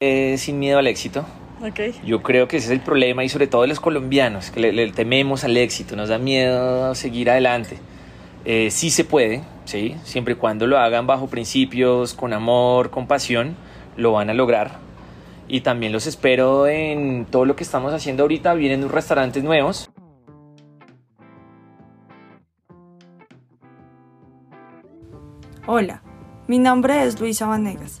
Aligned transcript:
eh, 0.00 0.36
sin 0.38 0.58
miedo 0.58 0.78
al 0.78 0.86
éxito. 0.86 1.26
Okay. 1.62 1.94
Yo 2.04 2.22
creo 2.22 2.48
que 2.48 2.56
ese 2.56 2.66
es 2.68 2.72
el 2.72 2.80
problema 2.80 3.22
y 3.22 3.28
sobre 3.28 3.46
todo 3.46 3.62
de 3.62 3.68
los 3.68 3.80
colombianos, 3.80 4.50
que 4.50 4.60
le, 4.60 4.72
le 4.72 4.90
tememos 4.92 5.44
al 5.44 5.56
éxito, 5.58 5.94
nos 5.94 6.08
da 6.08 6.18
miedo 6.18 6.94
seguir 6.94 7.28
adelante. 7.28 7.78
Eh, 8.46 8.70
sí 8.70 8.88
se 8.88 9.04
puede, 9.04 9.42
¿sí? 9.66 9.96
siempre 10.04 10.32
y 10.32 10.36
cuando 10.38 10.66
lo 10.66 10.78
hagan 10.78 11.06
bajo 11.06 11.26
principios, 11.26 12.14
con 12.14 12.32
amor, 12.32 12.88
con 12.90 13.06
pasión, 13.06 13.56
lo 13.98 14.12
van 14.12 14.30
a 14.30 14.34
lograr. 14.34 14.78
Y 15.48 15.60
también 15.60 15.92
los 15.92 16.06
espero 16.06 16.66
en 16.66 17.26
todo 17.26 17.44
lo 17.44 17.54
que 17.54 17.64
estamos 17.64 17.92
haciendo 17.92 18.22
ahorita. 18.22 18.54
Vienen 18.54 18.80
unos 18.80 18.92
restaurantes 18.92 19.44
nuevos. 19.44 19.90
Hola, 25.66 26.02
mi 26.48 26.58
nombre 26.58 27.04
es 27.04 27.20
Luisa 27.20 27.46
Vanegas 27.46 28.00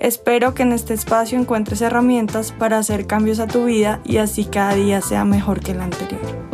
Espero 0.00 0.54
que 0.54 0.62
en 0.62 0.72
este 0.72 0.94
espacio 0.94 1.38
encuentres 1.38 1.82
herramientas 1.82 2.52
para 2.52 2.78
hacer 2.78 3.06
cambios 3.06 3.38
a 3.38 3.46
tu 3.46 3.66
vida 3.66 4.00
y 4.02 4.16
así 4.16 4.46
cada 4.46 4.74
día 4.74 5.02
sea 5.02 5.26
mejor 5.26 5.60
que 5.60 5.72
el 5.72 5.80
anterior. 5.82 6.48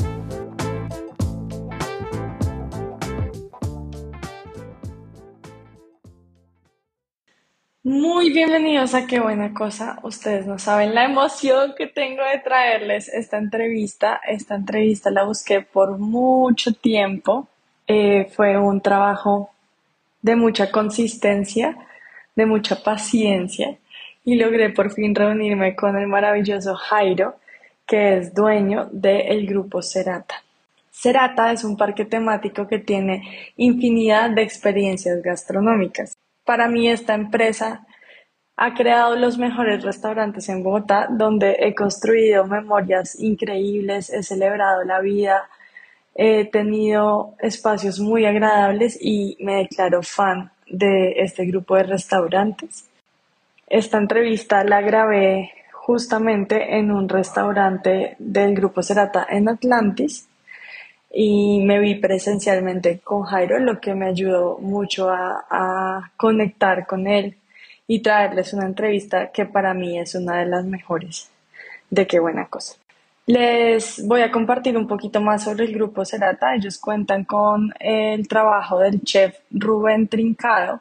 Muy 7.84 8.32
bienvenidos 8.32 8.94
a 8.94 9.06
Qué 9.06 9.20
Buena 9.20 9.54
Cosa. 9.54 10.00
Ustedes 10.02 10.44
no 10.48 10.58
saben 10.58 10.92
la 10.92 11.04
emoción 11.04 11.74
que 11.78 11.86
tengo 11.86 12.24
de 12.24 12.40
traerles 12.40 13.08
esta 13.08 13.38
entrevista. 13.38 14.20
Esta 14.26 14.56
entrevista 14.56 15.12
la 15.12 15.22
busqué 15.22 15.60
por 15.60 15.98
mucho 15.98 16.72
tiempo. 16.72 17.46
Eh, 17.86 18.28
fue 18.34 18.58
un 18.58 18.80
trabajo 18.80 19.50
de 20.20 20.34
mucha 20.34 20.72
consistencia, 20.72 21.85
de 22.36 22.46
mucha 22.46 22.82
paciencia 22.82 23.78
y 24.24 24.36
logré 24.36 24.70
por 24.70 24.92
fin 24.92 25.14
reunirme 25.14 25.74
con 25.74 25.96
el 25.96 26.06
maravilloso 26.06 26.74
Jairo, 26.74 27.36
que 27.86 28.18
es 28.18 28.34
dueño 28.34 28.88
del 28.92 29.46
grupo 29.46 29.82
Cerata. 29.82 30.42
Cerata 30.90 31.52
es 31.52 31.64
un 31.64 31.76
parque 31.76 32.04
temático 32.04 32.66
que 32.66 32.78
tiene 32.78 33.52
infinidad 33.56 34.30
de 34.30 34.42
experiencias 34.42 35.22
gastronómicas. 35.22 36.16
Para 36.44 36.68
mí 36.68 36.88
esta 36.88 37.14
empresa 37.14 37.86
ha 38.56 38.74
creado 38.74 39.16
los 39.16 39.38
mejores 39.38 39.82
restaurantes 39.82 40.48
en 40.48 40.62
Bogotá, 40.62 41.08
donde 41.10 41.56
he 41.60 41.74
construido 41.74 42.46
memorias 42.46 43.18
increíbles, 43.20 44.10
he 44.10 44.22
celebrado 44.22 44.82
la 44.84 45.00
vida, 45.00 45.48
he 46.14 46.46
tenido 46.46 47.34
espacios 47.40 48.00
muy 48.00 48.24
agradables 48.24 48.98
y 49.00 49.36
me 49.40 49.56
declaro 49.56 50.02
fan 50.02 50.50
de 50.68 51.20
este 51.22 51.44
grupo 51.46 51.76
de 51.76 51.84
restaurantes. 51.84 52.88
Esta 53.66 53.98
entrevista 53.98 54.64
la 54.64 54.80
grabé 54.80 55.50
justamente 55.72 56.76
en 56.78 56.90
un 56.90 57.08
restaurante 57.08 58.16
del 58.18 58.54
grupo 58.54 58.82
Cerata 58.82 59.26
en 59.28 59.48
Atlantis 59.48 60.28
y 61.12 61.60
me 61.60 61.78
vi 61.78 61.94
presencialmente 61.94 62.98
con 62.98 63.22
Jairo, 63.22 63.58
lo 63.58 63.80
que 63.80 63.94
me 63.94 64.06
ayudó 64.06 64.58
mucho 64.58 65.08
a, 65.08 66.10
conectar 66.16 66.86
con 66.86 67.06
él 67.06 67.36
y 67.86 68.00
traerles 68.00 68.52
una 68.52 68.66
entrevista 68.66 69.30
que 69.30 69.46
para 69.46 69.72
mí 69.74 69.98
es 69.98 70.14
una 70.14 70.38
de 70.40 70.46
las 70.46 70.64
mejores. 70.64 71.30
De 71.88 72.06
qué 72.06 72.18
buena 72.18 72.46
cosa. 72.46 72.76
Les 73.26 74.06
voy 74.06 74.20
a 74.20 74.30
compartir 74.30 74.76
un 74.78 74.86
poquito 74.86 75.20
más 75.20 75.42
sobre 75.42 75.64
el 75.64 75.74
grupo 75.74 76.04
Cerata. 76.04 76.54
Ellos 76.54 76.78
cuentan 76.78 77.24
con 77.24 77.74
el 77.80 78.28
trabajo 78.28 78.78
del 78.78 79.02
chef 79.02 79.36
Rubén 79.50 80.06
Trincado, 80.06 80.80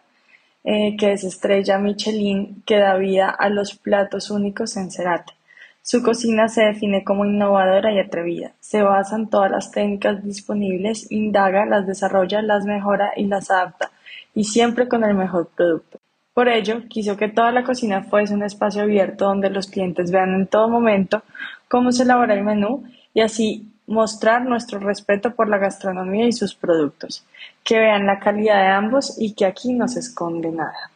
eh, 0.64 0.96
que 0.96 1.14
es 1.14 1.24
estrella 1.24 1.80
Michelin 1.80 2.62
que 2.64 2.78
da 2.78 2.98
vida 2.98 3.32
a 3.32 3.50
los 3.50 3.76
platos 3.76 4.30
únicos 4.30 4.78
en 4.78 4.92
Cerata. 4.92 5.34
Su 5.82 6.04
cocina 6.04 6.48
se 6.48 6.66
define 6.66 7.04
como 7.04 7.26
innovadora 7.26 7.92
y 7.92 7.98
atrevida. 8.00 8.54
Se 8.60 8.84
basa 8.84 9.16
en 9.16 9.28
todas 9.28 9.50
las 9.50 9.72
técnicas 9.72 10.24
disponibles, 10.24 11.12
indaga, 11.12 11.66
las 11.66 11.88
desarrolla, 11.88 12.44
las 12.44 12.66
mejora 12.66 13.12
y 13.16 13.26
las 13.26 13.50
adapta, 13.50 13.90
y 14.36 14.44
siempre 14.44 14.88
con 14.88 15.04
el 15.04 15.16
mejor 15.16 15.50
producto. 15.56 16.00
Por 16.36 16.50
ello, 16.50 16.84
quiso 16.90 17.16
que 17.16 17.30
toda 17.30 17.54
la 17.54 17.64
cocina 17.64 18.04
fuese 18.04 18.34
un 18.34 18.44
espacio 18.44 18.82
abierto 18.82 19.24
donde 19.24 19.50
los 19.50 19.68
clientes 19.68 20.12
vean 20.12 20.36
en 20.36 20.48
todo 20.48 20.68
momento 20.68 21.24
cómo 21.70 21.94
se 21.94 22.04
elabora 22.04 22.34
el 22.34 22.44
menú 22.44 22.84
y 23.14 23.22
así 23.22 23.72
mostrar 23.88 24.46
nuestro 24.46 24.80
respeto 24.80 25.34
por 25.34 25.48
la 25.48 25.60
gastronomía 25.60 26.28
y 26.28 26.34
sus 26.34 26.54
productos, 26.54 27.26
que 27.64 27.80
vean 27.80 28.06
la 28.06 28.20
calidad 28.20 28.62
de 28.62 28.68
ambos 28.68 29.16
y 29.18 29.32
que 29.32 29.46
aquí 29.46 29.72
no 29.72 29.88
se 29.88 30.02
esconde 30.02 30.52
nada. 30.52 30.92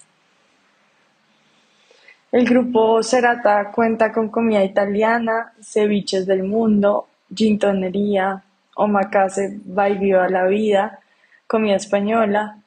El 2.33 2.43
grupo 2.43 3.01
Cerata 3.01 3.71
cuenta 3.71 4.11
con 4.11 4.27
comida 4.27 4.61
italiana, 4.65 5.53
ceviches 5.61 6.25
del 6.25 6.43
mundo, 6.43 7.07
gintonería, 7.33 8.43
omakase 8.75 9.57
by 9.63 9.97
Viva 9.97 10.27
la 10.27 10.47
Vida, 10.47 10.99
comida 11.47 11.77
española, 11.77 12.57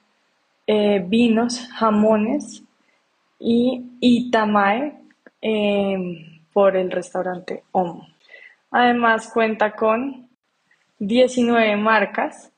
eh, 0.66 1.04
vinos, 1.06 1.68
jamones 1.72 2.62
y 3.38 3.82
itamae 4.00 4.94
eh, 5.40 5.96
por 6.52 6.76
el 6.76 6.90
restaurante 6.90 7.64
Om. 7.72 8.02
Además 8.70 9.30
cuenta 9.32 9.72
con 9.72 10.28
19 10.98 11.76
marcas 11.76 12.52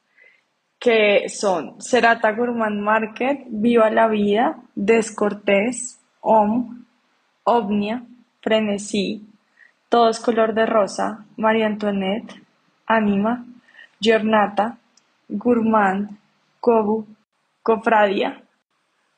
que 0.78 1.28
son 1.30 1.80
Cerata 1.80 2.32
Gourmand 2.32 2.80
Market, 2.80 3.44
Viva 3.48 3.88
la 3.88 4.06
Vida, 4.06 4.58
Descortés, 4.74 5.98
Om, 6.20 6.84
Ovnia, 7.44 8.04
Frenesí, 8.42 9.26
Todos 9.88 10.20
color 10.20 10.54
de 10.54 10.66
rosa, 10.66 11.24
María 11.36 11.66
Antoinette, 11.66 12.34
Anima, 12.86 13.46
Giornata, 14.00 14.76
Gourmand, 15.28 16.18
Kobu, 16.60 17.06
Cofradia, 17.64 18.42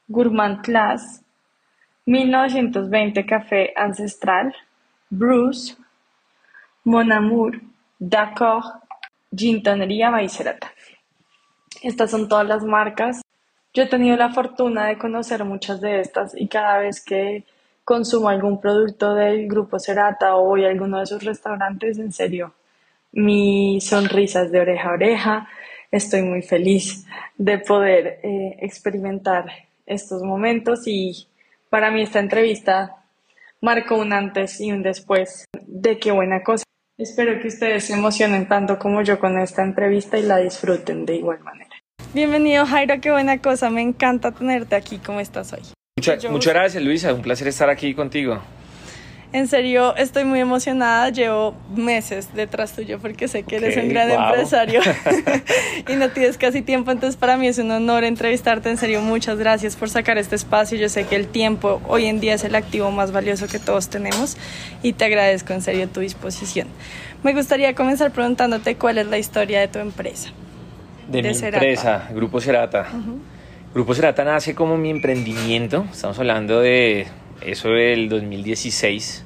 Gourmand 0.07 0.63
Class, 0.63 1.21
1920 2.07 3.27
Café 3.27 3.73
Ancestral, 3.75 4.55
Bruce, 5.11 5.77
Mon 6.85 7.11
Amour, 7.11 7.61
D'accord, 7.99 8.65
Gintonería 9.35 10.11
Baicerata. 10.11 10.73
Estas 11.83 12.13
son 12.13 12.29
todas 12.29 12.47
las 12.47 12.63
marcas. 12.63 13.21
Yo 13.75 13.83
he 13.83 13.87
tenido 13.87 14.17
la 14.17 14.33
fortuna 14.33 14.87
de 14.87 14.97
conocer 14.97 15.45
muchas 15.45 15.81
de 15.81 15.99
estas 15.99 16.33
y 16.41 16.47
cada 16.47 16.79
vez 16.79 17.05
que 17.05 17.45
consumo 17.83 18.29
algún 18.29 18.61
producto 18.61 19.15
del 19.15 19.49
grupo 19.49 19.81
Cerata 19.81 20.37
o 20.37 20.45
voy 20.45 20.65
a 20.65 20.69
alguno 20.69 21.01
de 21.01 21.07
sus 21.07 21.25
restaurantes, 21.25 21.99
en 21.99 22.13
serio, 22.13 22.55
mi 23.11 23.81
sonrisa 23.81 24.45
de 24.45 24.61
oreja 24.61 24.91
a 24.91 24.93
oreja. 24.93 25.49
Estoy 25.91 26.23
muy 26.23 26.43
feliz 26.43 27.07
de 27.39 27.59
poder 27.59 28.21
eh, 28.23 28.57
experimentar 28.61 29.47
estos 29.87 30.23
momentos 30.23 30.87
y 30.87 31.29
para 31.71 31.91
mí 31.91 32.03
esta 32.03 32.21
entrevista 32.21 32.97
marcó 33.61 33.97
un 33.97 34.13
antes 34.13 34.61
y 34.61 34.73
un 34.73 34.83
después 34.83 35.45
de 35.67 35.99
qué 35.99 36.11
buena 36.11 36.43
cosa. 36.43 36.65
Espero 36.99 37.41
que 37.41 37.49
ustedes 37.49 37.85
se 37.85 37.93
emocionen 37.93 38.49
tanto 38.49 38.79
como 38.79 39.03
yo 39.03 39.19
con 39.19 39.39
esta 39.39 39.63
entrevista 39.63 40.19
y 40.19 40.23
la 40.23 40.39
disfruten 40.39 41.05
de 41.05 41.17
igual 41.17 41.41
manera. 41.41 41.71
Bienvenido 42.15 42.65
Jairo, 42.65 42.95
qué 43.01 43.11
buena 43.11 43.39
cosa, 43.39 43.69
me 43.69 43.83
encanta 43.83 44.33
tenerte 44.33 44.75
aquí, 44.75 44.99
¿cómo 44.99 45.21
estás 45.21 45.53
hoy? 45.53 45.61
muchas 46.31 46.55
gracias 46.55 46.83
Luisa, 46.83 47.13
un 47.13 47.23
placer 47.23 47.49
estar 47.49 47.69
aquí 47.69 47.95
contigo. 47.95 48.41
En 49.37 49.49
serio, 49.49 49.95
estoy 49.97 50.25
muy 50.25 50.41
emocionada. 50.41 51.11
Llevo 51.11 51.55
meses 51.77 52.31
detrás 52.35 52.73
tuyo 52.73 52.99
porque 52.99 53.29
sé 53.29 53.43
que 53.43 53.57
eres 53.57 53.77
un 53.77 53.91
gran 53.91 54.11
empresario 54.11 54.81
y 55.89 55.95
no 55.97 56.09
tienes 56.09 56.39
casi 56.39 56.63
tiempo. 56.63 56.91
Entonces, 56.91 57.17
para 57.17 57.37
mí 57.37 57.47
es 57.47 57.59
un 57.59 57.71
honor 57.71 58.05
entrevistarte. 58.05 58.71
En 58.71 58.79
serio, 58.79 59.03
muchas 59.03 59.37
gracias 59.37 59.77
por 59.77 59.91
sacar 59.91 60.17
este 60.17 60.37
espacio. 60.37 60.79
Yo 60.79 60.89
sé 60.89 61.05
que 61.05 61.17
el 61.17 61.27
tiempo 61.27 61.83
hoy 61.87 62.07
en 62.07 62.19
día 62.19 62.33
es 62.33 62.45
el 62.45 62.55
activo 62.55 62.91
más 62.91 63.13
valioso 63.13 63.47
que 63.47 63.59
todos 63.59 63.91
tenemos 63.91 64.39
y 64.83 64.95
te 64.95 65.05
agradezco 65.05 65.53
en 65.53 65.61
serio 65.61 65.87
tu 65.87 66.01
disposición. 66.01 66.69
Me 67.23 67.35
gustaría 67.35 67.75
comenzar 67.75 68.13
preguntándote 68.13 68.77
cuál 68.77 68.97
es 68.97 69.07
la 69.07 69.19
historia 69.19 69.61
de 69.61 69.69
tu 69.69 69.81
empresa. 69.81 70.31
De, 71.11 71.21
mi 71.21 71.29
empresa, 71.29 72.09
Grupo 72.15 72.41
Cerata. 72.41 72.87
Grupo 73.75 73.95
Cerata 73.95 74.25
nace 74.25 74.55
como 74.55 74.79
mi 74.79 74.89
emprendimiento, 74.89 75.85
estamos 75.93 76.19
hablando 76.19 76.61
de 76.61 77.07
eso 77.43 77.69
del 77.69 78.09
2016. 78.09 79.26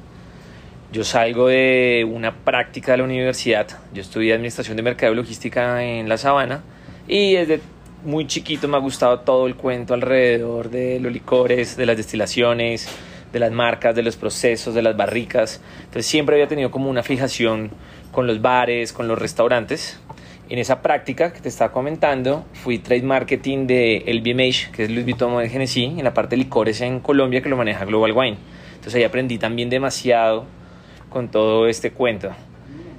Yo 0.93 1.05
salgo 1.05 1.47
de 1.47 2.05
una 2.11 2.35
práctica 2.35 2.91
de 2.91 2.99
la 2.99 3.05
universidad. 3.05 3.69
Yo 3.95 4.01
estudié 4.01 4.35
Administración 4.35 4.77
de 4.77 4.83
Mercado 4.83 5.13
y 5.13 5.17
Logística 5.17 5.85
en 5.85 6.09
La 6.09 6.19
Sabana 6.19 6.65
y 7.07 7.35
desde 7.35 7.61
muy 8.05 8.27
chiquito 8.27 8.67
me 8.67 8.77
ha 8.77 8.81
gustado 8.81 9.21
todo 9.21 9.47
el 9.47 9.55
cuento 9.55 9.95
alrededor 9.95 10.69
de 10.69 10.99
los 10.99 11.13
licores, 11.13 11.77
de 11.77 11.87
las 11.87 11.97
destilaciones, 11.97 12.89
de 13.33 13.39
las 13.39 13.53
marcas, 13.53 13.95
de 13.95 14.03
los 14.03 14.17
procesos, 14.17 14.75
de 14.75 14.83
las 14.83 14.97
barricas. 14.97 15.63
Entonces 15.79 16.07
siempre 16.07 16.35
había 16.35 16.49
tenido 16.49 16.73
como 16.73 16.91
una 16.91 17.05
fijación 17.05 17.71
con 18.11 18.27
los 18.27 18.43
bares, 18.43 18.93
con 18.93 19.07
los 19.07 19.17
restaurantes. 19.17 20.01
En 20.49 20.59
esa 20.59 20.83
práctica 20.83 21.33
que 21.33 21.39
te 21.39 21.51
estaba 21.51 21.71
comentando, 21.71 22.47
fui 22.53 22.81
trade 22.81 23.03
marketing 23.03 23.69
de 23.69 24.03
LVMH, 24.09 24.73
que 24.73 24.83
es 24.83 24.91
Louis 24.91 25.05
Vuitton 25.05 25.41
de 25.41 25.49
Genesis, 25.49 25.97
en 25.97 26.03
la 26.03 26.15
parte 26.15 26.31
de 26.31 26.39
licores 26.39 26.81
en 26.81 26.99
Colombia, 26.99 27.43
que 27.43 27.49
lo 27.49 27.57
maneja 27.57 27.85
Global 27.85 28.11
Wine. 28.11 28.39
Entonces 28.75 28.97
ahí 28.97 29.05
aprendí 29.05 29.39
también 29.39 29.71
demasiado 29.71 30.47
con 31.11 31.29
todo 31.29 31.67
este 31.67 31.91
cuento. 31.91 32.31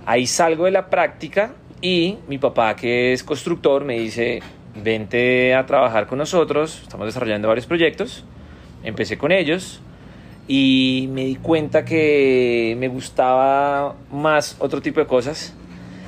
Ahí 0.05 0.27
salgo 0.27 0.65
de 0.65 0.71
la 0.71 0.89
práctica 0.89 1.53
y 1.81 2.17
mi 2.27 2.37
papá, 2.37 2.75
que 2.75 3.13
es 3.13 3.23
constructor, 3.23 3.83
me 3.83 3.97
dice, 3.97 4.41
vente 4.75 5.55
a 5.55 5.65
trabajar 5.65 6.05
con 6.05 6.19
nosotros, 6.19 6.81
estamos 6.83 7.07
desarrollando 7.07 7.47
varios 7.47 7.65
proyectos. 7.65 8.23
Empecé 8.83 9.17
con 9.17 9.31
ellos 9.31 9.81
y 10.47 11.09
me 11.11 11.25
di 11.25 11.35
cuenta 11.35 11.85
que 11.85 12.75
me 12.77 12.87
gustaba 12.87 13.95
más 14.11 14.57
otro 14.59 14.81
tipo 14.81 14.99
de 14.99 15.07
cosas 15.07 15.55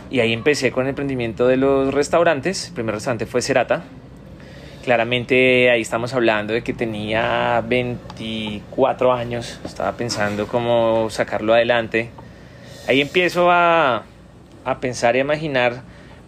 y 0.10 0.20
ahí 0.20 0.34
empecé 0.34 0.72
con 0.72 0.84
el 0.84 0.90
emprendimiento 0.90 1.48
de 1.48 1.58
los 1.58 1.94
restaurantes. 1.94 2.68
El 2.68 2.74
primer 2.74 2.96
restaurante 2.96 3.26
fue 3.26 3.42
Cerata. 3.42 3.84
Claramente 4.84 5.72
ahí 5.72 5.80
estamos 5.80 6.14
hablando 6.14 6.52
de 6.52 6.62
que 6.62 6.74
tenía 6.74 7.64
24 7.66 9.14
años, 9.14 9.62
estaba 9.64 9.94
pensando 9.94 10.46
cómo 10.46 11.10
sacarlo 11.10 11.54
adelante. 11.54 12.10
Ahí 12.90 13.00
empiezo 13.00 13.50
a, 13.50 14.04
a 14.66 14.80
pensar 14.82 15.16
y 15.16 15.20
a 15.20 15.22
imaginar 15.22 15.84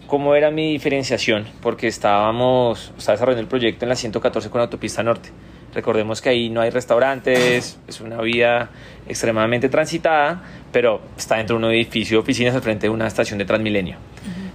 cómo 0.06 0.34
era 0.34 0.50
mi 0.50 0.72
diferenciación, 0.72 1.46
porque 1.60 1.86
estábamos, 1.86 2.94
estaba 2.96 3.16
desarrollando 3.16 3.42
el 3.42 3.48
proyecto 3.48 3.84
en 3.84 3.90
la 3.90 3.96
114 3.96 4.48
con 4.48 4.62
Autopista 4.62 5.02
Norte. 5.02 5.28
Recordemos 5.74 6.22
que 6.22 6.30
ahí 6.30 6.48
no 6.48 6.62
hay 6.62 6.70
restaurantes, 6.70 7.78
es 7.86 8.00
una 8.00 8.22
vía 8.22 8.70
extremadamente 9.06 9.68
transitada, 9.68 10.42
pero 10.72 11.02
está 11.18 11.36
dentro 11.36 11.58
de 11.58 11.66
un 11.66 11.70
edificio 11.72 12.16
de 12.16 12.22
oficinas 12.22 12.54
al 12.54 12.62
frente 12.62 12.86
de 12.86 12.90
una 12.90 13.06
estación 13.06 13.38
de 13.38 13.44
Transmilenio. 13.44 13.98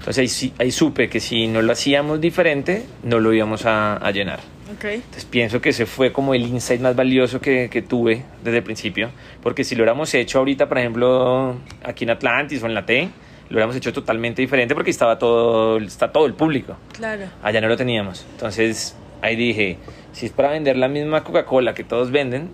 Entonces 0.02 0.42
ahí, 0.42 0.54
ahí, 0.58 0.72
supe 0.72 1.10
que 1.10 1.20
si 1.20 1.48
no 1.48 1.62
lo 1.62 1.72
hacíamos 1.72 2.20
diferente, 2.20 2.84
no 3.04 3.20
lo 3.20 3.32
íbamos 3.34 3.68
a, 3.68 3.98
a 3.98 4.10
llenar. 4.10 4.40
Okay. 4.76 4.96
Entonces 4.96 5.26
pienso 5.26 5.62
que 5.62 5.70
ese 5.70 5.86
fue 5.86 6.12
como 6.12 6.34
el 6.34 6.42
insight 6.42 6.82
más 6.82 6.96
valioso 6.96 7.40
que, 7.40 7.70
que, 7.70 7.84
tuve 7.84 8.24
desde 8.44 8.58
el 8.58 8.64
principio, 8.64 9.12
porque 9.44 9.64
si 9.64 9.76
lo 9.76 9.84
hubiéramos 9.84 10.12
hecho 10.16 10.40
ahorita, 10.40 10.68
por 10.68 10.80
ejemplo, 10.80 11.56
aquí 11.84 12.06
en 12.06 12.10
Atlantis 12.10 12.64
o 12.64 12.66
en 12.66 12.74
la 12.74 12.84
T, 12.84 13.10
lo 13.50 13.56
hubiéramos 13.56 13.76
hecho 13.76 13.94
totalmente 13.94 14.42
diferente 14.42 14.74
porque 14.74 14.90
estaba 14.90 15.20
todo, 15.20 15.78
está 15.78 16.12
todo 16.12 16.26
el 16.26 16.34
público. 16.34 16.78
Claro. 16.94 17.26
Allá 17.44 17.62
no 17.62 17.68
lo 17.68 17.78
teníamos. 17.78 18.26
Entonces 18.32 18.96
ahí 19.22 19.36
dije, 19.36 19.78
si 20.14 20.26
es 20.26 20.32
para 20.32 20.50
vender 20.50 20.78
la 20.78 20.88
misma 20.88 21.24
Coca-Cola 21.24 21.74
que 21.74 21.84
todos 21.84 22.12
venden, 22.12 22.50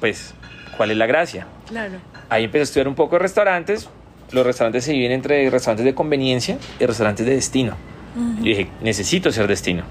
pues, 0.00 0.34
¿cuál 0.76 0.90
es 0.90 0.96
la 0.96 1.06
gracia? 1.06 1.46
Claro. 1.66 1.98
Ahí 2.28 2.44
empecé 2.44 2.60
a 2.60 2.64
estudiar 2.64 2.88
un 2.88 2.94
poco 2.94 3.16
de 3.16 3.20
restaurantes. 3.20 3.88
Los 4.32 4.44
restaurantes 4.46 4.84
se 4.84 4.92
dividen 4.92 5.12
entre 5.12 5.48
restaurantes 5.50 5.84
de 5.84 5.94
conveniencia 5.94 6.58
y 6.78 6.86
restaurantes 6.86 7.24
de 7.26 7.34
destino. 7.34 7.76
Uh 8.16 8.20
-huh. 8.20 8.36
Yo 8.38 8.44
dije, 8.44 8.68
necesito 8.82 9.32
ser 9.32 9.46
destino. 9.46 9.84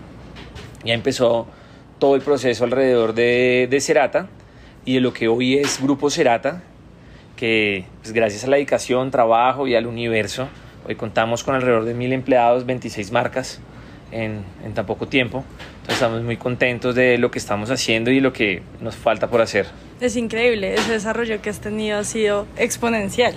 Ya 0.84 0.94
empezó 0.94 1.48
todo 2.00 2.16
el 2.16 2.22
proceso 2.22 2.64
alrededor 2.64 3.14
de, 3.14 3.68
de 3.70 3.82
Cerata 3.82 4.28
y 4.86 4.96
de 4.96 5.02
lo 5.02 5.14
que 5.14 5.28
hoy 5.28 5.56
es 5.56 5.82
Grupo 5.82 6.10
Cerata, 6.10 6.64
que 7.36 7.86
pues, 8.02 8.14
gracias 8.14 8.44
a 8.44 8.48
la 8.48 8.56
dedicación, 8.56 9.12
trabajo 9.12 9.68
y 9.68 9.76
al 9.76 9.88
universo, 9.88 10.48
hoy 10.88 10.96
contamos 10.96 11.44
con 11.44 11.56
alrededor 11.56 11.86
de 11.86 11.94
mil 11.94 12.14
empleados, 12.14 12.66
26 12.66 13.12
marcas 13.12 13.60
en, 14.12 14.44
en 14.64 14.74
tan 14.74 14.86
poco 14.86 15.08
tiempo. 15.08 15.44
Entonces 15.82 15.96
estamos 15.96 16.22
muy 16.24 16.38
contentos 16.38 16.96
de 16.96 17.18
lo 17.18 17.32
que 17.32 17.40
estamos 17.40 17.70
haciendo 17.72 18.12
y 18.12 18.20
lo 18.20 18.34
que 18.34 18.62
nos 18.82 18.96
falta 18.96 19.30
por 19.30 19.42
hacer. 19.42 19.68
Es 20.00 20.16
increíble, 20.16 20.76
ese 20.76 20.92
desarrollo 20.92 21.42
que 21.42 21.50
has 21.50 21.60
tenido 21.60 21.98
ha 21.98 22.04
sido 22.04 22.46
exponencial. 22.58 23.34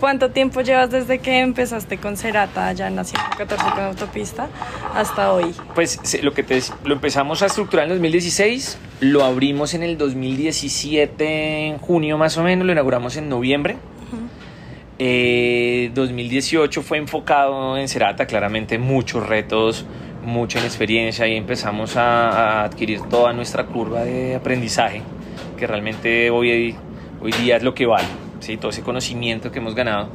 ¿Cuánto 0.00 0.30
tiempo 0.30 0.62
llevas 0.62 0.90
desde 0.90 1.18
que 1.18 1.40
empezaste 1.40 1.98
con 1.98 2.16
Cerata 2.16 2.68
allá 2.68 2.88
en 2.88 2.96
la 2.96 3.04
114 3.04 3.64
con 3.72 3.84
autopista 3.84 4.48
hasta 4.94 5.30
hoy? 5.30 5.54
Pues 5.74 6.22
lo 6.22 6.32
que 6.32 6.42
te, 6.42 6.58
lo 6.84 6.94
empezamos 6.94 7.42
a 7.42 7.46
estructurar 7.46 7.84
en 7.84 7.90
2016, 7.90 8.78
lo 9.00 9.22
abrimos 9.22 9.74
en 9.74 9.82
el 9.82 9.98
2017 9.98 11.66
en 11.66 11.76
junio 11.76 12.16
más 12.16 12.38
o 12.38 12.42
menos, 12.42 12.64
lo 12.64 12.72
inauguramos 12.72 13.18
en 13.18 13.28
noviembre. 13.28 13.74
Uh 13.74 14.16
-huh. 14.16 14.28
eh, 14.98 15.90
2018 15.92 16.80
fue 16.80 16.96
enfocado 16.96 17.76
en 17.76 17.86
Cerata, 17.86 18.26
claramente 18.26 18.78
muchos 18.78 19.26
retos, 19.26 19.84
mucha 20.24 20.60
experiencia 20.60 21.28
y 21.28 21.36
empezamos 21.36 21.96
a, 21.96 22.30
a, 22.30 22.64
adquirir 22.64 23.02
toda 23.02 23.34
nuestra 23.34 23.66
curva 23.66 24.02
de 24.04 24.34
aprendizaje, 24.34 25.02
que 25.58 25.66
realmente 25.66 26.30
hoy, 26.30 26.74
hoy 27.20 27.32
día 27.32 27.58
es 27.58 27.62
lo 27.62 27.74
que 27.74 27.84
vale, 27.84 28.08
¿sí? 28.40 28.56
todo 28.56 28.70
ese 28.70 28.82
conocimiento 28.82 29.52
que 29.52 29.58
hemos 29.60 29.74
ganado, 29.74 30.08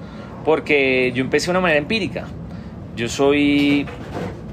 porque 0.43 1.11
yo 1.13 1.21
empecé 1.21 1.47
de 1.47 1.51
una 1.51 1.61
manera 1.61 1.79
empírica. 1.79 2.27
Yo 2.95 3.09
soy 3.09 3.85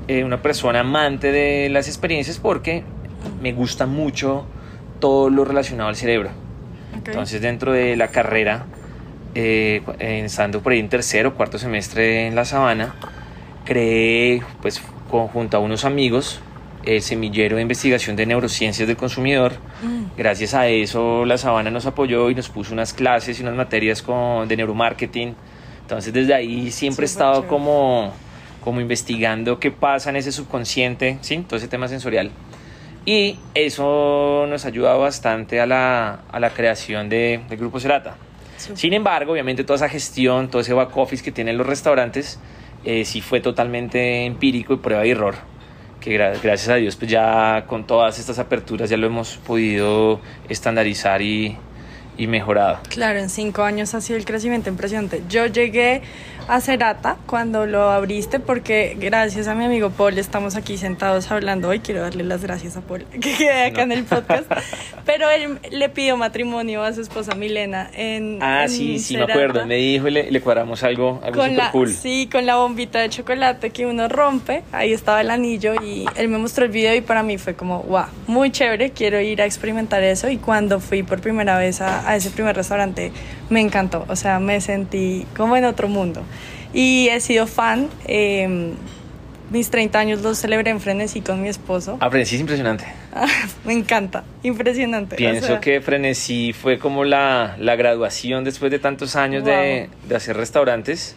eh, 0.09 0.25
una 0.25 0.43
persona 0.43 0.81
amante 0.81 1.33
de 1.33 1.69
las 1.69 1.89
experiencias 1.89 2.39
porque 2.39 2.85
me 3.41 3.53
gusta 3.53 3.87
mucho 3.87 4.47
todo 5.01 5.31
lo 5.31 5.45
relacionado 5.45 5.89
al 5.89 5.97
cerebro. 5.97 6.31
Okay. 7.01 7.13
Entonces 7.13 7.41
dentro 7.41 7.73
de 7.73 7.97
la 7.97 8.09
carrera, 8.09 8.67
eh, 9.35 9.83
estando 9.99 10.63
por 10.63 10.73
ahí 10.73 10.79
en 10.79 10.89
tercero 10.89 11.31
o 11.31 11.35
cuarto 11.35 11.59
semestre 11.59 12.27
en 12.27 12.35
la 12.35 12.45
sabana, 12.45 12.95
creé 13.65 14.43
pues 14.61 14.83
junto 15.09 15.57
a 15.57 15.61
unos 15.61 15.85
amigos 15.85 16.41
el 16.85 17.03
semillero 17.03 17.57
de 17.57 17.63
investigación 17.63 18.17
de 18.17 18.27
neurociencias 18.27 18.87
del 18.87 18.97
consumidor. 18.97 19.53
Mm. 19.83 20.17
Gracias 20.17 20.55
a 20.55 20.69
eso 20.69 21.25
la 21.25 21.39
Sabana 21.39 21.71
nos 21.71 21.87
apoyó 21.87 22.31
y 22.31 22.35
nos 22.35 22.49
puso 22.49 22.73
unas 22.73 22.93
clases 22.93 23.39
y 23.39 23.43
unas 23.43 23.55
materias 23.55 24.03
con, 24.03 24.49
de 24.49 24.57
neuromarketing. 24.57 25.35
Entonces 25.83 26.13
desde 26.13 26.35
ahí 26.35 26.71
siempre 26.71 27.05
he 27.05 27.07
estado 27.07 27.35
chévere. 27.35 27.49
como, 27.49 28.13
como 28.63 28.81
investigando 28.81 29.59
qué 29.59 29.71
pasa 29.71 30.11
en 30.11 30.17
ese 30.17 30.33
subconsciente, 30.33 31.19
¿sí? 31.21 31.45
todo 31.47 31.57
ese 31.57 31.69
tema 31.69 31.89
sensorial. 31.89 32.31
Y 33.05 33.37
eso 33.55 34.47
nos 34.49 34.65
ayuda 34.65 34.95
bastante 34.95 35.61
a 35.61 35.67
la, 35.67 36.21
a 36.31 36.39
la 36.39 36.51
creación 36.51 37.09
de, 37.09 37.41
del 37.49 37.59
Grupo 37.59 37.81
Cerata. 37.81 38.17
Sin 38.57 38.93
embargo, 38.93 39.33
obviamente 39.33 39.65
toda 39.65 39.77
esa 39.77 39.89
gestión, 39.89 40.49
todo 40.49 40.63
ese 40.63 40.73
back 40.73 40.97
office 40.97 41.25
que 41.25 41.33
tienen 41.33 41.59
los 41.59 41.67
restaurantes, 41.67 42.39
eh, 42.85 43.05
sí 43.05 43.21
fue 43.21 43.41
totalmente 43.41 44.25
empírico 44.25 44.75
y 44.75 44.77
prueba 44.77 45.05
y 45.05 45.11
error 45.11 45.35
que 46.03 46.13
gra 46.13 46.33
gracias 46.43 46.69
a 46.69 46.75
Dios 46.75 46.97
pues 46.97 47.11
ya 47.11 47.65
con 47.67 47.87
todas 47.87 48.19
estas 48.19 48.39
aperturas 48.39 48.91
ya 48.91 48.97
lo 48.97 49.07
hemos 49.07 49.37
podido 49.37 50.21
estandarizar 50.49 51.23
y, 51.23 51.57
y 52.19 52.27
mejorado. 52.27 52.81
Claro, 52.89 53.19
en 53.19 53.31
cinco 53.31 53.63
años 53.63 53.95
ha 53.95 54.01
sido 54.01 54.19
el 54.19 54.25
crecimiento 54.25 54.69
impresionante. 54.69 55.23
Yo 55.29 55.47
llegué 55.47 56.03
a 56.49 56.61
Cerata 56.61 57.17
cuando 57.27 57.67
lo 57.67 57.91
abriste 57.91 58.41
porque 58.41 58.97
gracias 58.99 59.49
a 59.49 59.55
mi 59.55 59.65
amigo 59.65 59.91
Paul 59.91 60.19
estamos 60.19 60.57
aquí 60.57 60.77
sentados 60.77 61.31
hablando 61.31 61.69
hoy. 61.69 61.81
Quiero 61.81 62.03
darle 62.03 62.25
las 62.25 62.43
gracias 62.43 62.77
a 62.77 62.81
Paul 62.83 63.05
que 63.13 63.21
quede 63.35 63.67
acá 63.67 63.83
en 63.83 63.93
el 63.93 64.05
podcast. 64.05 64.45
Pero 65.07 65.31
él 65.31 65.59
le 65.71 65.89
pidió 65.89 66.17
matrimonio 66.17 66.83
a 66.83 66.93
su 66.93 67.01
esposa 67.01 67.35
Milena 67.35 67.91
en 67.95 68.39
Ah, 68.43 68.65
en 68.65 68.69
sí, 68.69 68.99
sí, 68.99 69.15
Cerata. 69.15 69.27
me 69.27 69.33
acuerdo. 69.33 69.67
Me 69.67 69.77
dijo 69.77 70.09
y 70.09 70.11
le, 70.13 70.31
le 70.31 70.41
cuadramos 70.41 70.83
algo, 70.83 71.21
algo 71.25 71.39
con 71.39 71.51
super 71.51 71.65
la, 71.65 71.71
cool. 71.73 71.89
Sí, 71.93 72.29
con 72.31 72.47
la 72.47 72.57
bombita 72.57 73.01
de 73.01 73.09
chocolate 73.09 73.71
que 73.71 73.87
uno 73.87 74.09
rompe. 74.09 74.63
Ahí 74.73 74.93
estaba 74.93 75.21
el 75.21 75.31
anillo 75.31 75.75
y 75.83 76.05
él 76.17 76.29
me 76.29 76.39
mostró 76.39 76.65
el 76.65 76.71
video 76.71 76.95
y 76.95 77.01
para 77.01 77.23
mí 77.23 77.39
fue 77.39 77.55
como, 77.55 77.83
wow, 77.85 78.05
muy 78.27 78.51
chévere, 78.51 78.91
quiero 78.91 79.21
ir 79.21 79.43
a 79.43 79.47
experimentar 79.47 80.03
eso. 80.03 80.29
Y 80.29 80.37
cuando 80.37 80.81
fui 80.81 81.03
por 81.03 81.21
primera 81.21 81.59
vez 81.59 81.81
a, 81.81 82.09
a 82.09 82.17
ese 82.17 82.31
primer 82.31 82.55
restaurante, 82.55 83.13
me 83.53 83.61
encantó. 83.61 84.05
O 84.09 84.17
sea, 84.17 84.41
me 84.41 84.61
sentí 84.61 85.27
como 85.37 85.57
en 85.57 85.65
otro 85.65 85.89
mundo. 85.89 86.23
Y 86.73 87.09
he 87.09 87.21
sido 87.21 87.47
fan. 87.47 87.89
Eh, 88.07 88.73
mis 89.51 89.69
30 89.69 89.99
años 89.99 90.23
los 90.23 90.39
celebré 90.39 90.71
en 90.71 90.81
Frenesí 90.81 91.21
con 91.21 91.43
mi 91.43 91.49
esposo. 91.49 91.99
Ah, 92.01 92.09
Frenesí 92.09 92.37
es 92.37 92.41
impresionante. 92.41 92.87
me 93.67 93.75
encanta, 93.75 94.25
impresionante. 94.43 95.17
Pienso 95.17 95.45
o 95.45 95.49
sea, 95.49 95.61
que 95.61 95.83
Frenesí 95.83 96.55
fue 96.55 96.79
como 96.79 97.05
la, 97.05 97.57
la 97.59 97.77
graduación 97.77 98.45
después 98.45 98.71
de 98.73 98.79
tantos 98.79 99.15
años 99.15 99.43
Wow. 99.43 99.53
de, 99.53 99.91
de 100.09 100.17
hacer 100.17 100.37
restaurantes. 100.39 101.17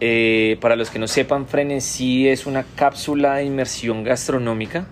Eh, 0.00 0.58
para 0.60 0.76
los 0.76 0.90
que 0.90 0.98
no 0.98 1.08
sepan, 1.08 1.46
Frenesí 1.46 2.28
es 2.28 2.44
una 2.44 2.64
cápsula 2.74 3.36
de 3.36 3.44
inmersión 3.44 4.04
gastronómica 4.04 4.86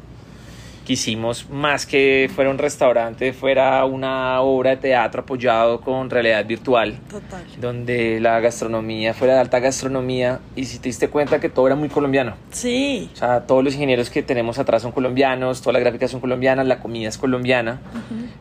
quisimos 0.85 1.49
más 1.51 1.87
que 1.87 2.31
fuera 2.35 2.51
un 2.51 2.59
restaurante, 2.59 3.33
fuera 3.33 3.85
una 3.85 4.41
obra 4.43 4.71
de 4.71 4.77
teatro 4.77 5.23
apoyado 5.23 5.81
con 5.81 6.11
realidad 6.11 6.45
virtual, 6.47 6.99
Total. 7.11 7.43
donde 7.61 8.21
la 8.21 8.41
gastronomía 8.41 9.15
fuera 9.15 9.35
de 9.35 9.41
alta 9.41 9.59
gastronomía 9.61 10.41
y 10.55 10.67
si 10.67 10.79
te 10.79 10.89
diste 10.91 11.09
cuenta 11.09 11.41
que 11.41 11.49
todo 11.49 11.67
era 11.67 11.77
muy 11.77 11.89
colombiano. 11.89 12.35
Sí. 12.51 13.11
O 13.15 13.17
sea, 13.17 13.47
todos 13.47 13.65
los 13.65 13.75
ingenieros 13.75 14.11
que 14.11 14.23
tenemos 14.23 14.59
atrás 14.59 14.83
son 14.83 14.93
colombianos, 14.93 15.61
todas 15.61 15.75
las 15.75 15.83
gráficas 15.83 16.11
son 16.11 16.21
colombianas, 16.21 16.67
la 16.67 16.79
comida 16.79 17.09
es 17.09 17.19
colombiana. 17.19 17.81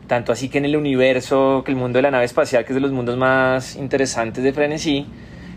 Tanto 0.06 0.32
así 0.32 0.48
que 0.48 0.58
en 0.58 0.66
el 0.66 0.76
universo, 0.76 1.62
que 1.64 1.72
el 1.72 1.76
mundo 1.76 1.98
de 1.98 2.02
la 2.02 2.10
nave 2.10 2.24
espacial, 2.26 2.64
que 2.64 2.72
es 2.72 2.74
de 2.74 2.80
los 2.80 2.92
mundos 2.92 3.16
más 3.16 3.76
interesantes 3.76 4.44
de 4.44 4.52
Frenesí, 4.52 5.06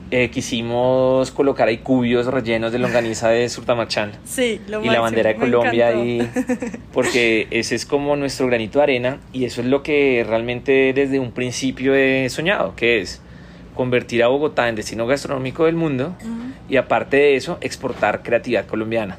eh, 0.10 0.30
quisimos 0.30 1.32
colocar 1.32 1.68
ahí 1.68 1.80
cubios 1.80 2.28
rellenos 2.28 2.72
de 2.72 2.80
longaniza 2.80 3.30
de 3.30 3.50
Surtamachán 3.50 4.14
Sí, 4.24 4.62
lo 4.68 4.84
y 4.84 4.88
la 4.88 5.02
bandera 5.02 5.30
de 5.32 5.36
Colombia 5.36 5.88
ahí, 5.88 6.28
porque 6.94 7.48
ese 7.52 7.76
es 7.76 7.86
como 7.86 8.16
nuestro 8.16 8.48
granito 8.48 8.80
de 8.80 8.84
arena 8.84 9.20
y 9.34 9.46
eso 9.46 9.62
es 9.62 9.68
lo 9.68 9.84
que 9.84 10.26
realmente 10.28 10.94
desde 10.94 11.20
un 11.20 11.32
principio 11.32 11.94
he 11.94 12.30
soñado, 12.30 12.74
que 12.76 13.02
es 13.02 13.22
convertir 13.76 14.24
a 14.24 14.28
Bogotá 14.28 14.70
en 14.70 14.76
destino 14.76 15.06
gastronómico 15.08 15.66
del 15.66 15.76
mundo 15.76 16.16
y 16.70 16.78
aparte 16.78 17.18
de 17.18 17.36
eso 17.36 17.58
exportar 17.62 18.24
creatividad 18.24 18.66
colombiana, 18.66 19.18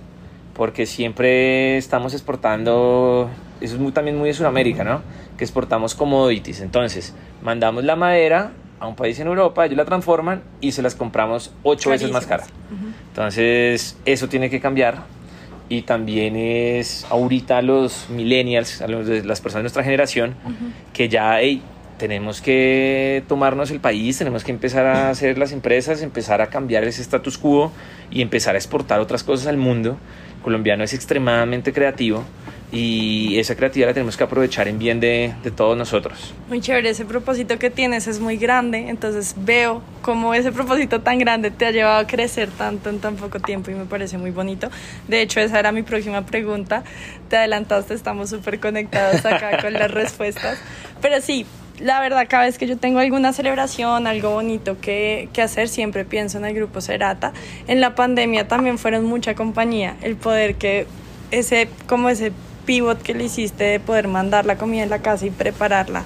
porque 0.55 0.87
siempre 0.87 1.77
estamos 1.77 2.15
exportando, 2.15 3.31
eso 3.61 3.75
es 3.75 3.81
muy, 3.81 3.93
también 3.93 4.17
muy 4.17 4.29
de 4.29 4.35
Sudamérica, 4.35 4.85
¿no? 4.85 5.03
Que 5.37 5.45
exportamos 5.45 5.95
commodities, 5.95 6.61
entonces 6.61 7.15
mandamos 7.43 7.85
la 7.85 7.95
madera 7.95 8.53
a 8.81 8.87
un 8.87 8.95
país 8.95 9.19
en 9.21 9.27
Europa, 9.27 9.65
ellos 9.65 9.77
la 9.77 9.85
transforman 9.85 10.43
y 10.61 10.73
se 10.73 10.83
las 10.83 10.95
compramos 10.95 11.53
ocho 11.63 11.91
veces 11.91 12.11
más 12.11 12.27
cara. 12.27 12.45
Entonces, 13.09 13.97
eso 14.05 14.29
tiene 14.29 14.51
que 14.51 14.61
cambiar. 14.61 15.03
Y 15.71 15.83
también 15.83 16.35
es 16.37 17.07
ahorita 17.11 17.61
los 17.61 18.09
millennials, 18.09 18.81
a 18.81 18.89
los 18.89 19.07
de 19.07 19.23
las 19.25 19.41
personas 19.41 19.61
de 19.61 19.65
nuestra 19.65 19.85
generación, 19.85 20.35
que 20.95 21.09
ya 21.09 21.41
hey, 21.41 21.63
tenemos 21.99 22.41
que 22.41 23.23
tomarnos 23.29 23.71
el 23.71 23.81
país, 23.81 24.17
tenemos 24.17 24.45
que 24.45 24.53
empezar 24.53 24.87
a 24.87 25.11
hacer 25.11 25.37
las 25.37 25.53
empresas, 25.53 26.01
empezar 26.01 26.41
a 26.41 26.47
cambiar 26.47 26.85
ese 26.85 27.03
status 27.03 27.37
quo 27.37 27.71
y 28.11 28.23
empezar 28.23 28.55
a 28.55 28.59
exportar 28.59 29.01
otras 29.01 29.25
cosas 29.25 29.47
al 29.49 29.59
mundo. 29.59 29.99
El 30.37 30.43
colombiano 30.43 30.85
es 30.85 30.95
extremadamente 30.95 31.73
creativo 31.73 32.25
y 32.71 33.39
esa 33.39 33.57
creatividad 33.57 33.89
la 33.89 33.95
tenemos 33.95 34.17
que 34.17 34.25
aprovechar 34.25 34.69
en 34.69 34.79
bien 34.79 35.01
de, 35.01 35.35
de 35.43 35.51
todos 35.51 35.77
nosotros. 35.77 36.35
Muy 36.49 36.61
chévere, 36.61 36.91
ese 36.91 37.05
propósito 37.05 37.59
que 37.59 37.71
tienes 37.71 38.07
es 38.07 38.21
muy 38.21 38.37
grande, 38.37 38.89
entonces 38.89 39.35
veo 39.39 39.83
cómo 40.03 40.35
ese 40.35 40.53
propósito 40.53 41.01
tan 41.01 41.19
grande 41.19 41.51
te 41.51 41.67
ha 41.67 41.71
llevado 41.71 41.99
a 42.01 42.07
crecer 42.07 42.51
tanto 42.51 42.91
en 42.91 43.01
tan 43.01 43.17
poco 43.17 43.41
tiempo 43.41 43.71
y 43.71 43.75
me 43.75 43.87
parece 43.87 44.19
muy 44.19 44.31
bonito. 44.31 44.71
De 45.07 45.23
hecho, 45.23 45.41
esa 45.41 45.59
era 45.59 45.73
mi 45.73 45.83
próxima 45.83 46.27
pregunta. 46.27 46.85
Te 47.29 47.39
adelantaste, 47.39 47.95
estamos 47.95 48.31
súper 48.31 48.61
conectados 48.61 49.25
acá 49.25 49.63
con 49.63 49.73
las 49.73 49.91
respuestas. 49.91 50.59
Pero 51.01 51.21
sí, 51.23 51.47
la 51.81 52.01
verdad, 52.01 52.27
cada 52.29 52.45
vez 52.45 52.59
que 52.59 52.67
yo 52.67 52.77
tengo 52.77 52.99
alguna 52.99 53.33
celebración, 53.33 54.07
algo 54.07 54.31
bonito 54.31 54.79
que, 54.81 55.29
que 55.33 55.43
hacer, 55.43 55.69
siempre 55.69 56.05
pienso 56.05 56.37
en 56.39 56.45
el 56.45 56.55
grupo 56.55 56.81
Cerata. 56.81 57.33
En 57.67 57.81
la 57.81 57.95
pandemia 57.95 58.47
también 58.47 58.79
fueron 58.79 59.05
mucha 59.05 59.35
compañía, 59.35 59.97
el 60.03 60.17
poder 60.17 60.57
que 60.57 60.87
ese, 61.31 61.69
como 61.87 62.09
ese 62.09 62.33
pivot 62.69 63.01
que 63.01 63.15
le 63.15 63.25
hiciste 63.25 63.65
de 63.65 63.81
poder 63.81 64.09
mandar 64.09 64.45
la 64.45 64.59
comida 64.59 64.83
en 64.83 64.91
la 64.91 64.99
casa 64.99 65.25
y 65.25 65.31
prepararla, 65.31 66.05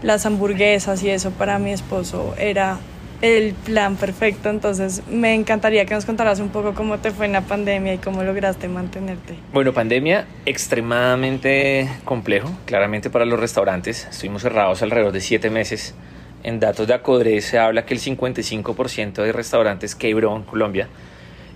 las 0.00 0.24
hamburguesas 0.26 1.02
y 1.02 1.10
eso 1.10 1.32
para 1.32 1.58
mi 1.58 1.72
esposo 1.72 2.36
era 2.38 2.78
el 3.20 3.52
plan 3.52 3.96
perfecto. 3.96 4.48
Entonces 4.48 5.02
me 5.10 5.34
encantaría 5.34 5.84
que 5.86 5.94
nos 5.94 6.04
contaras 6.04 6.38
un 6.38 6.50
poco 6.50 6.72
cómo 6.72 6.98
te 6.98 7.10
fue 7.10 7.26
en 7.26 7.32
la 7.32 7.40
pandemia 7.40 7.94
y 7.94 7.98
cómo 7.98 8.22
lograste 8.22 8.68
mantenerte. 8.68 9.34
Bueno, 9.52 9.72
pandemia 9.72 10.26
extremadamente 10.46 11.90
complejo, 12.04 12.48
claramente 12.64 13.10
para 13.10 13.24
los 13.24 13.40
restaurantes. 13.40 14.06
Estuvimos 14.08 14.42
cerrados 14.42 14.82
alrededor 14.82 15.10
de 15.10 15.20
siete 15.20 15.50
meses. 15.50 15.96
En 16.44 16.60
datos 16.60 16.86
de 16.86 16.94
Acodre 16.94 17.40
se 17.40 17.58
habla 17.58 17.86
que 17.86 17.94
el 17.94 18.00
55% 18.00 19.14
de 19.14 19.32
restaurantes 19.32 19.96
quebró 19.96 20.36
en 20.36 20.44
Colombia. 20.44 20.88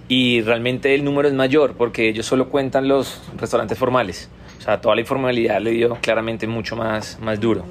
Y 0.09 0.41
realmente 0.41 0.97
el 0.97 1.05
número 1.05 1.29
es 1.29 1.35
mayor 1.35 1.75
porque 1.75 2.09
ellos 2.09 2.27
solo 2.27 2.49
cuentan 2.49 2.89
los 2.89 3.21
restaurantes 3.37 3.79
formales. 3.79 4.31
Sea, 4.69 4.79
toda 4.83 4.95
la 4.97 5.01
informalidad 5.01 5.63
le 5.63 5.71
dio 5.71 5.97
claramente 6.03 6.47
mucho 6.47 6.77
más, 6.77 7.19
más 7.23 7.41
duro. 7.41 7.65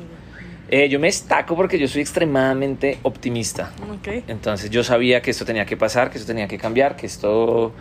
Eh, 0.68 0.90
yo 0.90 1.00
me 1.00 1.06
destaco 1.06 1.56
porque 1.56 1.78
yo 1.78 1.88
soy 1.88 2.02
extremadamente 2.02 2.98
optimista. 3.04 3.72
Ok. 3.94 4.24
Entonces 4.28 4.72
yo 4.72 4.84
sabía 4.84 5.22
que 5.22 5.30
esto 5.30 5.46
tenía 5.46 5.64
que 5.68 5.78
pasar, 5.78 6.10
que 6.10 6.18
esto 6.18 6.26
tenía 6.26 6.48
que 6.48 6.58
cambiar, 6.58 6.96
que 6.96 7.06
esto 7.06 7.72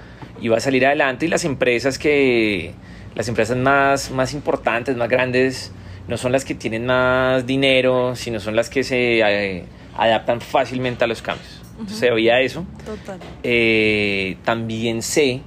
iba 0.42 0.58
a 0.58 0.60
salir 0.60 0.84
adelante 0.84 1.24
y 1.24 1.28
las 1.30 1.46
empresas 1.46 1.98
que 1.98 2.74
las 3.14 3.26
empresas 3.28 3.56
más, 3.56 4.10
más 4.10 4.34
importantes, 4.34 4.94
más 4.98 5.08
grandes, 5.08 5.72
no 6.08 6.18
son 6.18 6.30
las 6.30 6.44
que 6.44 6.54
tienen 6.54 6.84
más 6.84 7.46
dinero, 7.46 8.14
sino 8.16 8.38
son 8.38 8.54
las 8.54 8.68
que 8.68 8.84
se 8.84 9.20
eh, 9.20 9.64
adaptan 9.96 10.42
fácilmente 10.42 11.04
a 11.04 11.06
los 11.06 11.22
cambios. 11.22 11.62
Entonces 11.70 11.96
se 11.96 12.10
veía 12.10 12.42
eso. 12.42 12.66
Total. 12.84 13.18
Eh, 13.42 14.36
también 14.44 15.00
sé 15.00 15.40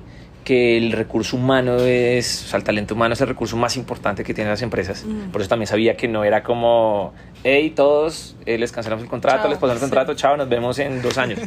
que 0.49 0.77
el 0.77 0.93
recurso 0.93 1.37
humano 1.37 1.75
es, 1.77 2.45
o 2.45 2.47
sea, 2.47 2.57
el 2.57 2.63
talento 2.63 2.95
humano 2.95 3.13
es 3.13 3.21
el 3.21 3.27
recurso 3.27 3.55
más 3.55 3.77
importante 3.77 4.23
que 4.23 4.33
tienen 4.33 4.49
las 4.49 4.63
empresas. 4.63 5.05
Mm. 5.05 5.29
Por 5.29 5.41
eso 5.41 5.47
también 5.49 5.67
sabía 5.67 5.95
que 5.95 6.07
no 6.07 6.23
era 6.23 6.41
como, 6.41 7.13
hey, 7.43 7.71
todos 7.75 8.35
eh, 8.47 8.57
les 8.57 8.71
cancelamos 8.71 9.03
el 9.03 9.09
contrato, 9.11 9.41
Chao, 9.43 9.49
les 9.49 9.59
pasamos 9.59 9.73
el 9.73 9.77
sí. 9.77 9.81
contrato, 9.81 10.13
chao, 10.15 10.37
nos 10.37 10.49
vemos 10.49 10.79
en 10.79 11.03
dos 11.03 11.19
años. 11.19 11.39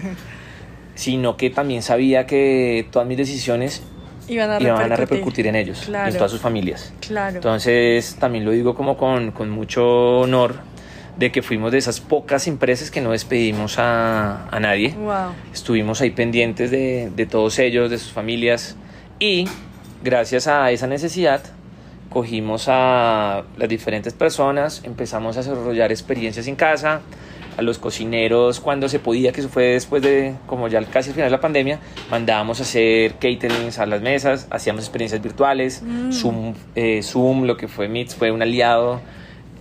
Sino 0.95 1.37
que 1.37 1.51
también 1.51 1.83
sabía 1.83 2.27
que 2.27 2.87
todas 2.93 3.09
mis 3.09 3.17
decisiones 3.19 3.83
Iban 4.29 4.51
a 4.53 4.61
iban 4.63 4.77
a 4.77 4.83
repercutir. 4.83 4.99
repercutir 5.01 5.47
en 5.49 5.57
ellos, 5.57 5.83
y 5.83 5.87
Claro. 5.87 6.11
en 6.13 6.17
todas 6.17 6.31
sus 6.31 6.41
familias. 6.41 6.95
Claro. 7.01 7.35
Entonces 7.37 8.17
también 8.21 8.45
lo 8.45 8.53
digo 8.53 8.77
como 8.77 8.97
con, 8.97 9.33
con 9.33 9.51
mucho 9.51 10.21
honor 10.21 10.61
de 11.17 11.33
que 11.33 11.43
fuimos 11.43 11.73
de 11.73 11.79
esas 11.79 12.01
pocas 12.01 12.47
empresas 12.47 12.93
que 12.93 13.01
no 13.01 13.11
despedimos 13.11 13.81
a, 13.81 14.47
a 14.49 14.61
nadie. 14.61 14.91
wow. 14.97 15.33
Estuvimos 15.53 16.01
ahí 16.03 16.11
pendientes 16.11 16.71
de, 16.71 17.11
de 17.17 17.27
todos 17.27 17.59
ellos, 17.59 17.91
de 17.91 17.99
sus 17.99 18.13
familias 18.13 18.77
y 19.23 19.47
gracias 20.03 20.49
a 20.49 20.73
esa 20.73 20.89
necesidad 20.89 21.43
cogimos 22.11 22.67
a 22.67 23.45
las 23.57 23.69
diferentes 23.69 24.13
personas, 24.13 24.83
empezamos 24.85 25.37
a 25.37 25.41
desarrollar 25.41 25.93
experiencias 25.93 26.49
en 26.49 26.57
casa, 26.57 27.03
a 27.57 27.63
los 27.63 27.79
cocineros 27.79 28.59
cuando 28.59 28.89
se 28.89 28.99
podía, 28.99 29.31
que 29.31 29.41
eso 29.41 29.49
fue 29.49 29.65
después 29.75 30.03
de 30.03 30.35
como 30.49 30.67
ya 30.67 30.83
casi 30.85 31.11
al 31.11 31.15
final 31.15 31.29
de 31.29 31.37
la 31.37 31.41
pandemia, 31.41 31.79
mandábamos 32.11 32.59
a 32.59 32.65
hacer 32.65 33.13
caterings 33.13 33.79
a 33.79 33.87
las 33.87 34.03
mesas, 34.03 34.49
hacíamos 34.51 34.83
experiencias 34.83 35.23
virtuales, 35.23 35.83
Mm. 35.85 36.13
Zoom, 36.13 36.55
eh, 36.75 37.01
Zoom, 37.05 37.45
lo 37.45 37.57
que 37.57 37.69
fue 37.69 37.89
Meets, 37.89 38.17
fue 38.17 38.33
un 38.33 38.43
aliado 38.43 39.01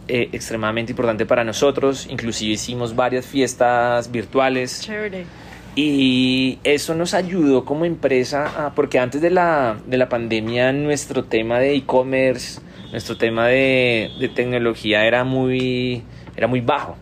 eh, 0.08 0.30
extremadamente 0.32 0.92
importante 0.92 1.28
para 1.28 1.44
nosotros, 1.44 2.08
inclusive 2.10 2.54
hicimos 2.54 2.96
varias 2.96 3.28
fiestas 3.28 4.12
virtuales. 4.12 4.82
Chévere. 4.82 5.26
Y 5.76 6.60
eso 6.64 6.96
nos 6.96 7.14
ayudó 7.14 7.64
como 7.66 7.86
empresa, 7.86 8.66
a- 8.68 8.76
porque 8.76 9.00
antes 9.00 9.22
de 9.22 9.30
la, 9.30 9.78
de 9.88 9.98
la 9.98 10.10
pandemia 10.10 10.72
nuestro 10.74 11.24
tema 11.24 11.60
de 11.60 11.76
e-commerce, 11.76 12.60
nuestro 12.92 13.16
tema 13.18 13.48
de, 13.48 14.12
de 14.20 14.28
tecnología 14.30 15.06
era 15.06 15.24
muy, 15.24 16.04
era 16.36 16.48
muy 16.48 16.60
bajo. 16.62 16.98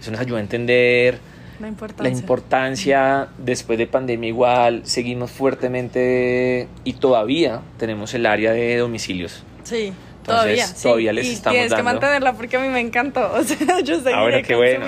Eso 0.00 0.10
nos 0.10 0.20
ayudó 0.20 0.38
a 0.38 0.40
entender 0.40 1.18
La 1.60 1.62
la 1.62 1.68
importancia. 1.68 2.10
importancia 2.12 3.28
después 3.38 3.78
de 3.78 3.86
pandemia 3.86 4.28
igual, 4.28 4.80
seguimos 4.84 5.30
fuertemente 5.30 6.68
y 6.82 6.94
todavía 6.94 7.60
tenemos 7.78 8.12
el 8.14 8.26
área 8.26 8.50
de 8.52 8.76
domicilios. 8.76 9.44
Sí, 9.62 9.92
Entonces, 10.18 10.24
todavía. 10.24 10.66
sí. 10.66 10.82
todavía 10.82 11.12
les 11.12 11.26
y 11.26 11.32
estamos 11.34 11.54
tienes 11.54 11.70
que 11.72 11.76
dando. 11.76 11.90
mantenerla 11.92 12.32
porque 12.34 12.56
a 12.56 12.60
mí 12.60 12.68
me 12.68 12.80
encantó. 12.80 13.30
O 13.38 13.42
sea, 13.44 13.80
yo 13.80 13.96
seguiré 13.96 14.14
Ah, 14.14 14.22
bueno, 14.22 14.38
qué 14.46 14.54
bueno. 14.56 14.84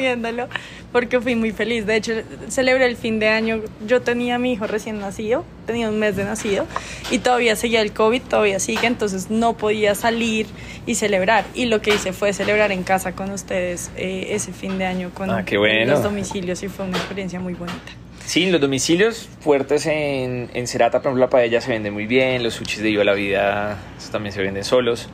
Porque 0.96 1.20
fui 1.20 1.34
muy 1.34 1.52
feliz. 1.52 1.84
De 1.84 1.94
hecho, 1.94 2.12
celebré 2.48 2.86
el 2.86 2.96
fin 2.96 3.18
de 3.18 3.28
año. 3.28 3.60
Yo 3.86 4.00
tenía 4.00 4.36
a 4.36 4.38
mi 4.38 4.52
hijo 4.54 4.66
recién 4.66 4.98
nacido, 4.98 5.44
tenía 5.66 5.90
un 5.90 5.98
mes 5.98 6.16
de 6.16 6.24
nacido 6.24 6.64
y 7.10 7.18
todavía 7.18 7.54
seguía 7.54 7.82
el 7.82 7.92
COVID, 7.92 8.22
todavía 8.22 8.58
sigue, 8.60 8.86
entonces 8.86 9.28
no 9.30 9.58
podía 9.58 9.94
salir 9.94 10.46
y 10.86 10.94
celebrar. 10.94 11.44
Y 11.54 11.66
lo 11.66 11.82
que 11.82 11.90
hice 11.94 12.14
fue 12.14 12.32
celebrar 12.32 12.72
en 12.72 12.82
casa 12.82 13.12
con 13.12 13.30
ustedes 13.30 13.90
eh, 13.98 14.28
ese 14.30 14.54
fin 14.54 14.78
de 14.78 14.86
año 14.86 15.10
con 15.12 15.28
Ah, 15.28 15.44
bueno. 15.58 15.92
los 15.92 16.02
domicilios 16.02 16.62
y 16.62 16.68
fue 16.68 16.86
una 16.86 16.96
experiencia 16.96 17.40
muy 17.40 17.52
bonita. 17.52 17.92
Sí, 18.24 18.50
los 18.50 18.58
domicilios 18.62 19.28
fuertes 19.40 19.84
en, 19.84 20.48
en 20.54 20.66
Cerata, 20.66 21.00
por 21.02 21.10
ejemplo, 21.10 21.26
la 21.26 21.28
paella 21.30 21.60
se 21.60 21.72
vende 21.72 21.90
muy 21.90 22.06
bien, 22.06 22.42
los 22.42 22.54
sushis 22.54 22.78
de 22.78 22.88
Viva 22.88 23.04
la 23.04 23.12
Vida 23.12 23.76
también 24.10 24.32
se 24.32 24.40
venden 24.40 24.64
solos. 24.64 25.10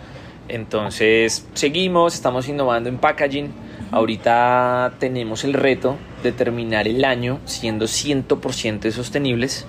Entonces, 0.49 1.45
seguimos, 1.55 2.15
estamos 2.15 2.47
innovando 2.47 2.89
en 2.89 2.99
packaging. 2.99 3.72
Ahorita 3.93 4.95
tenemos 4.99 5.45
el 5.45 5.53
reto 5.53 5.97
de 6.23 6.33
terminar 6.33 6.89
el 6.89 7.05
año 7.05 7.41
siendo 7.45 7.85
100% 7.85 8.91
sostenibles. 8.91 9.67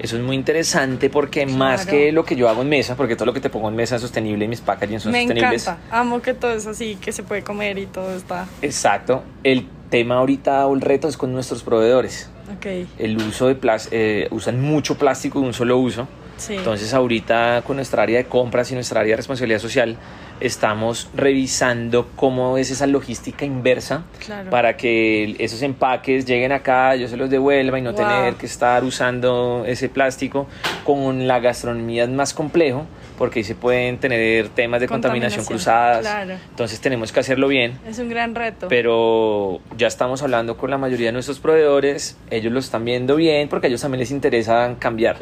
Eso 0.00 0.16
es 0.16 0.22
muy 0.22 0.34
interesante 0.34 1.08
porque 1.08 1.46
más 1.46 1.86
que 1.86 2.10
lo 2.10 2.24
que 2.24 2.34
yo 2.34 2.48
hago 2.48 2.62
en 2.62 2.68
mesa, 2.68 2.96
porque 2.96 3.14
todo 3.16 3.26
lo 3.26 3.32
que 3.32 3.40
te 3.40 3.48
pongo 3.48 3.68
en 3.68 3.76
mesa 3.76 3.96
es 3.96 4.02
sostenible 4.02 4.46
y 4.46 4.48
mis 4.48 4.60
packaging 4.60 4.98
son 4.98 5.12
Me 5.12 5.20
sostenibles. 5.20 5.62
encanta. 5.68 5.96
Amo 5.96 6.20
que 6.20 6.34
todo 6.34 6.52
es 6.52 6.66
así, 6.66 6.96
que 6.96 7.12
se 7.12 7.22
puede 7.22 7.42
comer 7.42 7.78
y 7.78 7.86
todo 7.86 8.14
está. 8.16 8.46
Exacto. 8.60 9.22
El 9.44 9.68
tema 9.88 10.16
ahorita 10.16 10.66
o 10.66 10.74
el 10.74 10.80
reto 10.80 11.06
es 11.06 11.16
con 11.16 11.32
nuestros 11.32 11.62
proveedores. 11.62 12.28
Ok. 12.56 12.66
el 12.98 13.16
uso 13.18 13.46
de 13.46 13.54
plástico, 13.54 13.94
usan 14.32 14.60
mucho 14.60 14.98
plástico 14.98 15.38
de 15.40 15.46
un 15.46 15.52
solo 15.54 15.78
uso 15.78 16.08
Sí. 16.40 16.54
Entonces 16.56 16.92
ahorita 16.94 17.62
con 17.66 17.76
nuestra 17.76 18.02
área 18.02 18.18
de 18.18 18.24
compras 18.24 18.70
y 18.72 18.74
nuestra 18.74 19.00
área 19.00 19.12
de 19.12 19.16
responsabilidad 19.18 19.60
social 19.60 19.96
estamos 20.40 21.08
revisando 21.14 22.08
cómo 22.16 22.56
es 22.56 22.70
esa 22.70 22.86
logística 22.86 23.44
inversa 23.44 24.04
Claro. 24.24 24.48
para 24.50 24.76
que 24.76 25.36
esos 25.38 25.60
empaques 25.62 26.24
lleguen 26.24 26.52
acá, 26.52 26.96
yo 26.96 27.08
se 27.08 27.16
los 27.18 27.28
devuelva 27.28 27.78
y 27.78 27.82
no 27.82 27.92
Wow. 27.92 27.98
tener 28.00 28.34
que 28.34 28.46
estar 28.46 28.82
usando 28.84 29.64
ese 29.66 29.88
plástico. 29.90 30.46
Con 30.84 31.28
la 31.28 31.40
gastronomía 31.40 32.04
es 32.04 32.08
más 32.08 32.32
complejo 32.32 32.86
porque 33.18 33.40
ahí 33.40 33.44
se 33.44 33.54
pueden 33.54 33.98
tener 33.98 34.48
temas 34.48 34.80
de 34.80 34.88
contaminación, 34.88 35.44
Contaminación, 35.44 35.44
cruzadas. 35.44 36.00
claro. 36.00 36.40
Entonces 36.50 36.80
tenemos 36.80 37.12
que 37.12 37.20
hacerlo 37.20 37.48
bien. 37.48 37.78
Es 37.86 37.98
un 37.98 38.08
gran 38.08 38.34
reto. 38.34 38.68
Pero 38.68 39.60
ya 39.76 39.88
estamos 39.88 40.22
hablando 40.22 40.56
con 40.56 40.70
la 40.70 40.78
mayoría 40.78 41.08
de 41.08 41.12
nuestros 41.12 41.38
proveedores, 41.38 42.16
ellos 42.30 42.50
lo 42.50 42.60
están 42.60 42.86
viendo 42.86 43.16
bien 43.16 43.48
porque 43.50 43.66
a 43.66 43.68
ellos 43.68 43.82
también 43.82 44.00
les 44.00 44.10
interesa 44.10 44.74
cambiar. 44.78 45.16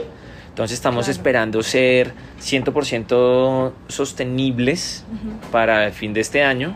Entonces 0.48 0.74
estamos 0.76 1.04
Claro. 1.06 1.12
esperando 1.18 1.62
ser 1.62 2.12
100% 2.40 3.72
sostenibles 3.88 5.04
para 5.52 5.86
el 5.86 5.92
fin 5.92 6.12
de 6.12 6.20
este 6.20 6.42
año. 6.42 6.74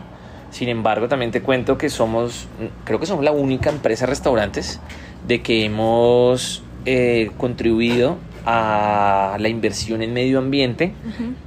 Sin 0.51 0.69
embargo, 0.69 1.07
también 1.07 1.31
te 1.31 1.41
cuento 1.41 1.77
que 1.77 1.89
somos, 1.89 2.47
creo 2.85 2.99
que 2.99 3.05
somos 3.05 3.23
la 3.25 3.31
única 3.31 3.69
empresa 3.69 4.05
de 4.05 4.11
restaurantes 4.11 4.79
de 5.27 5.41
que 5.41 5.65
hemos 5.65 6.63
eh, 6.85 7.31
contribuido 7.37 8.17
a 8.45 9.37
la 9.39 9.47
inversión 9.49 10.01
en 10.01 10.13
medio 10.13 10.39
ambiente 10.39 10.93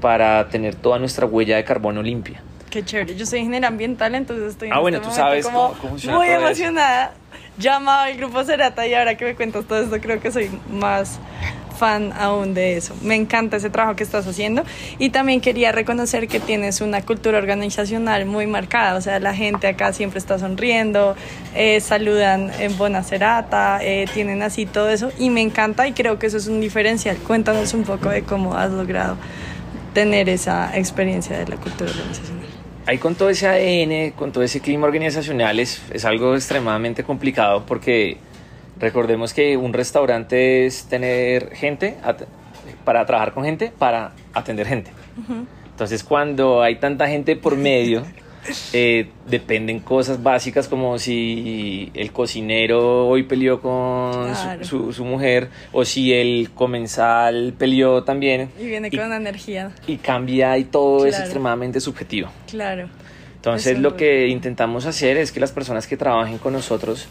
para 0.00 0.48
tener 0.48 0.74
toda 0.74 0.98
nuestra 0.98 1.26
huella 1.26 1.56
de 1.56 1.64
carbono 1.64 2.02
limpia. 2.02 2.42
Qué 2.70 2.84
chévere. 2.84 3.14
Yo 3.16 3.24
soy 3.26 3.40
ingeniera 3.40 3.68
ambiental, 3.68 4.14
entonces 4.14 4.50
estoy 4.52 4.68
en 4.68 4.74
Ah, 4.74 4.80
bueno, 4.80 4.96
este 4.98 5.08
tú 5.08 5.14
sabes 5.14 5.44
como 5.46 5.68
cómo- 5.68 5.80
cómo 5.80 5.92
muy 5.92 6.00
todo 6.00 6.22
eso. 6.22 6.34
emocionada. 6.46 7.12
Llamaba 7.58 8.04
al 8.04 8.16
grupo 8.16 8.42
Cerata 8.44 8.86
y 8.86 8.94
ahora 8.94 9.16
que 9.16 9.24
me 9.24 9.34
cuentas 9.34 9.64
todo 9.66 9.80
esto, 9.82 9.98
creo 10.00 10.20
que 10.20 10.30
soy 10.32 10.50
más 10.70 11.18
fan 11.76 12.12
aún 12.18 12.54
de 12.54 12.76
eso. 12.76 12.94
Me 13.02 13.14
encanta 13.14 13.56
ese 13.58 13.70
trabajo 13.70 13.96
que 13.96 14.02
estás 14.02 14.26
haciendo 14.26 14.64
y 14.98 15.10
también 15.10 15.40
quería 15.40 15.72
reconocer 15.72 16.28
que 16.28 16.40
tienes 16.40 16.80
una 16.80 17.02
cultura 17.02 17.38
organizacional 17.38 18.26
muy 18.26 18.46
marcada, 18.46 18.96
o 18.96 19.00
sea, 19.00 19.20
la 19.20 19.34
gente 19.34 19.66
acá 19.66 19.92
siempre 19.92 20.18
está 20.18 20.38
sonriendo, 20.38 21.14
eh, 21.54 21.80
saludan 21.80 22.50
en 22.58 22.76
Bona 22.76 23.02
Cerata, 23.02 23.78
eh, 23.82 24.06
tienen 24.12 24.42
así 24.42 24.66
todo 24.66 24.90
eso 24.90 25.10
y 25.18 25.30
me 25.30 25.40
encanta 25.40 25.86
y 25.86 25.92
creo 25.92 26.18
que 26.18 26.26
eso 26.26 26.36
es 26.36 26.46
un 26.46 26.60
diferencial. 26.60 27.16
Cuéntanos 27.18 27.74
un 27.74 27.84
poco 27.84 28.08
de 28.08 28.22
cómo 28.22 28.54
has 28.54 28.70
logrado 28.70 29.16
tener 29.94 30.28
esa 30.28 30.76
experiencia 30.76 31.38
de 31.38 31.46
la 31.46 31.56
cultura 31.56 31.90
organizacional. 31.90 32.46
Ahí 32.86 32.98
con 32.98 33.16
todo 33.16 33.30
ese 33.30 33.48
ADN, 33.48 34.12
con 34.12 34.30
todo 34.30 34.44
ese 34.44 34.60
clima 34.60 34.86
organizacional 34.86 35.58
es, 35.58 35.82
es 35.92 36.04
algo 36.04 36.36
extremadamente 36.36 37.02
complicado 37.02 37.66
porque 37.66 38.18
recordemos 38.78 39.32
que 39.34 39.56
un 39.56 39.72
restaurante 39.72 40.66
es 40.66 40.84
tener 40.84 41.54
gente 41.54 41.96
para 42.84 43.06
trabajar 43.06 43.32
con 43.32 43.44
gente, 43.44 43.72
para 43.78 44.12
atender 44.34 44.66
gente. 44.66 44.90
Entonces 45.70 46.02
cuando 46.04 46.62
hay 46.62 46.76
tanta 46.76 47.06
gente 47.08 47.36
por 47.36 47.56
medio, 47.56 48.04
eh, 48.72 49.08
dependen 49.28 49.80
cosas 49.80 50.22
básicas 50.22 50.68
como 50.68 50.98
si 50.98 51.90
el 51.94 52.12
cocinero 52.12 53.08
hoy 53.08 53.24
peleó 53.24 53.60
con 53.60 54.34
su- 54.34 54.42
Claro. 54.42 54.64
su, 54.64 54.92
su 54.92 55.04
mujer 55.04 55.48
o 55.72 55.84
si 55.84 56.12
el 56.12 56.50
comensal 56.54 57.54
peleó 57.58 58.04
también 58.04 58.50
Y 58.60 58.66
viene 58.66 58.90
con 58.90 59.00
una 59.00 59.16
energía, 59.16 59.72
y 59.86 59.96
cambia 59.96 60.56
y 60.58 60.64
todo 60.64 61.06
es 61.06 61.18
extremadamente 61.18 61.80
subjetivo. 61.80 62.28
claro. 62.50 62.88
Entonces 63.36 63.72
Eso 63.74 63.80
lo 63.80 63.96
que 63.96 64.26
intentamos 64.26 64.86
hacer 64.86 65.16
es 65.18 65.30
que 65.30 65.38
las 65.38 65.52
personas 65.52 65.86
que 65.86 65.96
trabajen 65.96 66.38
con 66.38 66.52
nosotros 66.52 67.06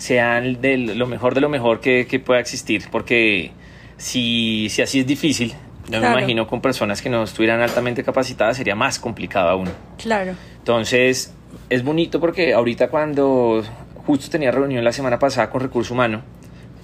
sean 0.00 0.60
de 0.62 0.78
lo 0.78 1.06
mejor 1.06 1.34
de 1.34 1.40
lo 1.42 1.48
mejor 1.50 1.80
que, 1.80 2.06
que 2.08 2.18
pueda 2.18 2.40
existir, 2.40 2.84
porque 2.90 3.50
si, 3.98 4.68
si 4.70 4.80
así 4.80 5.00
es 5.00 5.06
difícil, 5.06 5.50
yo 5.50 5.98
Claro. 5.98 6.14
me 6.14 6.20
imagino 6.22 6.46
con 6.46 6.60
personas 6.62 7.02
que 7.02 7.10
no 7.10 7.22
estuvieran 7.24 7.60
altamente 7.60 8.02
capacitadas 8.02 8.56
sería 8.56 8.74
más 8.74 8.98
complicado 8.98 9.50
aún. 9.50 9.68
Claro. 10.02 10.32
Entonces 10.58 11.34
es 11.68 11.82
bonito 11.84 12.18
porque 12.20 12.54
ahorita 12.54 12.88
cuando 12.88 13.62
justo 14.06 14.30
tenía 14.30 14.50
reunión 14.50 14.82
la 14.84 14.92
semana 14.92 15.18
pasada 15.18 15.50
con 15.50 15.60
Recurso 15.60 15.92
Humano, 15.92 16.22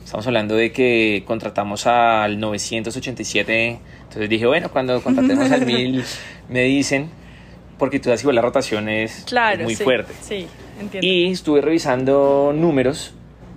estamos 0.05 0.27
hablando 0.27 0.55
de 0.55 0.73
que 0.73 1.23
contratamos 1.27 1.87
al 1.87 2.39
987, 2.39 3.79
entonces 4.03 4.29
dije, 4.29 4.47
bueno, 4.47 4.71
cuando 4.71 5.01
contratemos 5.03 5.51
al 5.51 5.65
1000 5.67 6.05
me 6.51 6.63
dicen, 6.65 7.09
porque 7.79 7.99
tú 8.01 8.11
que 8.11 8.21
igual 8.23 8.37
la 8.37 8.43
rotación 8.43 8.89
es 8.89 9.25
Claro. 9.27 9.63
muy 9.65 9.75
sí, 9.75 9.85
fuerte. 9.85 10.13
Sí, 10.21 10.47
entiendo. 10.81 11.07
Y 11.07 11.31
estuve 11.33 11.61
revisando 11.61 12.53
números 12.55 13.13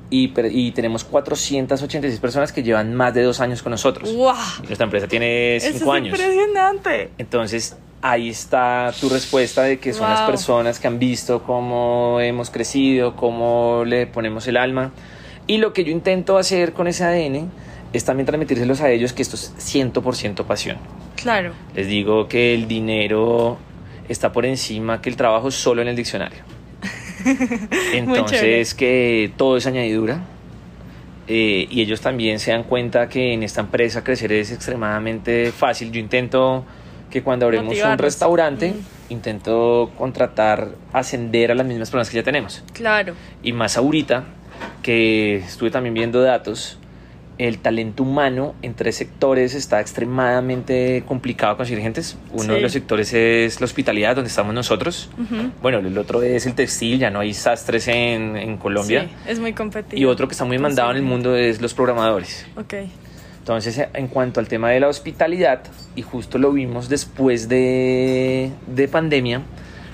y, 0.09 0.33
y 0.51 0.71
tenemos 0.71 1.03
486 1.03 2.19
personas 2.19 2.51
que 2.51 2.63
llevan 2.63 2.93
más 2.95 3.13
de 3.13 3.23
dos 3.23 3.39
años 3.41 3.61
con 3.61 3.71
nosotros. 3.71 4.13
¡Wow! 4.13 4.33
Y 4.63 4.67
Nuestra 4.67 4.85
empresa 4.85 5.07
tiene 5.07 5.55
Eso 5.57 5.77
cinco 5.77 5.93
es 5.95 6.01
años. 6.01 6.19
impresionante. 6.19 7.09
Entonces, 7.17 7.77
ahí 8.01 8.29
está 8.29 8.91
tu 8.99 9.09
respuesta 9.09 9.63
de 9.63 9.77
que 9.79 9.93
son 9.93 10.09
las 10.09 10.21
Wow. 10.21 10.29
personas 10.31 10.79
que 10.79 10.87
han 10.87 10.97
visto 10.99 11.43
cómo 11.43 12.19
hemos 12.21 12.49
crecido, 12.49 13.15
cómo 13.15 13.83
le 13.85 14.07
ponemos 14.07 14.47
el 14.47 14.57
alma. 14.57 14.91
Y 15.47 15.57
lo 15.57 15.73
que 15.73 15.83
yo 15.83 15.91
intento 15.91 16.37
hacer 16.37 16.73
con 16.73 16.87
ese 16.87 17.03
ADN 17.03 17.49
es 17.91 18.05
también 18.05 18.25
transmitírselos 18.25 18.81
a 18.81 18.89
ellos 18.91 19.13
que 19.13 19.21
esto 19.23 19.35
es 19.35 19.53
100% 19.57 20.43
pasión. 20.45 20.77
Claro. 21.15 21.53
Les 21.75 21.87
digo 21.87 22.27
que 22.27 22.53
el 22.53 22.67
dinero 22.67 23.57
está 24.07 24.31
por 24.31 24.45
encima 24.45 25.01
que 25.01 25.09
el 25.09 25.15
trabajo 25.17 25.49
solo 25.51 25.81
en 25.81 25.87
el 25.87 25.95
diccionario. 25.95 26.37
Entonces, 27.93 28.73
que 28.73 29.31
todo 29.37 29.57
es 29.57 29.65
añadidura. 29.67 30.21
eh, 31.27 31.67
y 31.69 31.81
ellos 31.81 32.01
también 32.01 32.39
se 32.39 32.49
dan 32.51 32.63
cuenta 32.63 33.07
que 33.07 33.33
en 33.33 33.43
esta 33.43 33.61
empresa 33.61 34.03
crecer 34.03 34.31
es 34.31 34.51
extremadamente 34.51 35.51
fácil. 35.51 35.91
Yo 35.91 35.99
intento 35.99 36.65
que 37.11 37.21
cuando 37.21 37.45
abrimos 37.45 37.75
un 37.79 37.97
restaurante, 37.99 38.71
Mm. 38.71 39.13
intento 39.13 39.91
contratar, 39.95 40.69
ascender 40.91 41.51
a 41.51 41.55
las 41.55 41.67
mismas 41.67 41.89
personas 41.91 42.09
que 42.09 42.15
ya 42.15 42.23
tenemos. 42.23 42.63
Claro. 42.73 43.13
Y 43.43 43.53
más 43.53 43.77
ahorita, 43.77 44.23
que 44.81 45.35
estuve 45.35 45.69
también 45.69 45.93
viendo 45.93 46.19
datos, 46.21 46.78
el 47.39 47.57
talento 47.59 48.03
humano 48.03 48.53
en 48.61 48.73
tres 48.75 48.97
sectores 48.97 49.55
está 49.55 49.79
extremadamente 49.79 51.03
complicado 51.07 51.57
conseguir 51.57 51.81
gentes. 51.81 52.17
Uno 52.33 52.43
Sí. 52.43 52.49
de 52.49 52.61
los 52.61 52.71
sectores 52.73 53.13
es 53.13 53.59
la 53.61 53.65
hospitalidad, 53.65 54.15
donde 54.15 54.27
estamos 54.27 54.53
nosotros. 54.53 55.09
Bueno, 55.61 55.79
el 55.79 55.97
otro 55.97 56.21
es 56.21 56.45
el 56.45 56.53
textil, 56.53 56.99
ya 56.99 57.09
no 57.09 57.21
hay 57.21 57.33
sastres 57.33 57.87
en, 57.87 58.35
en 58.37 58.57
Colombia. 58.57 59.03
Sí, 59.25 59.31
es 59.31 59.39
muy 59.39 59.53
competitivo. 59.53 59.99
Y 60.01 60.05
otro 60.05 60.27
que 60.27 60.33
está 60.33 60.45
muy 60.45 60.59
mandado 60.59 60.91
en 60.91 60.97
el 60.97 61.03
mundo 61.03 61.35
es 61.35 61.61
los 61.61 61.73
programadores. 61.73 62.45
Ok. 62.57 62.73
Entonces, 63.39 63.81
en 63.93 64.07
cuanto 64.09 64.39
al 64.41 64.47
tema 64.49 64.69
de 64.71 64.81
la 64.81 64.89
hospitalidad, 64.89 65.61
y 65.95 66.01
justo 66.03 66.37
lo 66.37 66.51
vimos 66.51 66.87
después 66.89 67.47
de, 67.49 68.51
de 68.67 68.87
pandemia, 68.89 69.41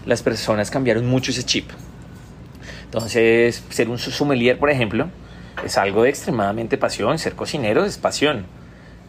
las 0.05 0.23
personas 0.23 0.71
cambiaron 0.71 1.05
mucho 1.05 1.31
ese 1.31 1.43
chip. 1.43 1.69
Entonces, 2.85 3.63
ser 3.69 3.89
un 3.89 3.97
sommelier, 3.99 4.57
por 4.57 4.69
ejemplo, 4.69 5.09
es 5.63 5.77
algo 5.77 6.03
de 6.03 6.09
extremadamente 6.09 6.77
pasión. 6.77 7.17
Ser 7.19 7.33
cocinero 7.35 7.85
es 7.85 7.97
pasión. 7.97 8.45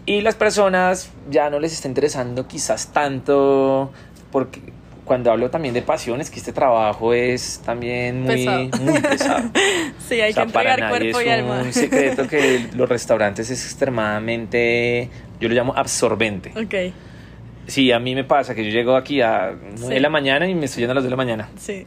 Y 0.07 0.21
las 0.21 0.35
personas 0.37 1.11
ya 1.31 1.51
no 1.51 1.59
les 1.59 1.73
está 1.73 1.89
interesando 1.89 2.47
quizás 2.47 2.93
tanto, 2.93 3.93
porque 4.31 4.61
cuando 5.05 5.31
hablo 5.33 5.51
también 5.51 5.75
de 5.75 5.83
pasión, 5.83 6.21
es 6.21 6.31
que 6.31 6.39
este 6.39 6.53
trabajo 6.53 7.13
es 7.15 7.61
también 7.65 8.23
muy 8.23 8.37
Pesado. 8.45 8.69
muy 8.83 9.01
pesado. 9.01 9.51
Sí, 10.09 10.21
hay 10.21 10.31
O 10.31 10.35
sea, 10.35 10.47
que 10.47 10.53
para 10.53 10.77
nadie 10.77 11.11
cuerpo 11.13 11.23
y 11.23 11.29
alma. 11.29 11.63
un 11.63 11.73
secreto 11.73 12.29
que 12.29 12.69
los 12.77 12.89
restaurantes 12.89 13.51
es 13.51 13.65
extremadamente, 13.65 15.11
yo 15.41 15.49
lo 15.49 15.55
llamo 15.55 15.75
absorbente. 15.77 16.51
ok, 16.57 16.93
Sí, 17.69 17.91
a 17.91 17.99
mí 17.99 18.15
me 18.15 18.23
pasa 18.23 18.55
que 18.55 18.65
yo 18.65 18.71
llego 18.71 18.95
aquí 18.95 19.21
a 19.21 19.51
9 19.61 19.77
Sí. 19.77 19.89
de 19.89 19.99
la 20.01 20.09
mañana 20.09 20.49
y 20.49 20.55
me 20.55 20.67
estoy 20.67 20.83
yendo 20.83 20.93
a 20.93 20.95
las 20.95 21.03
2 21.03 21.09
de 21.09 21.11
la 21.11 21.17
mañana. 21.17 21.49
sí. 21.59 21.85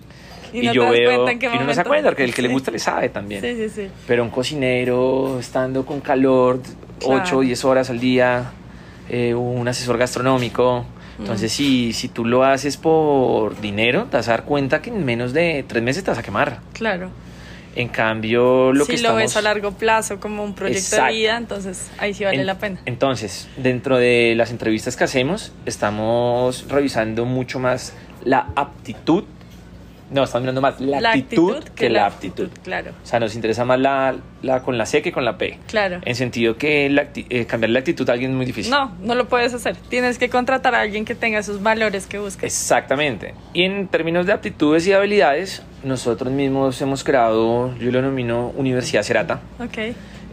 Y, 0.53 0.61
no 0.67 0.73
yo 0.73 0.83
das 0.83 0.91
veo, 0.91 1.11
cuenta 1.11 1.31
en 1.31 1.39
qué 1.39 1.45
y 1.47 1.49
uno 1.57 1.65
no 1.65 1.73
se 1.73 1.81
acuerda, 1.81 2.09
porque 2.09 2.23
el 2.23 2.33
que 2.33 2.41
le 2.41 2.47
Sí. 2.49 2.53
gusta 2.53 2.71
le 2.71 2.79
sabe 2.79 3.09
también. 3.09 3.41
Sí, 3.41 3.55
sí, 3.55 3.69
sí. 3.69 3.87
Pero 4.07 4.23
un 4.23 4.29
cocinero 4.29 5.39
estando 5.39 5.85
con 5.85 6.01
calor, 6.01 6.61
Claro. 6.99 7.21
8 7.23 7.37
o 7.37 7.41
10 7.41 7.63
horas 7.65 7.89
al 7.89 7.99
día, 7.99 8.51
eh, 9.09 9.33
un 9.33 9.67
asesor 9.67 9.97
gastronómico. 9.97 10.85
Mm. 11.17 11.21
Entonces, 11.21 11.51
si, 11.51 11.93
si 11.93 12.09
tú 12.09 12.25
lo 12.25 12.43
haces 12.43 12.77
por 12.77 13.59
dinero, 13.61 14.05
te 14.11 14.17
vas 14.17 14.27
a 14.27 14.31
dar 14.31 14.43
cuenta 14.45 14.81
que 14.81 14.89
en 14.89 15.05
menos 15.05 15.31
de 15.33 15.63
3 15.67 15.81
meses 15.83 16.03
te 16.03 16.11
vas 16.11 16.17
a 16.19 16.23
quemar. 16.23 16.59
Claro. 16.73 17.09
En 17.75 17.87
cambio, 17.87 18.73
lo 18.73 18.83
si 18.83 18.95
que 18.95 19.01
lo 19.01 19.15
ves 19.15 19.37
a 19.37 19.41
largo 19.41 19.71
plazo 19.71 20.19
como 20.19 20.43
un 20.43 20.53
proyecto 20.55 20.79
Exacto. 20.79 21.05
de 21.13 21.19
vida, 21.19 21.37
entonces 21.37 21.89
ahí 21.99 22.13
sí 22.13 22.25
vale 22.25 22.39
En- 22.41 22.45
la 22.47 22.57
pena. 22.57 22.79
Entonces, 22.85 23.47
dentro 23.57 23.97
de 23.97 24.33
las 24.35 24.51
entrevistas 24.51 24.97
que 24.97 25.03
hacemos, 25.05 25.53
estamos 25.65 26.65
revisando 26.67 27.25
mucho 27.25 27.59
más 27.59 27.93
la 28.25 28.47
aptitud. 28.55 29.23
No, 30.11 30.23
estamos 30.23 30.41
mirando 30.41 30.61
más 30.61 30.79
la, 30.79 30.97
actitud, 31.11 31.63
que, 31.75 31.89
la 31.89 32.07
aptitud. 32.07 32.49
Claro, 32.63 32.91
O 33.03 33.05
sea, 33.05 33.19
nos 33.19 33.35
interesa 33.35 33.63
más 33.65 33.79
la, 33.79 34.15
la 34.41 34.63
con 34.63 34.77
la 34.77 34.85
C 34.85 35.01
que 35.01 35.11
con 35.11 35.23
la 35.23 35.37
P. 35.37 35.59
claro. 35.67 36.01
En 36.03 36.15
sentido 36.15 36.57
que 36.57 36.89
la 36.89 37.09
eh, 37.13 37.45
cambiar 37.45 37.69
la 37.69 37.79
actitud 37.79 38.09
a 38.09 38.13
alguien 38.13 38.31
es 38.31 38.37
muy 38.37 38.45
difícil. 38.45 38.71
No, 38.71 38.91
no 39.01 39.15
lo 39.15 39.27
puedes 39.27 39.53
hacer. 39.53 39.75
Tienes 39.75 40.17
que 40.17 40.29
contratar 40.29 40.73
a 40.73 40.81
alguien 40.81 41.05
que 41.05 41.15
tenga 41.15 41.39
esos 41.39 41.61
valores 41.61 42.07
que 42.07 42.17
busques. 42.17 42.43
Exactamente. 42.43 43.33
Y 43.53 43.63
en 43.63 43.87
términos 43.87 44.25
de 44.25 44.33
aptitudes 44.33 44.87
y 44.87 44.93
habilidades, 44.93 45.63
nosotros 45.83 46.31
mismos 46.31 46.81
hemos 46.81 47.03
creado, 47.03 47.75
yo 47.77 47.91
lo 47.91 48.01
denomino 48.01 48.51
Universidad 48.55 49.03
Cerata. 49.03 49.41
Ok, 49.59 49.77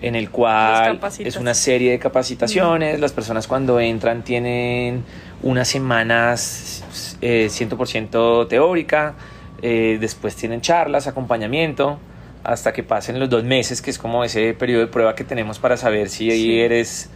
en 0.03 0.15
el 0.15 0.31
cual 0.31 1.01
es 1.19 1.37
una 1.37 1.55
serie 1.55 1.91
de 1.93 1.99
capacitaciones. 1.99 3.01
Las 3.01 3.13
personas 3.13 3.47
cuando 3.47 3.81
entran 3.81 4.23
tienen 4.23 5.05
unas 5.43 5.69
semanas 5.69 7.17
100% 7.21 8.43
eh, 8.45 8.47
teórica, 8.49 9.15
eh, 9.63 9.99
después 10.01 10.37
tienen 10.37 10.61
charlas, 10.61 11.07
acompañamiento, 11.07 11.99
hasta 12.45 12.73
que 12.73 12.83
pasen 12.83 13.19
los 13.19 13.29
dos 13.29 13.45
meses, 13.45 13.83
que 13.83 13.91
es 13.91 13.99
como 13.99 14.25
ese 14.25 14.55
periodo 14.55 14.83
de 14.83 14.87
prueba 14.87 15.15
que 15.15 15.25
tenemos 15.25 15.59
para 15.59 15.77
saber 15.77 16.09
si 16.09 16.61
eres 16.61 17.11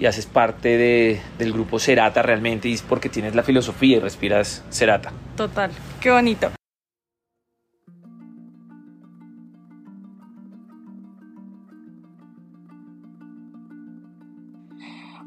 y 0.00 0.06
haces 0.06 0.26
parte 0.26 0.76
de, 0.76 1.20
del 1.38 1.52
grupo 1.52 1.78
Cerata 1.78 2.22
realmente 2.22 2.68
y 2.68 2.72
es 2.74 2.82
porque 2.82 3.08
tienes 3.08 3.34
la 3.34 3.42
filosofía 3.42 3.98
y 3.98 4.00
respiras 4.00 4.64
Cerata. 4.70 5.12
Total, 5.36 5.70
qué 6.00 6.10
bonito. 6.10 6.50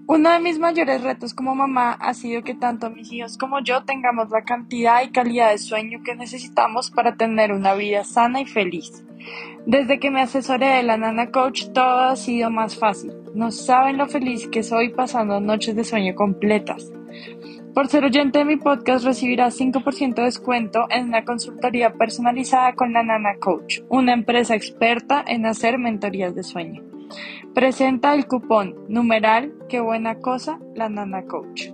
Uno 0.08 0.30
de 0.30 0.39
mis 0.39 0.60
mayores 0.60 1.02
retos 1.02 1.34
como 1.34 1.56
mamá 1.56 1.94
ha 1.94 2.13
sido 2.13 2.44
que 2.44 2.54
tanto 2.54 2.91
mis 2.91 3.12
hijos 3.12 3.39
como 3.39 3.60
yo 3.62 3.86
tengamos 3.86 4.30
la 4.30 4.44
cantidad 4.44 5.02
y 5.02 5.10
calidad 5.10 5.50
de 5.50 5.58
sueño 5.58 6.04
que 6.04 6.13
necesitamos 6.13 6.91
para 6.91 7.15
tener 7.15 7.52
una 7.52 7.74
vida 7.74 8.04
sana 8.04 8.39
y 8.39 8.46
feliz. 8.46 9.04
Desde 9.65 10.00
que 10.00 10.12
me 10.12 10.22
asesoré 10.22 10.68
de 10.68 10.84
la 10.84 10.98
Nana 10.98 11.32
Coach 11.32 11.70
todo 11.74 12.02
ha 12.02 12.15
sido 12.15 12.52
más 12.52 12.78
fácil. 12.78 13.13
No 13.34 13.50
saben 13.50 13.98
lo 13.98 14.06
feliz 14.06 14.48
que 14.48 14.62
soy 14.62 14.89
pasando 14.89 15.39
noches 15.39 15.76
de 15.76 15.84
sueño 15.84 16.13
completas. 16.13 16.94
Por 17.74 17.88
ser 17.88 18.06
oyente 18.06 18.38
de 18.39 18.46
mi 18.46 18.58
podcast 18.58 19.06
recibirás 19.06 19.60
5% 19.60 20.13
de 20.13 20.24
descuento 20.24 20.86
en 20.91 21.08
una 21.08 21.26
consultoría 21.26 21.96
personalizada 21.96 22.74
con 22.76 22.94
la 22.94 23.02
Nana 23.02 23.38
Coach, 23.39 23.80
una 23.89 24.13
empresa 24.13 24.54
experta 24.54 25.26
en 25.28 25.48
hacer 25.48 25.80
mentorías 25.80 26.36
de 26.36 26.44
sueño. 26.44 26.94
Presenta 27.54 28.13
el 28.13 28.28
cupón 28.28 28.76
numeral 28.88 29.54
Qué 29.70 29.80
buena 29.80 30.20
cosa 30.20 30.60
la 30.76 30.89
Nana 30.89 31.24
Coach. 31.26 31.70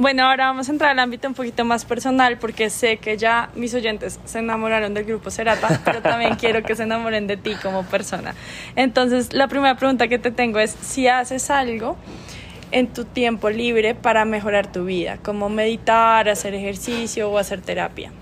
Bueno, 0.00 0.24
ahora 0.24 0.46
vamos 0.46 0.66
a 0.70 0.72
entrar 0.72 0.92
al 0.92 0.98
ámbito 0.98 1.28
un 1.28 1.34
poquito 1.34 1.62
más 1.66 1.84
personal 1.84 2.38
porque 2.38 2.70
sé 2.70 2.96
que 2.96 3.18
ya 3.18 3.50
mis 3.54 3.74
oyentes 3.74 4.18
se 4.24 4.38
enamoraron 4.38 4.94
del 4.94 5.04
grupo 5.04 5.30
Serata, 5.30 5.82
pero 5.84 6.00
también 6.00 6.36
quiero 6.40 6.62
que 6.62 6.74
se 6.74 6.84
enamoren 6.84 7.26
de 7.26 7.36
ti 7.36 7.54
como 7.62 7.84
persona. 7.84 8.34
Entonces, 8.76 9.34
la 9.34 9.46
primera 9.46 9.76
pregunta 9.76 10.08
que 10.08 10.18
te 10.18 10.30
tengo 10.30 10.58
es 10.58 10.70
si 10.70 11.06
haces 11.06 11.50
algo 11.50 11.98
en 12.72 12.88
tu 12.88 13.04
tiempo 13.04 13.50
libre 13.50 13.94
para 13.94 14.24
mejorar 14.24 14.70
tu 14.70 14.84
vida, 14.84 15.18
como 15.22 15.48
meditar, 15.48 16.28
hacer 16.28 16.54
ejercicio 16.54 17.30
o 17.30 17.38
hacer 17.38 17.60
terapia. 17.60 18.12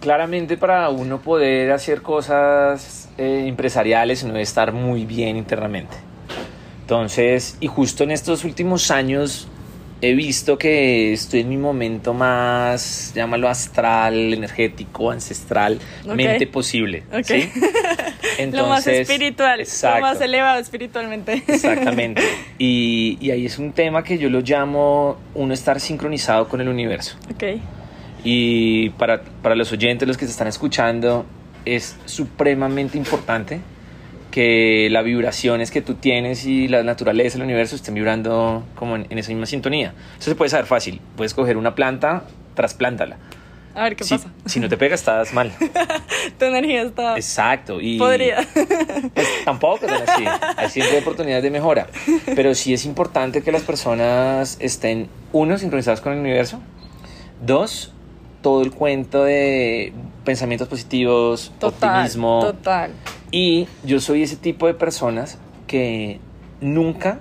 Claramente 0.00 0.56
para 0.56 0.88
uno 0.88 1.20
poder 1.20 1.70
hacer 1.70 2.02
cosas 2.02 3.08
eh, 3.18 3.44
empresariales 3.46 4.22
uno 4.22 4.32
debe 4.32 4.42
estar 4.42 4.72
muy 4.72 5.06
bien 5.06 5.36
internamente. 5.36 5.96
Entonces, 6.80 7.56
y 7.60 7.68
justo 7.68 8.04
en 8.04 8.10
estos 8.10 8.44
últimos 8.44 8.90
años 8.90 9.48
he 10.02 10.14
visto 10.14 10.58
que 10.58 11.12
estoy 11.12 11.40
en 11.40 11.48
mi 11.48 11.56
momento 11.56 12.12
más, 12.12 13.12
llámalo 13.14 13.48
astral, 13.48 14.34
energético, 14.34 15.12
ancestral, 15.12 15.78
mente 16.04 16.48
posible. 16.48 17.04
¿sí? 17.22 17.48
lo 18.52 18.66
más 18.66 18.86
espiritual, 18.86 19.60
lo 19.60 20.00
más 20.00 20.20
elevado 20.20 20.60
espiritualmente. 20.60 21.42
Exactamente. 21.46 22.22
Y, 22.58 23.18
y, 23.20 23.32
ahí 23.32 23.44
es 23.44 23.58
un 23.58 23.72
tema 23.72 24.04
que 24.04 24.18
yo 24.18 24.30
lo 24.30 24.40
llamo 24.40 25.18
uno 25.34 25.52
estar 25.52 25.80
sincronizado 25.80 26.48
con 26.48 26.60
el 26.60 26.68
universo. 26.68 27.16
Okay. 27.34 27.60
Y 28.22 28.90
para, 28.90 29.22
para 29.22 29.56
los 29.56 29.72
oyentes, 29.72 30.06
los 30.06 30.16
que 30.16 30.26
se 30.26 30.30
están 30.30 30.46
escuchando, 30.46 31.26
es 31.64 31.96
supremamente 32.04 32.96
importante 32.98 33.60
que 34.30 34.88
las 34.90 35.04
vibraciones 35.04 35.70
que 35.70 35.82
tú 35.82 35.94
tienes 35.94 36.46
y 36.46 36.66
la 36.66 36.82
naturaleza, 36.82 37.36
el 37.36 37.44
universo 37.44 37.76
estén 37.76 37.94
vibrando 37.94 38.64
como 38.74 38.96
en, 38.96 39.06
esa 39.18 39.30
misma 39.30 39.46
sintonía. 39.46 39.94
Eso 40.18 40.30
se 40.30 40.34
puede 40.34 40.48
saber 40.48 40.66
fácil. 40.66 41.00
Puedes 41.16 41.34
coger 41.34 41.56
una 41.56 41.74
planta, 41.74 42.24
trasplántala. 42.54 43.18
A 43.74 43.84
ver 43.84 43.96
qué 43.96 44.04
pasa. 44.04 44.30
Si 44.46 44.60
no 44.60 44.68
te 44.68 44.76
pegas, 44.76 45.00
estás 45.00 45.32
mal. 45.32 45.52
tu 46.38 46.44
energía 46.44 46.82
está. 46.82 47.16
Exacto. 47.16 47.80
Y 47.80 47.98
Podría. 47.98 48.46
Pues, 49.14 49.28
tampoco 49.44 49.86
es 49.86 49.92
así. 49.92 50.24
Hay 50.56 50.70
siempre 50.70 50.98
oportunidades 50.98 51.42
de 51.42 51.50
mejora. 51.50 51.88
Pero 52.34 52.54
sí 52.54 52.72
es 52.72 52.84
importante 52.84 53.42
que 53.42 53.52
las 53.52 53.62
personas 53.62 54.56
estén, 54.60 55.08
uno, 55.32 55.58
sincronizadas 55.58 56.00
con 56.00 56.12
el 56.12 56.20
universo. 56.20 56.60
Dos, 57.44 57.92
todo 58.42 58.62
el 58.62 58.70
cuento 58.70 59.24
de 59.24 59.92
pensamientos 60.24 60.68
positivos, 60.68 61.52
optimismo. 61.60 62.40
Total. 62.40 62.92
Y 63.30 63.66
yo 63.84 64.00
soy 64.00 64.22
ese 64.22 64.36
tipo 64.36 64.66
de 64.66 64.74
personas 64.74 65.38
que 65.66 66.20
nunca 66.60 67.18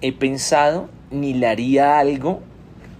he 0.00 0.12
pensado 0.12 0.88
ni 1.10 1.34
le 1.34 1.46
haría 1.46 1.98
algo 1.98 2.42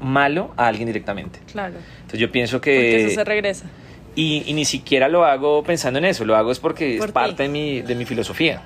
malo 0.00 0.52
a 0.56 0.66
alguien 0.66 0.86
directamente. 0.86 1.40
Claro. 1.50 1.74
Entonces 2.12 2.28
yo 2.28 2.30
pienso 2.30 2.60
que... 2.60 2.74
Porque 2.74 3.04
eso 3.06 3.14
se 3.14 3.24
regresa. 3.24 3.64
Y, 4.14 4.42
y 4.46 4.52
ni 4.52 4.66
siquiera 4.66 5.08
lo 5.08 5.24
hago 5.24 5.64
pensando 5.64 5.98
en 5.98 6.04
eso, 6.04 6.26
lo 6.26 6.36
hago 6.36 6.52
es 6.52 6.58
porque 6.58 6.98
es 6.98 7.10
parte 7.10 7.44
de 7.44 7.48
mi, 7.48 7.80
de 7.80 7.94
mi 7.94 8.04
filosofía. 8.04 8.60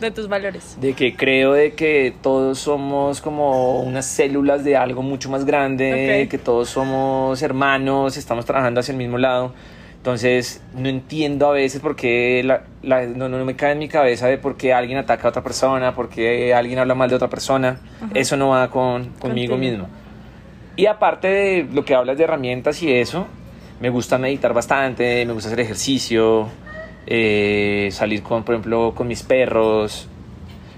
De 0.00 0.12
tus 0.12 0.28
valores. 0.28 0.76
De 0.80 0.92
que 0.92 1.16
creo 1.16 1.52
de 1.52 1.74
que 1.74 2.14
todos 2.22 2.60
somos 2.60 3.20
como 3.20 3.80
unas 3.80 4.06
células 4.06 4.62
de 4.62 4.76
algo 4.76 5.02
mucho 5.02 5.28
más 5.30 5.44
grande, 5.44 6.28
que 6.30 6.38
todos 6.38 6.68
somos 6.68 7.42
hermanos, 7.42 8.16
estamos 8.16 8.44
trabajando 8.44 8.78
hacia 8.78 8.92
el 8.92 8.98
mismo 8.98 9.18
lado. 9.18 9.52
Entonces, 9.96 10.62
no 10.76 10.88
entiendo 10.88 11.48
a 11.48 11.52
veces 11.52 11.80
por 11.80 11.96
qué 11.96 12.42
la, 12.44 12.62
no, 13.06 13.28
no, 13.28 13.44
me 13.44 13.56
cae 13.56 13.72
en 13.72 13.80
mi 13.80 13.88
cabeza 13.88 14.28
de 14.28 14.38
por 14.38 14.56
qué 14.56 14.72
alguien 14.72 14.98
ataca 14.98 15.26
a 15.26 15.30
otra 15.30 15.42
persona, 15.42 15.92
por 15.96 16.08
qué 16.08 16.54
alguien 16.54 16.78
habla 16.78 16.94
mal 16.94 17.10
de 17.10 17.16
otra 17.16 17.28
persona. 17.28 17.80
Eso 18.14 18.36
no 18.36 18.50
va 18.50 18.70
con, 18.70 19.06
conmigo 19.18 19.56
mismo. 19.56 19.88
Y 20.76 20.86
aparte 20.86 21.28
de 21.28 21.68
lo 21.72 21.84
que 21.84 21.94
hablas 21.94 22.16
de 22.18 22.24
herramientas 22.24 22.82
y 22.82 22.92
eso, 22.92 23.26
me 23.80 23.90
gusta 23.90 24.18
meditar 24.18 24.52
bastante, 24.52 25.24
me 25.26 25.32
gusta 25.32 25.48
hacer 25.48 25.60
ejercicio, 25.60 26.48
eh, 27.06 27.88
salir 27.92 28.22
con, 28.22 28.44
por 28.44 28.54
ejemplo, 28.54 28.94
con 28.94 29.06
mis 29.06 29.22
perros, 29.22 30.08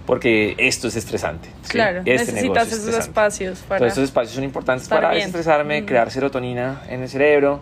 porque 0.07 0.55
esto 0.59 0.89
es 0.89 0.97
estresante. 0.97 1.49
Claro, 1.69 2.03
este 2.05 2.33
necesitas 2.33 2.73
esos 2.73 2.99
espacios 2.99 3.61
para... 3.61 3.79
Todos 3.79 3.93
estos 3.93 4.05
espacios 4.05 4.35
son 4.35 4.45
importantes 4.45 4.89
para 4.89 5.11
desestresarme, 5.11 5.85
crear 5.85 6.11
serotonina 6.11 6.83
en 6.89 7.03
el 7.03 7.09
cerebro 7.09 7.61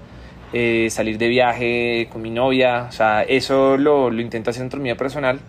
eh, 0.53 0.89
salir 0.91 1.17
de 1.17 1.29
viaje 1.29 2.09
con 2.13 2.21
mi 2.21 2.29
novia, 2.29 2.85
o 2.89 2.93
sea, 2.93 3.23
eso 3.23 3.79
lo, 3.79 4.11
lo 4.11 4.21
intento 4.21 4.51
hacer 4.51 4.61
dentro 4.61 4.79
de 4.79 4.83
mi 4.83 4.91
vida 4.91 4.99
personal, 4.99 5.41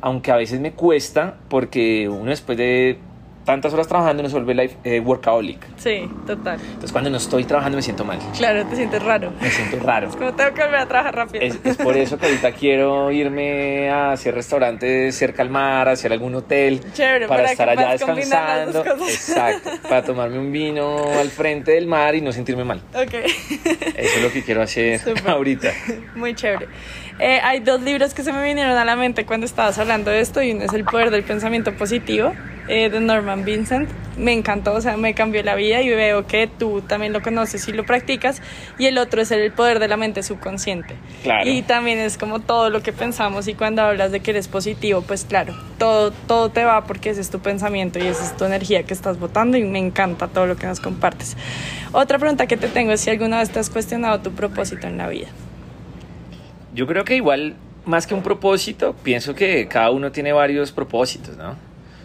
aunque 0.00 0.32
a 0.32 0.36
veces 0.36 0.58
me 0.58 0.72
cuesta 0.72 1.36
porque 1.50 2.08
uno 2.08 2.30
después 2.30 2.56
de 2.56 2.98
tantas 3.44 3.72
horas 3.72 3.88
trabajando 3.88 4.22
nos 4.22 4.32
vuelve 4.32 4.54
life, 4.54 4.76
eh, 4.84 5.00
workaholic. 5.00 5.58
Sí, 5.76 6.08
total. 6.26 6.60
Entonces 6.60 6.92
cuando 6.92 7.10
no 7.10 7.16
estoy 7.16 7.44
trabajando 7.44 7.76
me 7.76 7.82
siento 7.82 8.04
mal. 8.04 8.18
Claro, 8.36 8.64
te 8.66 8.76
sientes 8.76 9.02
raro. 9.02 9.32
Me 9.40 9.50
siento 9.50 9.78
raro. 9.80 10.08
Es 10.08 10.16
como 10.16 10.32
tengo 10.34 10.54
que 10.54 10.62
volver 10.62 10.80
a 10.80 10.86
trabajar 10.86 11.14
rápido. 11.14 11.44
Es, 11.44 11.58
es 11.64 11.76
por 11.76 11.96
eso 11.96 12.18
que 12.18 12.26
ahorita 12.26 12.52
quiero 12.58 13.10
irme 13.10 13.90
a 13.90 14.12
hacer 14.12 14.34
restaurantes 14.34 15.14
cerca 15.14 15.42
al 15.42 15.50
mar, 15.50 15.88
hacia 15.88 16.10
algún 16.10 16.34
hotel. 16.34 16.80
Chévere, 16.92 17.26
para, 17.26 17.50
estar 17.50 17.68
allá 17.68 17.92
descansando. 17.92 18.84
Exacto. 19.06 19.70
Para 19.82 20.04
tomarme 20.04 20.38
un 20.38 20.52
vino 20.52 21.12
al 21.18 21.30
frente 21.30 21.72
del 21.72 21.86
mar 21.86 22.14
y 22.14 22.20
no 22.20 22.32
sentirme 22.32 22.64
mal. 22.64 22.80
Ok. 22.94 23.14
Eso 23.14 24.16
es 24.16 24.22
lo 24.22 24.32
que 24.32 24.42
quiero 24.42 24.62
hacer 24.62 25.00
ahorita. 25.26 25.70
Muy 26.14 26.34
chévere. 26.34 26.68
Eh, 27.22 27.38
hay 27.40 27.60
dos 27.60 27.80
libros 27.80 28.14
que 28.14 28.24
se 28.24 28.32
me 28.32 28.42
vinieron 28.42 28.76
a 28.76 28.84
la 28.84 28.96
mente 28.96 29.24
cuando 29.24 29.46
estabas 29.46 29.78
hablando 29.78 30.10
de 30.10 30.18
esto 30.18 30.42
y 30.42 30.50
uno 30.50 30.64
es 30.64 30.72
El 30.72 30.82
poder 30.82 31.12
del 31.12 31.22
pensamiento 31.22 31.72
positivo 31.72 32.32
eh, 32.66 32.90
de 32.90 32.98
Norman 32.98 33.44
Vincent. 33.44 33.88
Me 34.16 34.32
encantó, 34.32 34.72
o 34.72 34.80
sea, 34.80 34.96
me 34.96 35.14
cambió 35.14 35.40
la 35.44 35.54
vida 35.54 35.82
y 35.82 35.88
veo 35.90 36.26
que 36.26 36.48
tú 36.48 36.80
también 36.80 37.12
lo 37.12 37.22
conoces 37.22 37.68
y 37.68 37.72
lo 37.72 37.86
practicas. 37.86 38.42
Y 38.76 38.86
el 38.86 38.98
otro 38.98 39.22
es 39.22 39.30
El 39.30 39.52
poder 39.52 39.78
de 39.78 39.86
la 39.86 39.96
mente 39.96 40.24
subconsciente. 40.24 40.96
Claro. 41.22 41.48
Y 41.48 41.62
también 41.62 42.00
es 42.00 42.18
como 42.18 42.40
todo 42.40 42.70
lo 42.70 42.82
que 42.82 42.92
pensamos 42.92 43.46
y 43.46 43.54
cuando 43.54 43.82
hablas 43.82 44.10
de 44.10 44.18
que 44.18 44.32
eres 44.32 44.48
positivo, 44.48 45.02
pues 45.02 45.24
claro, 45.24 45.54
todo, 45.78 46.10
todo 46.10 46.48
te 46.48 46.64
va 46.64 46.82
porque 46.86 47.10
ese 47.10 47.20
es 47.20 47.30
tu 47.30 47.38
pensamiento 47.38 48.00
y 48.00 48.02
esa 48.08 48.24
es 48.24 48.36
tu 48.36 48.44
energía 48.44 48.82
que 48.82 48.94
estás 48.94 49.20
votando 49.20 49.56
y 49.56 49.62
me 49.62 49.78
encanta 49.78 50.26
todo 50.26 50.46
lo 50.46 50.56
que 50.56 50.66
nos 50.66 50.80
compartes. 50.80 51.36
Otra 51.92 52.18
pregunta 52.18 52.48
que 52.48 52.56
te 52.56 52.66
tengo 52.66 52.90
es 52.90 53.00
si 53.00 53.10
alguna 53.10 53.38
vez 53.38 53.50
te 53.50 53.60
has 53.60 53.70
cuestionado 53.70 54.18
tu 54.22 54.32
propósito 54.32 54.88
en 54.88 54.98
la 54.98 55.06
vida. 55.06 55.28
Yo 56.74 56.86
creo 56.86 57.04
que 57.04 57.16
igual, 57.16 57.54
más 57.84 58.06
que 58.06 58.14
un 58.14 58.22
propósito, 58.22 58.94
pienso 59.02 59.34
que 59.34 59.68
cada 59.68 59.90
uno 59.90 60.10
tiene 60.12 60.32
varios 60.32 60.72
propósitos, 60.72 61.36
¿no? 61.36 61.56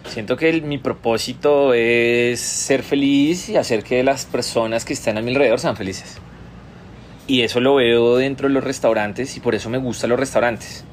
Siento 0.06 0.36
que 0.36 0.60
mi 0.62 0.78
propósito 0.78 1.74
es 1.74 2.40
ser 2.40 2.82
feliz 2.82 3.48
y 3.48 3.56
hacer 3.56 3.82
que 3.82 4.02
las 4.02 4.24
personas 4.24 4.84
que 4.84 4.92
están 4.94 5.18
a 5.18 5.22
mi 5.22 5.30
alrededor 5.32 5.60
sean 5.60 5.76
felices. 5.76 6.18
Y 7.26 7.42
eso 7.42 7.60
lo 7.60 7.74
veo 7.74 8.16
dentro 8.16 8.48
de 8.48 8.54
los 8.54 8.64
restaurantes 8.64 9.36
y 9.36 9.40
por 9.40 9.54
eso 9.54 9.68
me 9.68 9.78
gustan 9.78 10.10
los 10.10 10.18
restaurantes. 10.18 10.84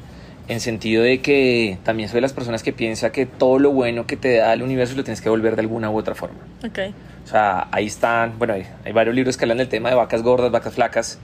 en 0.48 0.60
sentido 0.60 1.04
de 1.04 1.22
que 1.22 1.80
también 1.84 2.10
soy 2.10 2.18
de 2.18 2.22
las 2.22 2.34
personas 2.34 2.62
que 2.62 2.72
piensa 2.72 3.12
que 3.12 3.26
todo 3.26 3.58
lo 3.60 3.72
bueno 3.72 4.06
que 4.06 4.16
te 4.16 4.38
da 4.38 4.54
el 4.54 4.62
universo 4.62 4.96
lo 4.96 5.04
tienes 5.04 5.20
que 5.22 5.26
devolver 5.26 5.56
de 5.56 5.62
alguna 5.62 5.90
u 5.90 5.98
otra 5.98 6.14
forma. 6.16 6.40
Ok. 6.64 6.80
O 7.24 7.28
sea, 7.28 7.68
ahí 7.72 7.88
están, 7.88 8.38
bueno, 8.38 8.54
hay, 8.54 8.68
hay 8.84 8.92
varios 8.92 9.16
libros 9.16 9.38
que 9.38 9.46
hablan 9.46 9.58
del 9.58 9.70
tema 9.70 9.90
de 9.90 9.96
vacas 9.96 10.22
gordas, 10.22 10.52
vacas 10.52 10.76
flacas, 10.76 11.20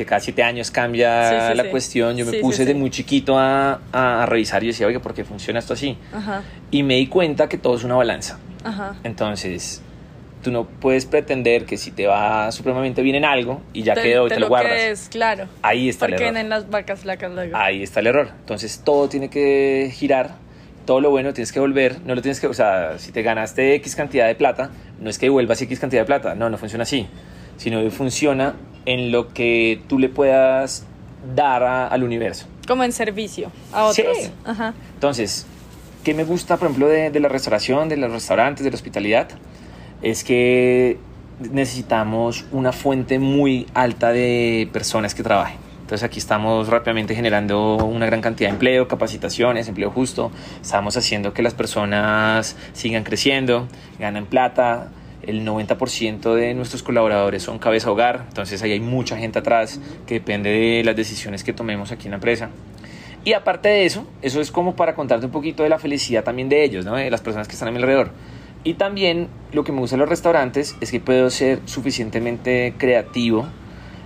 que 0.00 0.06
cada 0.06 0.20
siete 0.20 0.42
años 0.42 0.70
cambia 0.70 1.28
Sí, 1.28 1.50
sí, 1.50 1.54
la 1.56 1.64
sí. 1.64 1.68
cuestión. 1.68 2.16
Yo 2.16 2.24
me 2.24 2.38
puse 2.38 2.58
sí. 2.58 2.64
de 2.64 2.74
muy 2.74 2.88
chiquito 2.90 3.38
a, 3.38 3.78
revisar 4.26 4.64
y 4.64 4.68
decía, 4.68 4.86
oiga, 4.86 5.00
¿por 5.00 5.12
qué 5.14 5.24
funciona 5.24 5.58
esto 5.58 5.74
así? 5.74 5.96
Ajá. 6.12 6.42
Y 6.70 6.82
me 6.82 6.94
di 6.96 7.06
cuenta 7.06 7.48
que 7.48 7.58
todo 7.58 7.76
es 7.76 7.84
una 7.84 7.96
balanza. 7.96 8.38
Ajá. 8.64 8.96
Entonces, 9.04 9.82
tú 10.42 10.50
no 10.50 10.64
puedes 10.64 11.04
pretender 11.04 11.66
que 11.66 11.76
si 11.76 11.90
te 11.90 12.06
va 12.06 12.50
supremamente 12.50 13.02
bien 13.02 13.16
en 13.16 13.24
algo 13.26 13.60
y 13.74 13.82
ya 13.82 13.94
Te- 13.94 14.02
quedó 14.02 14.26
y 14.26 14.30
te, 14.30 14.40
lo 14.40 14.48
guardas. 14.48 14.72
quedes, 14.72 15.08
claro. 15.10 15.46
Ahí 15.60 15.88
está 15.90 16.06
el 16.06 16.14
error. 16.14 16.36
en 16.36 16.48
las 16.48 16.70
vacas 16.70 17.00
flacas 17.00 17.30
luego. 17.32 17.56
Ahí 17.56 17.82
está 17.82 18.00
el 18.00 18.06
error. 18.06 18.30
Entonces 18.40 18.80
todo 18.82 19.08
tiene 19.10 19.28
que 19.28 19.92
girar, 19.94 20.36
todo 20.86 21.00
lo 21.02 21.10
bueno 21.10 21.34
tienes 21.34 21.52
que 21.52 21.60
volver, 21.60 21.98
no 22.06 22.14
lo 22.14 22.22
tienes 22.22 22.40
que, 22.40 22.46
o 22.46 22.54
sea, 22.54 22.98
si 22.98 23.12
te 23.12 23.22
ganaste 23.22 23.74
X 23.74 23.94
cantidad 23.96 24.26
de 24.26 24.34
plata, 24.34 24.70
no 24.98 25.10
es 25.10 25.18
que 25.18 25.26
devuelvas 25.26 25.60
X 25.60 25.78
cantidad 25.78 26.02
de 26.02 26.06
plata, 26.06 26.34
no, 26.34 26.48
no 26.48 26.56
funciona 26.56 26.82
así, 26.84 27.06
sino 27.60 27.82
que 27.82 27.90
funciona 27.90 28.54
en 28.86 29.12
lo 29.12 29.28
que 29.28 29.82
tú 29.86 29.98
le 29.98 30.08
puedas 30.08 30.86
dar 31.36 31.62
a- 31.62 31.86
al 31.88 32.02
universo. 32.02 32.46
Como 32.66 32.82
en 32.84 32.92
servicio 32.92 33.52
a 33.72 33.84
otros. 33.84 34.16
Sí. 34.18 34.30
Ajá. 34.46 34.72
Entonces, 34.94 35.44
¿qué 36.02 36.14
me 36.14 36.24
gusta, 36.24 36.56
por 36.56 36.68
ejemplo, 36.68 36.88
de, 36.88 37.10
de 37.10 37.20
la 37.20 37.28
restauración, 37.28 37.90
de 37.90 37.98
los 37.98 38.10
restaurantes, 38.10 38.64
de 38.64 38.70
la 38.70 38.76
hospitalidad? 38.76 39.28
Es 40.00 40.24
que 40.24 40.96
necesitamos 41.52 42.46
una 42.52 42.72
fuente 42.72 43.18
muy 43.18 43.66
alta 43.74 44.12
de 44.12 44.68
personas 44.72 45.14
que 45.14 45.22
trabajen. 45.22 45.58
Entonces 45.82 46.04
aquí 46.06 46.18
estamos 46.20 46.68
rápidamente 46.68 47.14
generando 47.16 47.76
una 47.76 48.06
gran 48.06 48.20
cantidad 48.20 48.48
de 48.48 48.52
empleo, 48.54 48.86
capacitaciones, 48.88 49.66
empleo 49.68 49.90
justo. 49.90 50.30
Estamos 50.62 50.96
haciendo 50.96 51.34
que 51.34 51.42
las 51.42 51.52
personas 51.52 52.56
sigan 52.72 53.02
creciendo, 53.02 53.66
ganan 53.98 54.24
plata. 54.26 54.88
El 55.30 55.46
90% 55.46 56.34
de 56.34 56.54
nuestros 56.54 56.82
colaboradores 56.82 57.44
son 57.44 57.58
cabeza 57.60 57.88
hogar. 57.90 58.24
Entonces 58.28 58.60
ahí 58.62 58.72
hay 58.72 58.80
mucha 58.80 59.16
gente 59.16 59.38
atrás 59.38 59.80
que 60.06 60.14
depende 60.14 60.50
de 60.50 60.82
las 60.84 60.96
decisiones 60.96 61.44
que 61.44 61.52
tomemos 61.52 61.92
aquí 61.92 62.06
en 62.06 62.10
la 62.10 62.16
empresa. 62.16 62.50
Y 63.24 63.34
aparte 63.34 63.68
de 63.68 63.84
eso, 63.84 64.06
eso 64.22 64.40
es 64.40 64.50
como 64.50 64.74
para 64.74 64.94
contarte 64.96 65.26
un 65.26 65.32
poquito 65.32 65.62
de 65.62 65.68
la 65.68 65.78
felicidad 65.78 66.24
también 66.24 66.48
de 66.48 66.64
ellos, 66.64 66.84
¿no? 66.84 66.96
de 66.96 67.10
las 67.10 67.20
personas 67.20 67.46
que 67.46 67.52
están 67.52 67.68
a 67.68 67.70
mi 67.70 67.76
alrededor. 67.76 68.10
Y 68.64 68.74
también 68.74 69.28
lo 69.52 69.62
que 69.62 69.70
me 69.72 69.78
gusta 69.78 69.94
de 69.96 70.00
los 70.00 70.08
restaurantes 70.08 70.74
es 70.80 70.90
que 70.90 70.98
puedo 71.00 71.30
ser 71.30 71.60
suficientemente 71.66 72.74
creativo. 72.76 73.46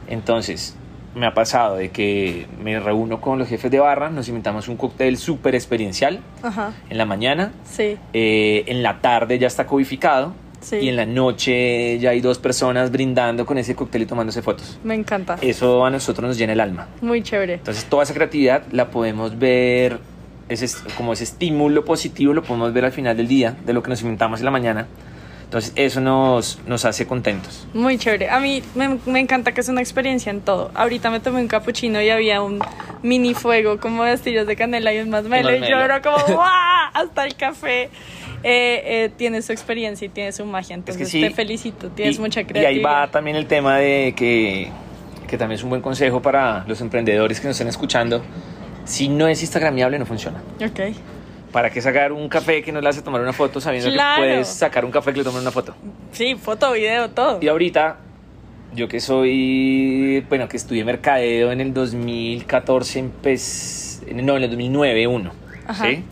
Entonces, 0.09 0.77
me 1.15 1.27
ha 1.27 1.33
pasado 1.35 1.77
de 1.77 1.91
que 1.91 2.47
me 2.63 2.79
reúno 2.81 3.21
con 3.21 3.39
los 3.39 3.49
jefes 3.49 3.71
de 3.71 3.79
barra, 3.79 4.11
nos 4.11 4.29
inventamos 4.29 4.69
un 4.69 4.77
cóctel 4.77 5.17
súper 5.17 5.55
experiencial 5.55 6.21
Ajá. 6.43 6.73
en 6.91 6.99
la 6.99 7.07
mañana, 7.07 7.53
Sí. 7.65 7.97
eh, 8.13 8.65
en 8.67 8.83
la 8.83 9.01
tarde 9.01 9.39
ya 9.39 9.47
está 9.47 9.67
codificado 9.67 10.35
Sí. 10.65 10.77
y 10.77 10.89
en 10.89 10.97
la 10.97 11.05
noche 11.05 11.99
ya 11.99 12.11
hay 12.11 12.21
dos 12.21 12.39
personas 12.39 12.91
brindando 12.91 13.45
con 13.45 13.59
ese 13.59 13.75
cóctel 13.75 14.03
y 14.03 14.07
tomándose 14.07 14.41
fotos. 14.41 14.79
Me 14.83 14.95
encanta. 14.95 15.37
Eso 15.43 15.85
a 15.85 15.91
nosotros 15.91 16.27
nos 16.27 16.39
llena 16.39 16.55
el 16.55 16.61
alma. 16.61 16.89
Muy 17.03 17.23
chévere. 17.23 17.55
Entonces 17.55 17.85
toda 17.85 18.03
esa 18.05 18.15
creatividad 18.15 18.63
la 18.73 18.91
podemos 18.91 19.39
ver, 19.39 19.99
ese, 20.49 20.67
como 20.97 21.13
ese 21.13 21.25
estímulo 21.25 21.85
positivo 21.85 22.33
lo 22.33 22.43
podemos 22.43 22.73
ver 22.73 22.87
al 22.87 22.93
final 22.93 23.17
del 23.17 23.29
día, 23.29 23.57
de 23.67 23.73
lo 23.75 23.83
que 23.83 23.91
nos 23.91 24.01
inventamos 24.01 24.41
en 24.41 24.47
la 24.47 24.51
mañana. 24.51 24.87
Entonces 25.55 25.73
eso 25.77 26.01
nos, 26.01 26.59
nos 26.67 26.85
hace 26.85 27.07
contentos. 27.07 27.65
Muy 27.75 27.97
chévere. 27.97 28.29
A 28.29 28.41
mí 28.41 28.61
me, 28.75 28.99
me 29.07 29.21
encanta 29.21 29.53
que 29.53 29.61
es 29.61 29.69
una 29.69 29.83
experiencia 29.83 30.31
en 30.31 30.41
todo. 30.41 30.73
Ahorita 30.75 31.11
me 31.11 31.21
tomé 31.21 31.41
un 31.43 31.47
capuchino 31.47 32.03
y 32.03 32.11
había 32.11 32.43
un 32.43 32.59
mini 33.05 33.35
fuego 33.35 33.79
como 33.79 34.03
de 34.03 34.11
astillas 34.11 34.49
de 34.49 34.57
canela 34.57 34.93
y 34.93 34.99
un 34.99 35.11
masmelo. 35.11 35.55
Y 35.55 35.61
yo 35.61 35.79
era 35.79 36.03
como 36.03 36.17
¡guau! 36.27 36.91
Hasta 36.93 37.25
el 37.25 37.37
café. 37.37 37.83
Eh, 37.83 37.91
eh, 38.43 39.13
tiene 39.17 39.43
su 39.43 39.53
experiencia 39.53 40.07
y 40.07 40.09
tiene 40.09 40.33
su 40.33 40.45
magia. 40.45 40.75
Entonces 40.75 41.09
sí. 41.09 41.21
te 41.21 41.31
felicito. 41.31 41.89
Tienes 41.91 42.17
y, 42.17 42.21
mucha 42.21 42.41
y 42.41 42.47
creatividad. 42.47 42.71
ahí 42.71 43.03
va 43.03 43.09
también 43.13 43.37
el 43.37 43.47
tema 43.47 43.77
de 43.77 44.13
que, 44.17 44.73
que 45.29 45.39
también 45.39 45.57
es 45.57 45.63
un 45.63 45.71
buen 45.71 45.83
consejo 45.83 46.21
para 46.21 46.65
los 46.67 46.81
emprendedores 46.81 47.39
que 47.39 47.47
nos 47.47 47.55
estén 47.55 47.69
escuchando. 47.69 48.25
Si 48.87 49.09
no 49.09 49.29
es 49.29 49.41
instagramiable 49.41 50.01
no 50.01 50.05
funciona. 50.05 50.43
Ok. 50.61 50.81
¿Para 51.55 51.71
qué 51.71 51.81
sacar 51.81 52.11
un 52.11 52.29
café 52.29 52.63
que 52.65 52.73
no 52.73 52.81
le 52.81 52.89
hace 52.89 53.01
tomar 53.01 53.21
una 53.21 53.33
foto 53.33 53.61
sabiendo 53.61 53.89
Claro. 53.93 54.23
que 54.23 54.29
puedes 54.29 54.49
sacar 54.49 54.85
un 54.85 54.91
café 54.91 55.13
que 55.13 55.19
le 55.19 55.25
tomen 55.25 55.41
una 55.41 55.53
foto? 55.53 55.73
Sí, 56.11 56.35
foto, 56.35 56.73
video, 56.73 57.11
todo. 57.11 57.39
Y 57.41 57.47
ahorita, 57.47 57.97
yo 58.75 58.89
que 58.89 58.99
soy, 58.99 60.27
bueno, 60.29 60.49
que 60.49 60.57
estudié 60.57 60.85
mercadeo 60.85 61.53
en 61.53 61.61
el 61.61 61.73
2014, 61.73 62.99
empecé, 62.99 64.13
no, 64.15 64.37
en 64.37 64.43
el 64.43 64.51
2009, 64.51 65.07
uno, 65.07 65.31
Ajá. 65.69 65.85
¿sí? 65.91 66.03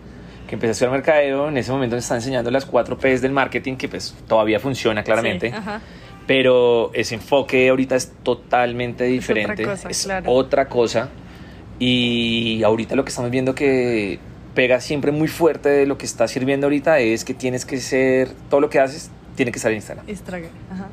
Que 0.46 0.54
empecé 0.54 0.68
a 0.68 0.72
estudiar 0.72 0.92
mercadeo, 0.92 1.48
en 1.48 1.56
ese 1.56 1.72
momento 1.72 1.96
me 1.96 2.00
están 2.00 2.18
enseñando 2.18 2.48
las 2.52 2.64
cuatro 2.64 2.96
P's 2.96 3.20
del 3.20 3.32
marketing, 3.32 3.74
que 3.74 3.88
pues 3.88 4.14
todavía 4.28 4.60
funciona 4.60 5.02
claramente, 5.02 5.50
Sí, 5.50 5.56
ajá. 5.56 5.80
pero 6.24 6.92
ese 6.94 7.16
enfoque 7.16 7.68
ahorita 7.68 7.96
es 7.96 8.12
totalmente 8.22 9.02
otra 9.04 9.12
diferente, 9.12 9.64
cosa, 9.64 9.88
es 9.88 10.04
claro. 10.04 10.30
otra 10.30 10.68
cosa, 10.68 11.08
y 11.80 12.62
ahorita 12.62 12.94
lo 12.94 13.02
que 13.04 13.08
estamos 13.08 13.30
viendo 13.32 13.56
que 13.56 14.20
pega 14.54 14.80
siempre 14.80 15.12
muy 15.12 15.28
fuerte 15.28 15.68
de 15.68 15.86
lo 15.86 15.98
que 15.98 16.06
está 16.06 16.28
sirviendo 16.28 16.66
ahorita 16.66 16.98
es 16.98 17.24
que 17.24 17.34
tienes 17.34 17.64
que 17.64 17.78
ser, 17.78 18.28
todo 18.50 18.60
lo 18.60 18.70
que 18.70 18.80
haces 18.80 19.10
tiene 19.36 19.52
que 19.52 19.58
estar 19.58 19.70
en 19.70 19.76
Instagram. 19.78 20.08
Instagram, 20.08 20.50
ajá. 20.70 20.88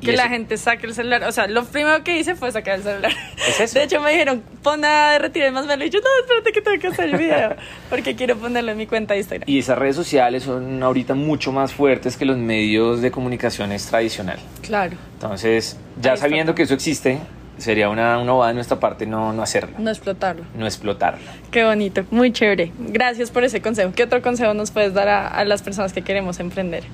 Y 0.00 0.06
Que 0.06 0.12
la 0.12 0.28
gente 0.28 0.58
saque 0.58 0.86
el 0.86 0.94
celular. 0.94 1.24
O 1.24 1.32
sea, 1.32 1.46
lo 1.46 1.64
primero 1.64 2.04
que 2.04 2.18
hice 2.18 2.34
fue 2.34 2.52
sacar 2.52 2.76
el 2.76 2.82
celular. 2.82 3.12
Es 3.48 3.60
eso. 3.60 3.78
De 3.78 3.84
hecho, 3.86 4.00
me 4.00 4.10
dijeron, 4.10 4.42
pon 4.62 4.84
a 4.84 5.12
derretir 5.12 5.44
el 5.44 5.52
masmelo. 5.52 5.84
Y 5.84 5.90
yo, 5.90 6.00
no, 6.00 6.06
espérate 6.20 6.52
que 6.52 6.60
tengo 6.60 6.78
que 6.78 6.88
hacer 6.88 7.08
el 7.08 7.16
video. 7.16 7.56
Porque 7.90 8.14
quiero 8.14 8.36
ponerlo 8.36 8.72
en 8.72 8.78
mi 8.78 8.86
cuenta 8.86 9.14
de 9.14 9.20
Instagram. 9.20 9.48
Y 9.48 9.58
esas 9.58 9.78
redes 9.78 9.96
sociales 9.96 10.42
son 10.42 10.82
ahorita 10.82 11.14
mucho 11.14 11.50
más 11.50 11.72
fuertes 11.72 12.18
que 12.18 12.26
los 12.26 12.36
medios 12.36 13.00
de 13.00 13.10
comunicaciones 13.10 13.86
tradicional. 13.86 14.38
Claro, 14.60 14.96
Entonces, 15.14 15.78
ya 15.98 16.16
sabiendo 16.18 16.54
que 16.54 16.64
eso 16.64 16.74
existe, 16.74 17.18
sería 17.58 17.88
una, 17.88 18.18
una 18.18 18.32
bobada 18.32 18.48
de 18.50 18.54
nuestra 18.54 18.78
parte 18.80 19.06
no, 19.06 19.32
no 19.32 19.42
hacerlo, 19.42 19.76
no 19.78 19.90
explotarlo. 19.90 20.44
no 20.54 20.66
explotarlo. 20.66 21.24
Qué 21.50 21.64
bonito, 21.64 22.04
muy 22.10 22.32
chévere. 22.32 22.72
Gracias 22.78 23.30
por 23.30 23.44
ese 23.44 23.60
consejo. 23.60 23.92
¿Qué 23.94 24.02
otro 24.02 24.20
consejo 24.22 24.54
nos 24.54 24.70
puedes 24.70 24.94
dar 24.94 25.08
a, 25.08 25.28
a 25.28 25.44
las 25.44 25.62
personas 25.62 25.92
que 25.92 26.02
queremos 26.02 26.40
emprender? 26.40 26.84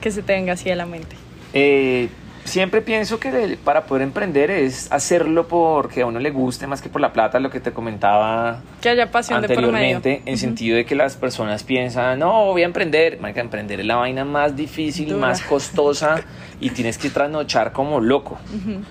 Que 0.00 0.10
se 0.10 0.22
te 0.22 0.34
venga 0.34 0.52
así 0.52 0.70
a 0.70 0.76
la 0.76 0.86
mente. 0.86 1.16
Eh, 1.52 2.08
siempre 2.46 2.80
pienso 2.82 3.20
que 3.20 3.58
para 3.62 3.84
poder 3.84 4.02
emprender 4.02 4.50
es 4.50 4.90
hacerlo 4.90 5.48
porque 5.48 6.02
a 6.02 6.06
uno 6.06 6.18
le 6.18 6.30
guste 6.30 6.66
más 6.66 6.80
que 6.80 6.88
por 6.88 7.00
la 7.00 7.12
plata, 7.12 7.38
lo 7.40 7.50
que 7.50 7.60
te 7.60 7.72
comentaba 7.72 8.60
Que 8.80 8.90
haya 8.90 9.10
pasión 9.10 9.42
de 9.42 9.48
por 9.48 9.56
medio. 9.56 9.68
anteriormente, 9.96 10.22
en 10.24 10.38
sentido 10.38 10.76
de 10.76 10.84
que 10.84 10.94
las 10.94 11.16
personas 11.16 11.62
piensan, 11.64 12.18
no, 12.18 12.46
voy 12.46 12.62
a 12.62 12.66
emprender. 12.66 13.20
Marica, 13.20 13.40
emprender 13.40 13.80
es 13.80 13.86
la 13.86 13.96
vaina 13.96 14.24
más 14.24 14.56
difícil, 14.56 15.08
Dura. 15.08 15.28
más 15.28 15.42
costosa 15.42 16.22
y 16.60 16.70
tienes 16.70 16.98
que 16.98 17.10
trasnochar 17.10 17.72
como 17.72 18.00
loco. 18.00 18.38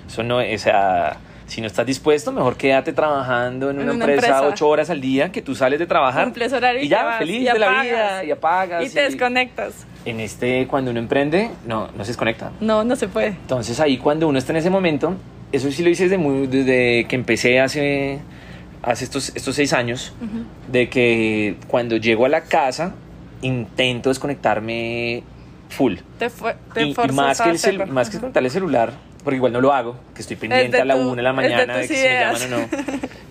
Eso 0.07 0.23
no 0.23 0.37
o 0.37 0.57
sea, 0.57 1.17
si 1.47 1.61
no 1.61 1.67
estás 1.67 1.85
dispuesto, 1.85 2.31
mejor 2.31 2.57
quédate 2.57 2.93
trabajando 2.93 3.69
en 3.69 3.77
En 3.77 3.83
una, 3.83 3.93
empresa, 3.93 4.27
empresa. 4.27 4.47
ocho 4.47 4.67
horas 4.67 4.89
al 4.89 5.01
día, 5.01 5.31
que 5.31 5.41
tú 5.41 5.55
sales 5.55 5.79
de 5.79 5.85
trabajar 5.85 6.25
Cumples 6.25 6.53
horario 6.53 6.81
y 6.81 6.85
y 6.85 6.89
ya, 6.89 7.03
vas, 7.03 7.17
feliz 7.19 7.41
y 7.41 7.45
de 7.45 7.59
la 7.59 7.81
vida 7.81 8.23
y 8.23 8.31
apagas. 8.31 8.85
Y 8.85 8.89
te 8.89 9.01
desconectas. 9.01 9.85
En 10.05 10.19
este, 10.19 10.67
cuando 10.67 10.91
uno 10.91 10.99
emprende, 10.99 11.49
no, 11.65 11.87
no 11.95 12.03
se 12.03 12.11
desconecta. 12.11 12.51
No, 12.61 12.83
no 12.83 12.95
se 12.95 13.07
puede. 13.07 13.29
Entonces 13.29 13.79
ahí 13.79 13.97
cuando 13.97 14.27
uno 14.27 14.37
está 14.37 14.53
en 14.53 14.57
ese 14.57 14.69
momento, 14.69 15.15
eso 15.51 15.71
sí 15.71 15.83
lo 15.83 15.89
hice 15.89 16.03
desde, 16.03 16.17
muy, 16.17 16.47
desde 16.47 17.05
que 17.07 17.15
empecé 17.15 17.59
hace, 17.59 18.19
hace 18.83 19.03
estos, 19.03 19.35
estos 19.35 19.55
seis 19.55 19.73
años, 19.73 20.13
de 20.71 20.89
que 20.89 21.57
cuando 21.67 21.97
llego 21.97 22.25
a 22.25 22.29
la 22.29 22.41
casa 22.41 22.93
intento 23.41 24.09
desconectarme 24.09 25.23
full. 25.69 25.95
Te, 26.19 26.29
fue, 26.29 26.55
te 26.73 26.85
Y, 26.85 26.91
y 26.91 27.11
más, 27.11 27.41
a 27.41 27.51
que 27.51 27.69
el 27.69 27.87
más 27.87 28.09
que 28.09 28.19
contarle 28.19 28.47
el 28.47 28.53
celular, 28.53 28.93
porque 29.25 29.35
igual 29.35 29.51
no 29.51 29.59
lo 29.59 29.73
hago, 29.73 29.97
que 30.15 30.21
estoy 30.21 30.37
pendiente 30.37 30.77
de 30.77 30.81
a 30.81 30.85
la 30.85 30.93
tu- 30.95 31.01
una 31.09 31.15
de 31.17 31.21
la 31.23 31.29
de 31.31 31.35
mañana 31.35 31.75
de, 31.75 31.81
tus 31.81 31.89
que 31.89 31.95
si 31.97 32.03
me 32.03 32.19
llaman 32.19 32.53
o 32.53 32.57
no. 32.57 32.67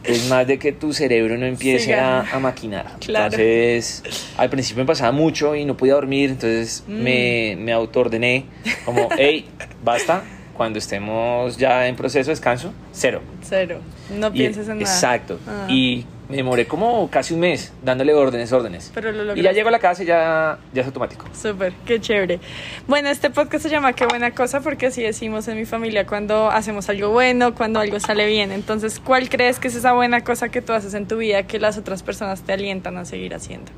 Es 0.04 0.28
más 0.28 0.46
de 0.46 0.59
que 0.59 0.72
tu 0.72 0.92
cerebro 0.92 1.38
no 1.38 1.46
empiece 1.46 1.94
a, 1.94 2.20
a 2.20 2.38
maquinar. 2.38 2.85
Claro. 3.00 3.24
Entonces, 3.26 4.02
al 4.37 4.50
principio 4.50 4.83
me 4.83 4.87
pasaba 4.87 5.12
mucho 5.12 5.54
y 5.54 5.64
no 5.64 5.74
podía 5.78 5.94
dormir, 5.94 6.28
entonces 6.30 6.85
Mm. 6.87 7.02
me, 7.02 7.57
me 7.59 7.72
autoordené 7.72 8.44
como, 8.85 9.09
hey, 9.16 9.46
basta, 9.83 10.22
cuando 10.54 10.78
estemos 10.78 11.57
ya 11.57 11.87
en 11.88 11.96
proceso 11.96 12.28
de 12.28 12.33
descanso, 12.33 12.72
cero. 12.92 13.22
Cero. 13.42 13.78
No 14.11 14.28
Y- 14.28 14.30
pienses 14.33 14.68
en 14.68 14.78
nada. 14.80 14.90
Exacto. 14.94 15.38
Ah. 15.48 15.66
Y 15.70 16.04
me 16.35 16.38
demoré 16.38 16.66
como 16.66 17.09
casi 17.11 17.33
un 17.33 17.38
mes 17.38 17.73
dándole 17.85 18.12
órdenes, 18.12 18.51
órdenes. 18.51 18.90
Pero 18.92 19.12
lo 19.12 19.37
y 19.37 19.42
ya 19.42 19.53
llego 19.53 19.68
a 19.68 19.70
la 19.70 19.79
casa 19.79 20.03
y 20.03 20.07
ya, 20.07 20.59
ya 20.73 20.81
es 20.81 20.87
automático. 20.87 21.27
Súper, 21.33 21.73
qué 21.87 22.01
chévere. 22.01 22.40
Bueno, 22.88 23.09
este 23.09 23.31
podcast 23.31 23.62
se 23.62 23.70
llama 23.70 23.92
Qué 23.92 24.05
buena 24.05 24.33
cosa 24.33 24.61
porque 24.61 24.87
así 24.87 25.01
decimos 25.01 25.47
en 25.47 25.57
mi 25.57 25.64
familia 25.64 26.07
cuando 26.07 26.51
hacemos 26.51 26.88
algo 26.88 27.11
bueno, 27.11 27.55
cuando 27.55 27.79
algo 27.79 28.01
sale 28.01 28.27
bien. 28.27 28.51
Entonces, 28.51 28.99
¿cuál 28.99 29.29
crees 29.29 29.61
que 29.61 29.68
es 29.68 29.77
esa 29.77 29.92
buena 29.92 30.23
cosa 30.23 30.49
que 30.49 30.61
tú 30.61 30.73
haces 30.73 30.94
en 30.94 31.07
tu 31.07 31.18
vida 31.18 31.44
que 31.44 31.61
las 31.61 31.79
otras 31.79 32.03
personas 32.03 32.42
te 32.42 32.53
alientan 32.53 32.97
a 32.99 33.05
seguir 33.05 33.33
haciendo? 33.33 33.70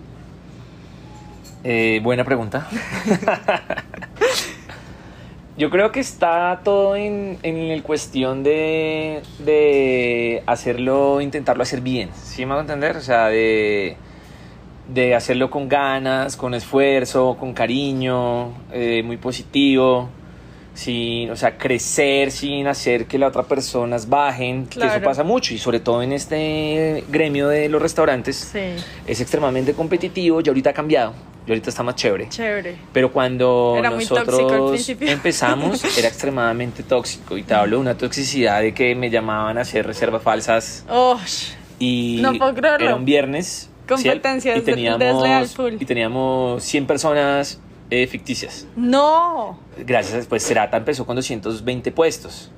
Eh, 1.62 2.00
buena 2.02 2.24
pregunta. 2.24 2.68
Yo 5.58 5.70
creo 5.70 5.90
que 5.90 6.00
está 6.00 6.60
todo 6.62 6.96
en, 6.96 7.38
en 7.42 7.56
el 7.56 7.82
cuestión 7.82 8.42
de, 8.42 9.22
de 9.38 10.42
hacerlo, 10.46 11.22
intentarlo 11.22 11.62
hacer 11.62 11.80
bien, 11.80 12.10
¿sí 12.14 12.44
me 12.44 12.52
hago 12.52 12.60
entender? 12.60 12.96
O 12.96 13.00
sea, 13.00 13.28
de, 13.28 13.96
de 14.92 15.14
hacerlo 15.14 15.48
con 15.48 15.68
ganas, 15.68 16.36
con 16.36 16.52
esfuerzo, 16.52 17.38
con 17.40 17.54
cariño, 17.54 18.52
eh, 18.70 19.02
muy 19.02 19.16
positivo, 19.16 20.10
sin, 20.74 21.30
o 21.30 21.36
sea, 21.36 21.56
crecer 21.56 22.30
sin 22.30 22.66
hacer 22.66 23.06
que 23.06 23.18
las 23.18 23.30
otras 23.30 23.46
personas 23.46 24.10
bajen, 24.10 24.66
que 24.66 24.78
eso 24.86 25.00
pasa 25.02 25.24
mucho 25.24 25.54
y 25.54 25.58
sobre 25.58 25.80
todo 25.80 26.02
en 26.02 26.12
este 26.12 27.02
gremio 27.08 27.48
de 27.48 27.70
los 27.70 27.80
restaurantes 27.80 28.36
Sí, 28.52 28.84
es 29.06 29.20
extremadamente 29.22 29.72
competitivo 29.72 30.42
y 30.44 30.48
ahorita 30.48 30.70
ha 30.70 30.74
cambiado, 30.74 31.14
y 31.46 31.50
ahorita 31.50 31.70
está 31.70 31.82
más 31.82 31.94
chévere. 31.94 32.28
chévere. 32.28 32.76
Pero 32.92 33.12
cuando 33.12 33.76
Era 33.78 33.90
nosotros 33.90 34.88
empezamos 35.00 35.84
era 35.98 36.08
extremadamente 36.08 36.82
tóxico 36.82 37.36
y 37.38 37.42
te 37.44 37.54
hablo 37.54 37.76
de 37.76 37.82
una 37.82 37.96
toxicidad 37.96 38.60
de 38.62 38.74
que 38.74 38.94
me 38.94 39.10
llamaban 39.10 39.58
a 39.58 39.60
hacer 39.62 39.86
reservas 39.86 40.22
falsas 40.22 40.84
Oh, 40.88 41.18
y 41.78 42.18
No 42.22 42.34
puedo 42.34 42.54
creerlo. 42.54 42.86
era 42.86 42.96
un 42.96 43.04
viernes 43.04 43.70
Competencia 43.86 44.54
¿sí? 44.54 44.58
y 44.58 44.62
teníamos 44.62 44.98
desleal 44.98 45.46
full. 45.46 45.74
y 45.78 45.84
teníamos 45.84 46.62
100 46.64 46.86
personas 46.86 47.60
eh, 47.90 48.06
ficticias. 48.08 48.66
no. 48.76 49.60
Gracias, 49.78 50.26
pues 50.26 50.42
Serata 50.42 50.76
empezó 50.78 51.06
con 51.06 51.14
220 51.16 51.92
puestos. 51.92 52.50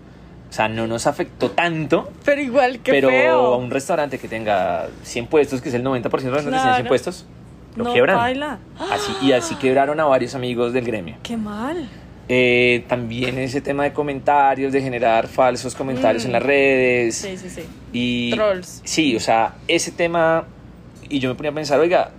O 0.48 0.52
sea, 0.54 0.68
no 0.68 0.86
nos 0.86 1.06
afectó 1.06 1.50
tanto, 1.50 2.10
Pero 2.24 2.40
igual, 2.40 2.78
qué 2.78 2.92
pero 2.92 3.10
feo. 3.10 3.38
a 3.52 3.56
un 3.58 3.70
restaurante 3.70 4.18
que 4.18 4.28
tenga 4.28 4.88
100 5.02 5.26
puestos, 5.26 5.60
que 5.60 5.68
es 5.68 5.74
el 5.74 5.82
90% 5.84 6.00
de 6.10 6.30
los 6.30 6.44
restaurantes 6.44 6.44
que 6.44 6.50
tienen 6.50 6.62
100 6.62 6.74
Claro. 6.76 6.88
puestos, 6.88 7.26
lo 7.76 7.84
no, 7.84 7.92
quiebran. 7.92 8.16
baila. 8.16 8.58
Así, 8.90 9.12
y 9.22 9.32
así 9.32 9.54
quebraron 9.56 9.98
a 10.00 10.04
varios 10.04 10.34
amigos 10.34 10.72
del 10.72 10.84
gremio. 10.84 11.16
Qué 11.22 11.36
mal. 11.36 11.88
Eh, 12.30 12.84
también 12.88 13.38
ese 13.38 13.60
tema 13.62 13.84
de 13.84 13.92
comentarios, 13.92 14.72
de 14.72 14.82
generar 14.82 15.28
falsos 15.28 15.74
comentarios 15.74 16.24
Mm. 16.24 16.26
en 16.26 16.32
las 16.32 16.42
redes. 16.42 17.16
Sí, 17.16 17.36
sí, 17.38 17.48
sí. 17.48 17.62
Y, 17.92 18.30
Trolls. 18.32 18.82
Sí, 18.84 19.16
o 19.16 19.20
sea, 19.20 19.54
ese 19.66 19.92
tema. 19.92 20.44
Y 21.08 21.20
yo 21.20 21.30
me 21.30 21.34
ponía 21.36 21.50
a 21.52 21.54
pensar, 21.54 21.80
oiga, 21.80 22.10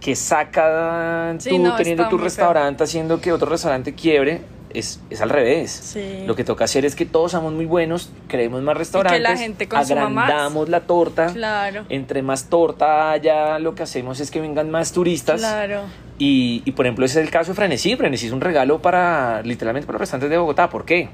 que 0.00 0.14
saca 0.14 1.34
Sí, 1.38 1.48
tú 1.50 1.58
no, 1.58 1.74
teniendo 1.76 2.06
tu 2.10 2.18
restaurante 2.18 2.84
haciendo 2.84 3.18
que 3.22 3.32
otro 3.32 3.48
restaurante 3.48 3.94
quiebre? 3.94 4.42
Es, 4.74 5.00
es 5.08 5.20
al 5.20 5.30
revés. 5.30 5.70
Sí. 5.70 6.24
Lo 6.26 6.34
que 6.34 6.42
toca 6.44 6.64
hacer 6.64 6.84
es 6.84 6.96
que 6.96 7.06
todos 7.06 7.30
somos 7.32 7.52
muy 7.52 7.64
buenos, 7.64 8.10
creemos 8.28 8.60
más 8.62 8.76
restaurantes, 8.76 9.22
la 9.22 9.36
gente 9.36 9.68
consuma 9.68 10.08
más. 10.08 10.24
agrandamos 10.28 10.68
la 10.68 10.80
torta. 10.80 11.32
Claro. 11.32 11.84
Entre 11.88 12.22
más 12.22 12.50
torta 12.50 13.12
haya, 13.12 13.58
lo 13.60 13.74
que 13.76 13.84
hacemos 13.84 14.18
es 14.20 14.30
que 14.32 14.40
vengan 14.40 14.70
más 14.70 14.92
turistas. 14.92 15.40
Claro. 15.40 15.82
Y, 16.18 16.62
y, 16.64 16.72
por 16.72 16.86
ejemplo, 16.86 17.04
ese 17.06 17.20
es 17.20 17.26
el 17.26 17.30
caso 17.32 17.52
de 17.52 17.56
Frenesí. 17.56 17.94
Frenesí 17.96 18.26
es 18.26 18.32
un 18.32 18.40
regalo 18.40 18.82
para, 18.82 19.42
literalmente, 19.42 19.86
para 19.86 19.94
los 19.94 20.00
restaurantes 20.00 20.30
de 20.30 20.38
Bogotá. 20.38 20.68
¿Por 20.68 20.84
qué? 20.84 21.08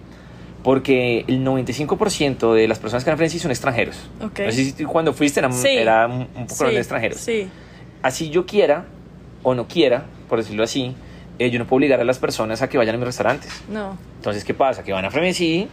Porque 0.62 1.24
el 1.26 1.42
95% 1.44 2.52
de 2.54 2.68
las 2.68 2.78
personas 2.78 3.02
que 3.04 3.10
van 3.10 3.14
a 3.14 3.16
Frenesí 3.18 3.38
son 3.38 3.50
extranjeros. 3.50 3.96
Ok. 4.22 4.40
No 4.40 4.52
sé 4.52 4.64
si 4.72 4.84
cuando 4.84 5.12
fuiste 5.14 5.40
era, 5.40 5.50
Sí. 5.52 5.68
era 5.68 6.06
un 6.06 6.28
un 6.34 6.46
poco 6.46 6.66
Sí, 6.66 6.74
de 6.74 6.78
extranjeros. 6.78 7.18
Sí. 7.18 7.48
Así 8.02 8.30
yo 8.30 8.44
quiera 8.46 8.84
o 9.42 9.54
no 9.54 9.66
quiera, 9.68 10.04
por 10.28 10.38
decirlo 10.38 10.62
así, 10.64 10.94
eh, 11.40 11.50
yo 11.50 11.58
no 11.58 11.66
puedo 11.66 11.78
obligar 11.78 11.98
a 12.00 12.04
las 12.04 12.18
personas 12.18 12.62
a 12.62 12.68
que 12.68 12.78
vayan 12.78 12.94
a 12.94 12.98
mis 12.98 13.06
restaurantes. 13.06 13.62
No. 13.68 13.96
Entonces, 14.16 14.44
¿qué 14.44 14.54
pasa? 14.54 14.84
Que 14.84 14.92
van 14.92 15.04
a 15.04 15.10
Frenesí 15.10 15.66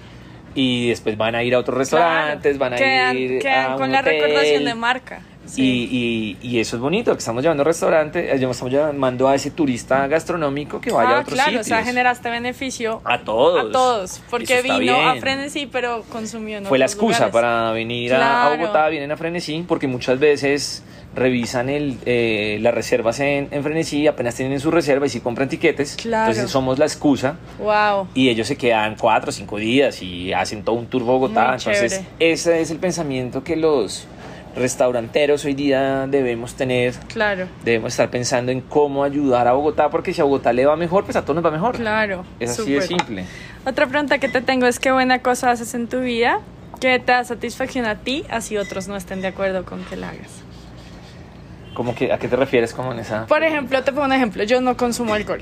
y 0.56 0.90
después 0.90 1.18
van 1.18 1.36
a 1.36 1.44
ir 1.44 1.54
a 1.54 1.60
otros 1.60 1.78
restaurantes, 1.78 2.58
van 2.58 2.74
a 2.74 2.78
quedan, 2.78 3.18
ir 3.18 3.40
quedan 3.42 3.72
a 3.74 3.76
con 3.76 3.84
un 3.84 3.92
la 3.92 4.00
hotel. 4.00 4.22
recordación 4.22 4.64
de 4.66 4.74
marca. 4.76 5.22
Sí. 5.46 5.62
Y, 5.62 6.38
y, 6.42 6.56
y 6.56 6.60
eso 6.60 6.76
es 6.76 6.82
bonito, 6.82 7.14
que 7.14 7.20
estamos 7.20 7.42
llevando 7.42 7.64
restaurante, 7.64 8.20
eh, 8.20 8.34
estamos 8.34 8.70
llamando 8.70 9.30
a 9.30 9.36
ese 9.36 9.52
turista 9.52 10.06
gastronómico 10.08 10.82
que 10.82 10.92
vaya 10.92 11.10
a 11.10 11.18
ah, 11.18 11.22
otros 11.22 11.36
claro, 11.36 11.50
sitios. 11.52 11.68
o 11.68 11.70
sea, 11.70 11.84
generaste 11.86 12.30
beneficio 12.30 13.02
a 13.06 13.20
todos. 13.20 13.70
a 13.70 13.72
todos, 13.72 14.22
porque 14.30 14.62
vino 14.62 14.96
a. 15.08 15.16
Frenesí, 15.16 15.66
pero 15.72 16.04
consumió 16.12 16.58
en 16.58 16.66
Fue 16.66 16.78
la 16.78 16.86
excusa 16.86 17.28
lugares. 17.28 17.34
para 17.34 17.72
venir 17.72 18.14
a- 18.14 18.48
a. 18.48 18.58
Bogotá, 18.58 18.90
vienen 18.90 19.10
a 19.12 19.16
Frenesí, 19.16 19.64
porque 19.66 19.88
muchas 19.88 20.20
veces 20.20 20.84
revisan 21.18 21.68
el, 21.70 21.98
eh, 22.06 22.60
las 22.62 22.74
reservas 22.74 23.20
en, 23.20 23.48
en 23.52 23.64
Frenesí, 23.64 24.08
apenas 24.08 24.36
tienen 24.36 24.60
su 24.60 24.72
reserva 24.72 25.06
y 25.08 25.10
si 25.10 25.20
compran 25.20 25.50
tiquetes, 25.50 25.96
Claro. 25.96 26.32
entonces 26.32 26.52
somos 26.52 26.78
la 26.80 26.86
excusa 26.86 27.38
Wow. 27.60 28.08
y 28.14 28.30
ellos 28.30 28.48
se 28.48 28.56
quedan 28.56 28.96
cuatro 28.96 29.30
o 29.30 29.34
cinco 29.34 29.58
días 29.58 30.02
y 30.02 30.32
hacen 30.32 30.64
todo 30.64 30.76
un 30.76 30.86
tour 30.86 31.04
Bogotá. 31.04 31.48
Muy 31.48 31.54
Entonces, 31.58 31.92
chévere. 31.92 32.32
ese 32.32 32.62
es 32.62 32.72
el 32.72 32.78
pensamiento 32.78 33.44
que 33.44 33.56
los 33.56 34.06
restauranteros 34.56 35.46
hoy 35.46 35.54
día 35.54 36.08
debemos 36.08 36.56
tener 36.56 36.94
Claro, 37.14 37.48
debemos 37.64 37.94
estar 37.94 38.10
pensando 38.10 38.52
en 38.52 38.62
cómo 38.62 39.04
ayudar 39.04 39.48
a 39.48 39.54
Bogotá, 39.54 39.90
porque 39.90 40.14
si 40.14 40.22
a 40.22 40.24
Bogotá 40.24 40.52
le 40.54 40.66
va 40.66 40.76
mejor, 40.76 41.04
pues 41.04 41.16
a 41.16 41.22
todos 41.24 41.36
nos 41.36 41.46
va 41.46 41.52
mejor. 41.52 41.76
claro. 41.78 42.24
Es 42.40 42.52
así 42.60 42.72
de 42.74 42.82
simple. 42.82 43.26
Otra 43.66 43.86
pregunta 43.88 44.18
que 44.20 44.30
te 44.30 44.42
tengo 44.42 44.66
es 44.68 44.80
qué 44.80 44.92
buena 44.92 45.20
cosa 45.20 45.52
haces 45.52 45.74
en 45.74 45.88
tu 45.88 46.00
vida 46.00 46.40
que 46.80 47.00
te 47.00 47.12
da 47.12 47.24
satisfacción 47.24 47.86
a 47.86 47.96
ti, 47.96 48.24
así 48.30 48.56
otros 48.58 48.88
no 48.88 48.96
estén 48.96 49.22
de 49.22 49.28
acuerdo 49.28 49.66
con 49.66 49.84
que 49.86 49.96
la 49.96 50.10
hagas. 50.10 50.44
¿Cómo 51.74 51.94
que, 51.96 52.12
¿A 52.12 52.18
qué 52.18 52.28
te 52.28 52.36
refieres 52.36 52.74
como 52.74 52.92
en 52.92 53.00
esa? 53.00 53.26
Por 53.28 53.44
ejemplo, 53.44 53.84
te 53.84 53.92
pongo 53.92 54.06
un 54.06 54.14
ejemplo, 54.14 54.44
yo 54.44 54.62
no 54.62 54.76
consumo 54.78 55.14
alcohol. 55.14 55.42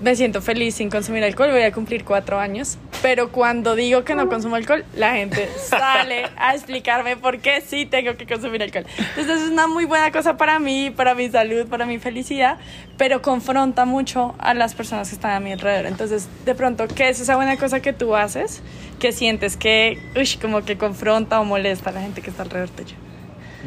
Me 0.00 0.16
siento 0.16 0.40
feliz 0.40 0.76
sin 0.76 0.88
consumir 0.88 1.22
alcohol, 1.24 1.50
voy 1.50 1.62
a 1.62 1.72
cumplir 1.72 2.04
cuatro 2.04 2.40
años, 2.40 2.78
pero 3.02 3.30
cuando 3.30 3.74
digo 3.74 4.02
que 4.02 4.14
no 4.14 4.30
consumo 4.30 4.56
alcohol, 4.56 4.82
la 4.96 5.12
gente 5.12 5.46
sale 5.58 6.24
a 6.38 6.54
explicarme 6.54 7.18
por 7.18 7.40
qué 7.40 7.60
sí 7.60 7.84
tengo 7.84 8.16
que 8.16 8.26
consumir 8.26 8.62
alcohol. 8.62 8.86
Entonces 8.96 9.42
es 9.42 9.50
una 9.50 9.66
muy 9.66 9.84
buena 9.84 10.10
cosa 10.10 10.38
para 10.38 10.58
mí, 10.58 10.90
para 10.90 11.14
mi 11.14 11.28
salud, 11.28 11.66
para 11.66 11.84
mi 11.84 11.98
felicidad, 11.98 12.56
pero 12.96 13.20
confronta 13.20 13.84
mucho 13.84 14.34
a 14.38 14.54
las 14.54 14.74
personas 14.74 15.10
que 15.10 15.16
están 15.16 15.32
a 15.32 15.40
mi 15.40 15.52
alrededor. 15.52 15.84
Entonces, 15.84 16.28
de 16.46 16.54
pronto, 16.54 16.88
¿qué 16.88 17.10
es 17.10 17.20
esa 17.20 17.36
buena 17.36 17.58
cosa 17.58 17.80
que 17.80 17.92
tú 17.92 18.16
haces 18.16 18.62
que 18.98 19.12
sientes 19.12 19.58
que, 19.58 19.98
uy, 20.16 20.28
como 20.40 20.62
que 20.62 20.78
confronta 20.78 21.40
o 21.40 21.44
molesta 21.44 21.90
a 21.90 21.92
la 21.92 22.00
gente 22.00 22.22
que 22.22 22.30
está 22.30 22.44
alrededor 22.44 22.70
tuyo? 22.70 22.96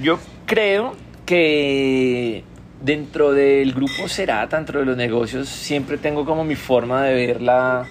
Yo 0.01 0.19
creo 0.47 0.95
que 1.25 2.43
dentro 2.81 3.31
del 3.31 3.73
grupo 3.73 4.07
Serata, 4.07 4.57
dentro 4.57 4.79
de 4.79 4.85
los 4.85 4.97
negocios, 4.97 5.47
siempre 5.49 5.97
tengo 5.97 6.25
como 6.25 6.43
mi 6.43 6.55
forma 6.55 7.03
de 7.03 7.13
ver 7.13 7.41
la, 7.41 7.85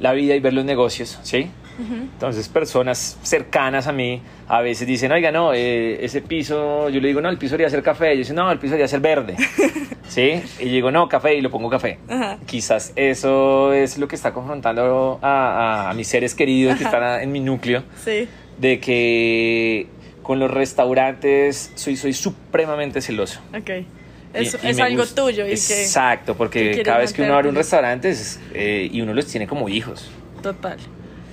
la 0.00 0.12
vida 0.12 0.34
y 0.34 0.40
ver 0.40 0.52
los 0.54 0.64
negocios, 0.64 1.18
¿sí? 1.22 1.48
Entonces, 1.78 2.48
personas 2.48 3.18
cercanas 3.22 3.86
a 3.86 3.92
mí 3.92 4.22
a 4.48 4.62
veces 4.62 4.86
dicen, 4.86 5.12
oiga, 5.12 5.30
no, 5.30 5.52
eh, 5.52 6.02
ese 6.02 6.22
piso, 6.22 6.88
yo 6.88 7.00
le 7.02 7.08
digo, 7.08 7.20
no, 7.20 7.28
el 7.28 7.36
piso 7.36 7.50
debería 7.52 7.68
ser 7.68 7.82
café. 7.82 8.12
Yo 8.12 8.20
dice, 8.20 8.32
no, 8.32 8.50
el 8.50 8.58
piso 8.58 8.70
debería 8.70 8.88
ser 8.88 9.00
verde. 9.00 9.36
¿Sí? 10.08 10.40
Y 10.58 10.70
digo, 10.70 10.90
no, 10.90 11.06
café, 11.06 11.34
y 11.34 11.42
lo 11.42 11.50
pongo 11.50 11.68
café. 11.68 11.98
Quizás 12.46 12.94
eso 12.96 13.74
es 13.74 13.98
lo 13.98 14.08
que 14.08 14.14
está 14.16 14.32
confrontando 14.32 15.18
a, 15.20 15.28
a- 15.28 15.90
a 15.90 15.92
mis 15.94 16.08
seres 16.08 16.34
queridos 16.34 16.78
que 16.78 16.84
están 16.84 17.20
en 17.20 17.30
mi 17.30 17.40
núcleo, 17.40 17.82
Sí. 18.02 18.26
de 18.58 18.80
que 18.80 19.86
con 20.26 20.38
los 20.40 20.50
restaurantes 20.50 21.70
soy, 21.76 21.96
soy 21.96 22.12
supremamente 22.12 23.00
celoso. 23.00 23.40
Ok. 23.56 23.70
Y- 23.70 23.86
Es, 24.34 24.58
y 24.62 24.68
es 24.68 24.76
me 24.76 24.82
algo 24.82 24.98
gusta- 25.02 25.22
tuyo. 25.22 25.46
Y 25.46 25.52
Exacto, 25.52 26.32
que 26.34 26.38
porque 26.38 26.82
cada 26.84 26.98
vez 26.98 27.12
que 27.12 27.22
uno 27.22 27.34
abre 27.34 27.48
un 27.48 27.54
restaurante 27.54 28.10
es, 28.10 28.40
eh, 28.52 28.88
y 28.92 29.00
uno 29.00 29.14
los 29.14 29.26
tiene 29.26 29.46
como 29.46 29.68
hijos. 29.68 30.10
total. 30.42 30.78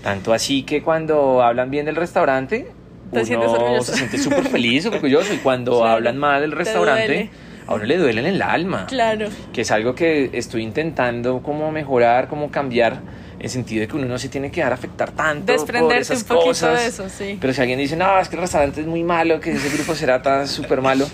Tanto 0.03 0.34
así 0.34 0.63
que 0.63 0.84
cuando 0.84 1.41
hablan 1.41 1.71
bien 1.71 1.86
del 1.86 1.95
restaurante, 1.95 2.67
Te 3.12 3.21
uno 3.36 3.82
se 3.82 3.95
siente 3.95 4.17
súper 4.17 4.47
feliz, 4.47 4.86
orgulloso. 4.86 5.34
Y 5.34 5.38
cuando 5.38 5.71
Claro, 5.79 5.93
hablan 5.93 6.17
mal 6.17 6.41
del 6.41 6.49
te 6.51 6.56
restaurante, 6.58 7.29
a 7.67 7.73
uno 7.75 7.84
le 7.86 7.97
duele 7.97 8.19
en 8.21 8.27
el 8.27 8.41
alma. 8.41 8.86
Claro. 8.88 9.29
Que 9.53 9.62
es 9.62 9.71
algo 9.71 9.95
que 9.95 10.29
estoy 10.34 10.62
intentando 10.63 11.41
como 11.41 11.71
mejorar, 11.71 12.27
como 12.27 12.51
cambiar, 12.51 12.99
en 13.43 13.49
sentido 13.49 13.82
de 13.82 13.88
que 13.88 13.95
uno 13.95 14.06
no 14.08 14.17
se 14.17 14.29
tiene 14.29 14.49
que 14.49 14.62
dejar 14.62 14.73
afectar 14.73 15.12
tanto 15.12 15.45
por 15.45 15.56
Desprenderte 15.56 16.01
esas 16.01 16.21
un 16.23 16.27
poquito 16.29 16.45
cosas. 16.47 16.79
de 16.79 16.88
eso, 16.88 17.10
sí. 17.10 17.38
Pero 17.39 17.53
si 17.53 17.62
alguien 17.62 17.77
dice, 17.77 17.95
no, 17.95 18.17
es 18.19 18.27
que 18.29 18.36
el 18.38 18.41
restaurante 18.41 18.82
es 18.82 18.88
muy 18.88 19.03
malo, 19.03 19.39
que 19.39 19.51
ese 19.51 19.69
grupo 19.77 19.93
será 19.93 20.21
tan 20.21 20.47
súper 20.47 20.82
malo, 20.82 21.06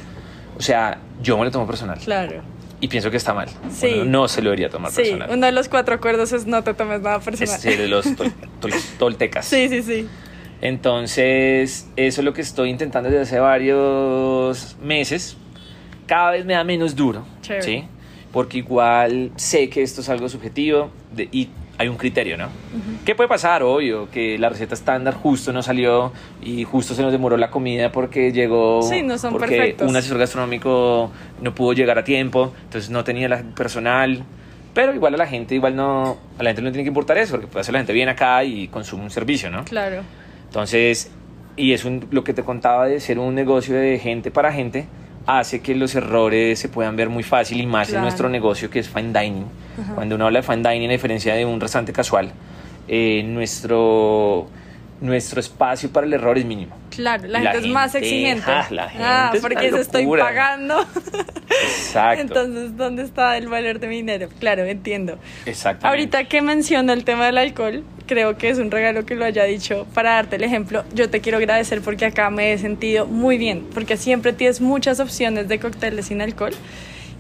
o 0.58 0.62
sea, 0.62 1.00
yo 1.22 1.38
me 1.38 1.44
lo 1.46 1.52
tomo 1.52 1.68
personal. 1.68 1.98
Claro. 2.00 2.42
Y 2.82 2.88
pienso 2.88 3.12
que 3.12 3.18
está 3.18 3.34
mal. 3.34 3.50
Sí. 3.72 3.92
Uno 3.96 4.06
no 4.22 4.28
se 4.30 4.42
lo 4.42 4.52
debería 4.52 4.70
tomar 4.70 4.92
Sí, 4.92 5.02
personal. 5.02 5.30
uno 5.34 5.46
de 5.46 5.52
los 5.52 5.68
cuatro 5.68 5.96
acuerdos 5.96 6.32
es 6.32 6.46
no 6.46 6.64
te 6.64 6.74
tomes 6.74 7.02
nada 7.02 7.20
personal. 7.20 7.56
Es 7.56 7.64
de 7.78 7.88
los 7.90 8.06
tol- 8.16 8.32
tol- 8.62 8.74
toltecas. 8.98 9.46
Sí, 9.46 9.68
sí, 9.68 9.84
sí. 9.84 10.08
Entonces, 10.62 11.88
eso 11.98 12.22
es 12.22 12.26
lo 12.26 12.34
que 12.34 12.42
estoy 12.42 12.70
intentando 12.70 13.10
desde 13.10 13.24
hace 13.24 13.40
varios 13.40 14.78
meses. 14.82 15.36
Cada 16.06 16.32
vez 16.32 16.46
me 16.46 16.54
da 16.54 16.64
menos 16.64 16.96
duro, 16.96 17.26
Chévere. 17.42 17.64
¿sí? 17.64 17.84
Porque 18.32 18.60
igual 18.60 19.32
sé 19.36 19.70
que 19.70 19.82
esto 19.84 20.02
es 20.02 20.10
algo 20.10 20.30
subjetivo 20.30 20.90
de- 21.12 21.28
y 21.32 21.50
hay 21.80 21.88
un 21.88 21.96
criterio, 21.96 22.38
¿no? 22.38 22.50
¿Qué 23.06 23.16
puede 23.16 23.28
pasar? 23.30 23.64
Obvio, 23.64 24.10
que 24.12 24.38
la 24.38 24.50
receta 24.50 24.76
estándar 24.76 25.14
justo 25.16 25.52
no 25.54 25.64
salió 25.64 26.12
y 26.44 26.66
justo 26.66 26.94
se 26.94 27.02
nos 27.02 27.12
demoró 27.12 27.38
la 27.38 27.50
comida 27.50 27.92
porque 27.92 28.32
llegó... 28.34 28.82
Sí, 28.84 29.02
no 29.02 29.18
son 29.18 29.32
porque 29.32 29.56
perfectos. 29.56 29.90
un 29.90 29.96
asesor 29.96 30.18
gastronómico 30.18 31.10
no 31.42 31.56
pudo 31.56 31.74
llegar 31.74 31.98
a 31.98 32.04
tiempo, 32.04 32.54
entonces 32.66 32.90
no 32.92 33.04
tenía 33.04 33.28
la 33.30 33.42
personal. 33.56 34.24
Pero 34.74 34.94
igual 34.94 35.14
a 35.16 35.18
la 35.18 35.26
gente, 35.26 35.56
igual 35.56 35.76
no... 35.76 36.18
A 36.38 36.44
la 36.44 36.50
gente 36.50 36.62
no 36.62 36.70
tiene 36.72 36.84
que 36.84 36.90
importar 36.90 37.18
eso, 37.18 37.32
porque 37.32 37.48
puede 37.48 37.64
ser 37.64 37.74
la 37.74 37.80
gente 37.80 37.94
viene 37.94 38.12
acá 38.12 38.44
y 38.44 38.68
consume 38.68 39.04
un 39.04 39.10
servicio, 39.10 39.50
¿no? 39.50 39.64
Claro. 39.64 40.02
Entonces, 40.48 41.10
y 41.56 41.72
es 41.74 41.86
un- 41.86 42.08
lo 42.12 42.24
que 42.26 42.34
te 42.34 42.44
contaba 42.44 42.88
de 42.88 43.00
ser 43.00 43.20
un 43.20 43.34
negocio 43.36 43.74
de 43.76 43.98
gente 44.00 44.32
para 44.32 44.52
gente, 44.52 44.86
hace 45.26 45.62
que 45.62 45.76
los 45.76 45.96
errores 45.96 46.60
se 46.60 46.70
puedan 46.70 46.96
ver 46.96 47.10
muy 47.10 47.24
fácil 47.24 47.60
y 47.60 47.66
más 47.66 47.92
en 47.94 48.02
nuestro 48.02 48.30
negocio 48.30 48.70
que 48.70 48.80
es 48.80 48.90
fine 48.90 49.20
dining. 49.20 49.46
Cuando 49.96 50.16
uno 50.16 50.26
habla 50.26 50.42
de 50.42 50.48
fine 50.48 50.70
dining, 50.70 50.90
a 50.90 50.94
diferencia 50.94 51.36
de 51.36 51.46
un 51.46 51.60
restaurante 51.60 51.94
casual, 51.94 52.32
eh, 52.88 53.24
nuestro, 53.24 54.48
nuestro 55.00 55.40
espacio 55.40 55.90
para 55.90 56.08
el 56.08 56.14
error 56.14 56.38
es 56.38 56.46
mínimo. 56.46 56.76
Claro, 57.00 57.28
la, 57.30 57.40
La 57.40 57.52
gente 57.54 57.68
es 57.68 57.74
más 57.74 57.94
gente, 57.94 58.08
exigente. 58.10 58.52
ah, 58.52 58.68
la 58.72 58.90
gente 58.90 59.06
ah, 59.08 59.32
es 59.34 59.42
porque 59.42 59.72
se 59.72 59.80
estoy 59.80 60.06
pagando. 60.06 60.86
Exacto. 61.50 62.22
Entonces, 62.22 62.76
¿dónde 62.76 63.04
está 63.04 63.38
el 63.38 63.48
valor 63.48 63.80
de 63.80 63.88
mi 63.88 63.96
dinero? 63.96 64.28
Claro, 64.38 64.66
entiendo. 64.66 65.18
Exactamente. 65.46 65.88
Ahorita 65.88 66.26
que 66.26 66.42
menciono 66.42 66.92
el 66.92 67.06
tema 67.06 67.28
del 67.28 67.38
alcohol, 67.38 67.86
creo 68.06 68.38
que 68.38 68.50
es 68.50 68.60
un 68.60 68.70
regalo 68.70 69.06
que 69.06 69.16
lo 69.16 69.24
haya 69.24 69.46
dicho 69.46 69.88
para 69.94 70.16
darte 70.16 70.36
el 70.36 70.44
ejemplo. 70.44 70.84
Yo 70.94 71.10
te 71.10 71.22
quiero 71.22 71.38
agradecer 71.38 71.80
porque 71.80 72.04
acá 72.04 72.30
me 72.32 72.52
he 72.52 72.58
sentido 72.58 73.08
muy 73.08 73.38
bien, 73.38 73.66
porque 73.74 73.96
siempre 73.96 74.34
tienes 74.34 74.60
muchas 74.60 75.00
opciones 75.00 75.48
de 75.48 75.58
cócteles 75.58 76.08
sin 76.08 76.22
alcohol. 76.22 76.54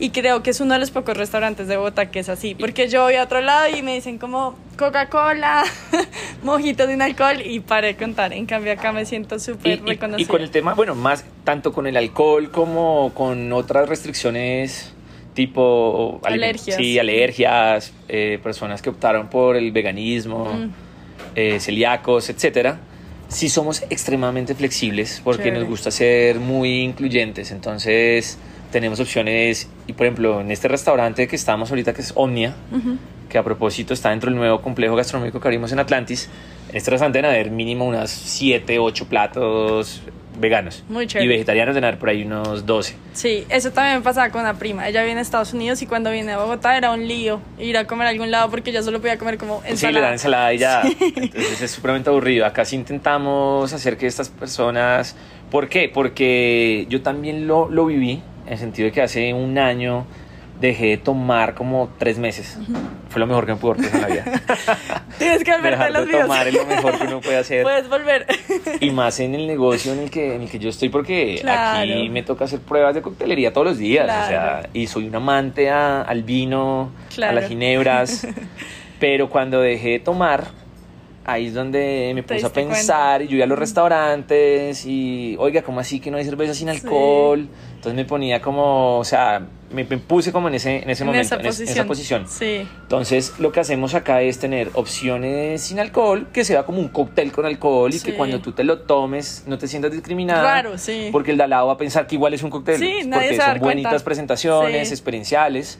Y 0.01 0.11
creo 0.11 0.41
que 0.43 0.51
es 0.51 0.61
uno 0.61 0.73
de 0.75 0.79
los 0.79 0.91
pocos 0.91 1.17
restaurantes 1.17 1.67
de 1.67 1.75
Bogotá 1.75 2.09
que 2.09 2.19
es 2.19 2.29
así. 2.29 2.55
Porque 2.55 2.87
yo 2.87 3.03
voy 3.03 3.15
a 3.15 3.23
otro 3.23 3.41
lado 3.41 3.67
y 3.75 3.81
me 3.81 3.93
dicen 3.95 4.17
como 4.17 4.55
Coca-Cola, 4.77 5.63
mojito 6.43 6.87
sin 6.87 7.01
alcohol 7.01 7.41
y 7.43 7.59
paré 7.59 7.87
de 7.89 7.95
contar. 7.97 8.31
En 8.31 8.45
cambio 8.45 8.71
acá 8.71 8.91
me 8.93 9.05
siento 9.05 9.39
súper 9.39 9.81
reconocida. 9.83 10.23
y 10.23 10.25
con 10.25 10.41
el 10.41 10.51
tema, 10.51 10.73
bueno, 10.73 10.95
más 10.95 11.25
tanto 11.43 11.73
con 11.73 11.85
el 11.85 11.97
alcohol 11.97 12.49
como 12.49 13.11
con 13.13 13.51
otras 13.51 13.89
restricciones 13.89 14.93
tipo 15.33 16.19
Alergias. 16.23 16.77
Sí, 16.77 16.97
alergias, 16.99 17.93
eh, 18.07 18.39
personas 18.41 18.81
que 18.81 18.89
optaron 18.89 19.29
por 19.29 19.55
el 19.55 19.71
veganismo, 19.71 20.45
Mm. 20.45 20.69
eh, 21.35 21.59
celíacos, 21.59 22.29
etcétera. 22.29 22.79
Sí 23.27 23.47
somos 23.47 23.83
extremadamente 23.89 24.55
flexibles 24.55 25.21
porque 25.23 25.43
Chévere. 25.43 25.59
nos 25.61 25.69
gusta 25.69 25.91
ser 25.91 26.39
muy 26.39 26.79
incluyentes. 26.81 27.51
Entonces 27.51 28.37
tenemos 28.71 28.99
opciones 28.99 29.69
y 29.87 29.93
por 29.93 30.05
ejemplo 30.05 30.41
en 30.41 30.51
este 30.51 30.67
restaurante 30.67 31.27
que 31.27 31.35
estamos 31.35 31.69
ahorita 31.69 31.93
que 31.93 32.01
es 32.01 32.11
Omnia, 32.15 32.55
Ujú. 32.71 32.97
que 33.29 33.37
a 33.37 33.43
propósito 33.43 33.93
está 33.93 34.09
dentro 34.11 34.29
del 34.29 34.37
nuevo 34.39 34.61
complejo 34.61 34.95
gastronómico 34.95 35.39
que 35.39 35.47
abrimos 35.47 35.71
en 35.71 35.79
Atlantis. 35.79 36.29
En 36.69 36.75
este 36.77 36.91
restaurante 36.91 37.17
deben 37.19 37.31
haber 37.31 37.49
mínimo 37.51 37.85
unas 37.85 38.11
7, 38.11 38.77
8 38.79 39.05
platos 39.07 40.01
veganos. 40.39 40.83
Muy 40.87 41.03
Y 41.03 41.07
chévere. 41.07 41.27
vegetarianos 41.27 41.73
deben 41.75 41.85
haber 41.85 41.99
por 41.99 42.09
ahí 42.09 42.21
unos 42.23 42.65
12. 42.65 42.95
Sí, 43.13 43.43
eso 43.49 43.71
también 43.71 44.01
pasaba 44.03 44.29
con 44.29 44.41
una 44.41 44.53
prima. 44.53 44.87
Ella 44.87 45.03
viene 45.03 45.19
a 45.19 45.23
Estados 45.23 45.53
Unidos 45.53 45.81
y 45.81 45.85
cuando 45.87 46.11
viene 46.11 46.31
a 46.31 46.37
Bogotá 46.37 46.77
era 46.77 46.91
un 46.91 47.07
lío 47.07 47.41
ir 47.57 47.75
a 47.77 47.85
comer 47.85 48.07
a 48.07 48.11
algún 48.11 48.29
lado 48.31 48.49
porque 48.49 48.69
ella 48.69 48.81
solo 48.83 48.99
podía 49.01 49.17
comer 49.17 49.37
como 49.37 49.57
Sí, 49.61 49.65
le 49.65 49.71
ensalada. 49.71 50.05
dan 50.05 50.13
ensalada 50.13 50.53
y 50.53 50.57
ya. 50.59 50.81
Entonces 50.83 51.61
es 51.61 51.71
supremamente 51.71 52.09
aburrido. 52.09 52.45
Acá 52.45 52.63
sí 52.63 52.75
intentamos 52.75 53.73
hacer 53.73 53.97
que 53.97 54.07
estas 54.07 54.29
personas... 54.29 55.15
¿Por 55.51 55.67
qué? 55.67 55.89
Porque 55.91 56.85
yo 56.89 57.01
también 57.01 57.47
lo, 57.47 57.69
lo 57.71 57.87
viví, 57.87 58.21
en 58.49 58.53
el 58.53 58.59
sentido 58.59 58.87
de 58.87 58.91
que 58.91 59.01
hace 59.01 59.33
un 59.33 59.57
año 59.57 60.05
dejé 60.59 60.87
de 60.87 60.97
tomar 60.97 61.53
como 61.55 61.89
tres 61.97 62.19
meses. 62.19 62.57
Fue 63.07 63.19
lo 63.21 63.27
mejor 63.27 63.45
que 63.45 63.53
me 63.53 63.57
pudo 63.59 63.75
pasado 63.75 63.95
en 63.95 64.01
la 64.01 64.07
vida. 64.07 64.25
Tienes 65.17 65.43
que 65.43 65.51
volverte 65.53 65.83
a 65.83 65.89
los 65.89 66.05
de 66.07 66.17
tomar 66.19 66.47
es 66.49 66.53
lo 66.53 66.65
mejor 66.65 66.97
que 66.99 67.07
uno 67.07 67.21
puede 67.21 67.37
hacer. 67.43 67.63
Puedes 67.63 67.87
volver. 67.87 68.25
Y 68.81 68.91
más 68.91 69.19
en 69.21 69.35
el 69.35 69.47
negocio 69.47 69.93
en 69.93 69.99
el 69.99 70.11
que, 70.11 70.35
en 70.35 70.41
el 70.41 70.49
que 70.49 70.59
yo 70.59 70.69
estoy, 70.69 70.89
porque 70.89 71.37
Claro. 71.39 71.79
aquí 71.93 72.09
me 72.09 72.23
toca 72.23 72.43
hacer 72.45 72.59
pruebas 72.59 72.93
de 72.93 73.01
coctelería 73.01 73.53
todos 73.53 73.67
los 73.67 73.77
días. 73.77 74.03
Claro. 74.05 74.25
O 74.25 74.27
sea, 74.27 74.69
y 74.73 74.87
soy 74.87 75.07
un 75.07 75.15
amante 75.15 75.69
a- 75.69 76.01
al 76.01 76.23
vino, 76.23 76.91
a 77.05 77.13
Claro. 77.13 77.35
las 77.39 77.47
ginebras. 77.47 78.27
pero 78.99 79.29
cuando 79.29 79.61
dejé 79.61 79.89
de 79.91 79.99
tomar, 79.99 80.47
ahí 81.31 81.47
es 81.47 81.53
donde 81.53 82.11
me 82.15 82.23
puse 82.23 82.45
a 82.45 82.49
pensar. 82.51 83.21
Y 83.21 83.27
yo 83.27 83.35
iba 83.35 83.45
a 83.45 83.47
los 83.47 83.57
restaurantes 83.59 84.85
y, 84.85 85.35
oiga, 85.39 85.61
¿cómo 85.61 85.79
así 85.79 85.99
que 85.99 86.11
no 86.11 86.17
hay 86.17 86.25
cerveza 86.25 86.53
sin 86.53 86.69
Sí. 86.69 86.75
alcohol? 86.77 87.47
Entonces 87.75 87.93
me 87.95 88.05
ponía 88.05 88.41
como, 88.41 88.97
o 88.99 89.03
sea, 89.05 89.41
me, 89.71 89.83
me 89.85 89.97
puse 89.99 90.31
como 90.31 90.47
en 90.49 90.55
ese, 90.55 90.83
en 90.83 90.89
ese 90.89 91.03
en 91.03 91.07
momento, 91.07 91.25
esa 91.25 91.35
en 91.39 91.45
es- 91.45 91.59
en 91.61 91.67
esa 91.69 91.85
posición. 91.85 92.27
Sí. 92.27 92.67
Entonces, 92.81 93.33
lo 93.39 93.51
que 93.51 93.59
hacemos 93.61 93.93
acá 93.93 94.21
es 94.21 94.39
tener 94.39 94.69
opciones 94.73 95.61
sin 95.61 95.79
alcohol, 95.79 96.27
que 96.33 96.43
sea 96.43 96.63
como 96.63 96.79
un 96.79 96.89
cóctel 96.89 97.31
con 97.31 97.45
alcohol 97.45 97.89
y 97.93 97.99
Sí. 97.99 98.05
que 98.05 98.15
cuando 98.15 98.39
tú 98.41 98.51
te 98.51 98.63
lo 98.63 98.79
tomes 98.79 99.43
no 99.47 99.57
te 99.57 99.67
sientas 99.67 99.91
discriminada. 99.91 100.41
Raro, 100.43 100.77
sí. 100.77 101.09
Porque 101.11 101.31
el 101.31 101.37
de 101.37 101.43
al 101.43 101.51
lado 101.51 101.67
va 101.67 101.73
a 101.73 101.77
pensar 101.77 102.05
que 102.07 102.15
igual 102.15 102.33
es 102.33 102.43
un 102.43 102.49
cóctel. 102.49 102.77
Sí, 102.79 103.01
nadie 103.05 103.27
porque 103.29 103.29
se 103.29 103.37
va 103.37 103.43
a 103.43 103.47
son 103.47 103.53
dar 103.55 103.59
buenitas 103.59 103.91
cuenta. 103.91 104.05
presentaciones, 104.05 104.91
experienciales. 104.91 105.79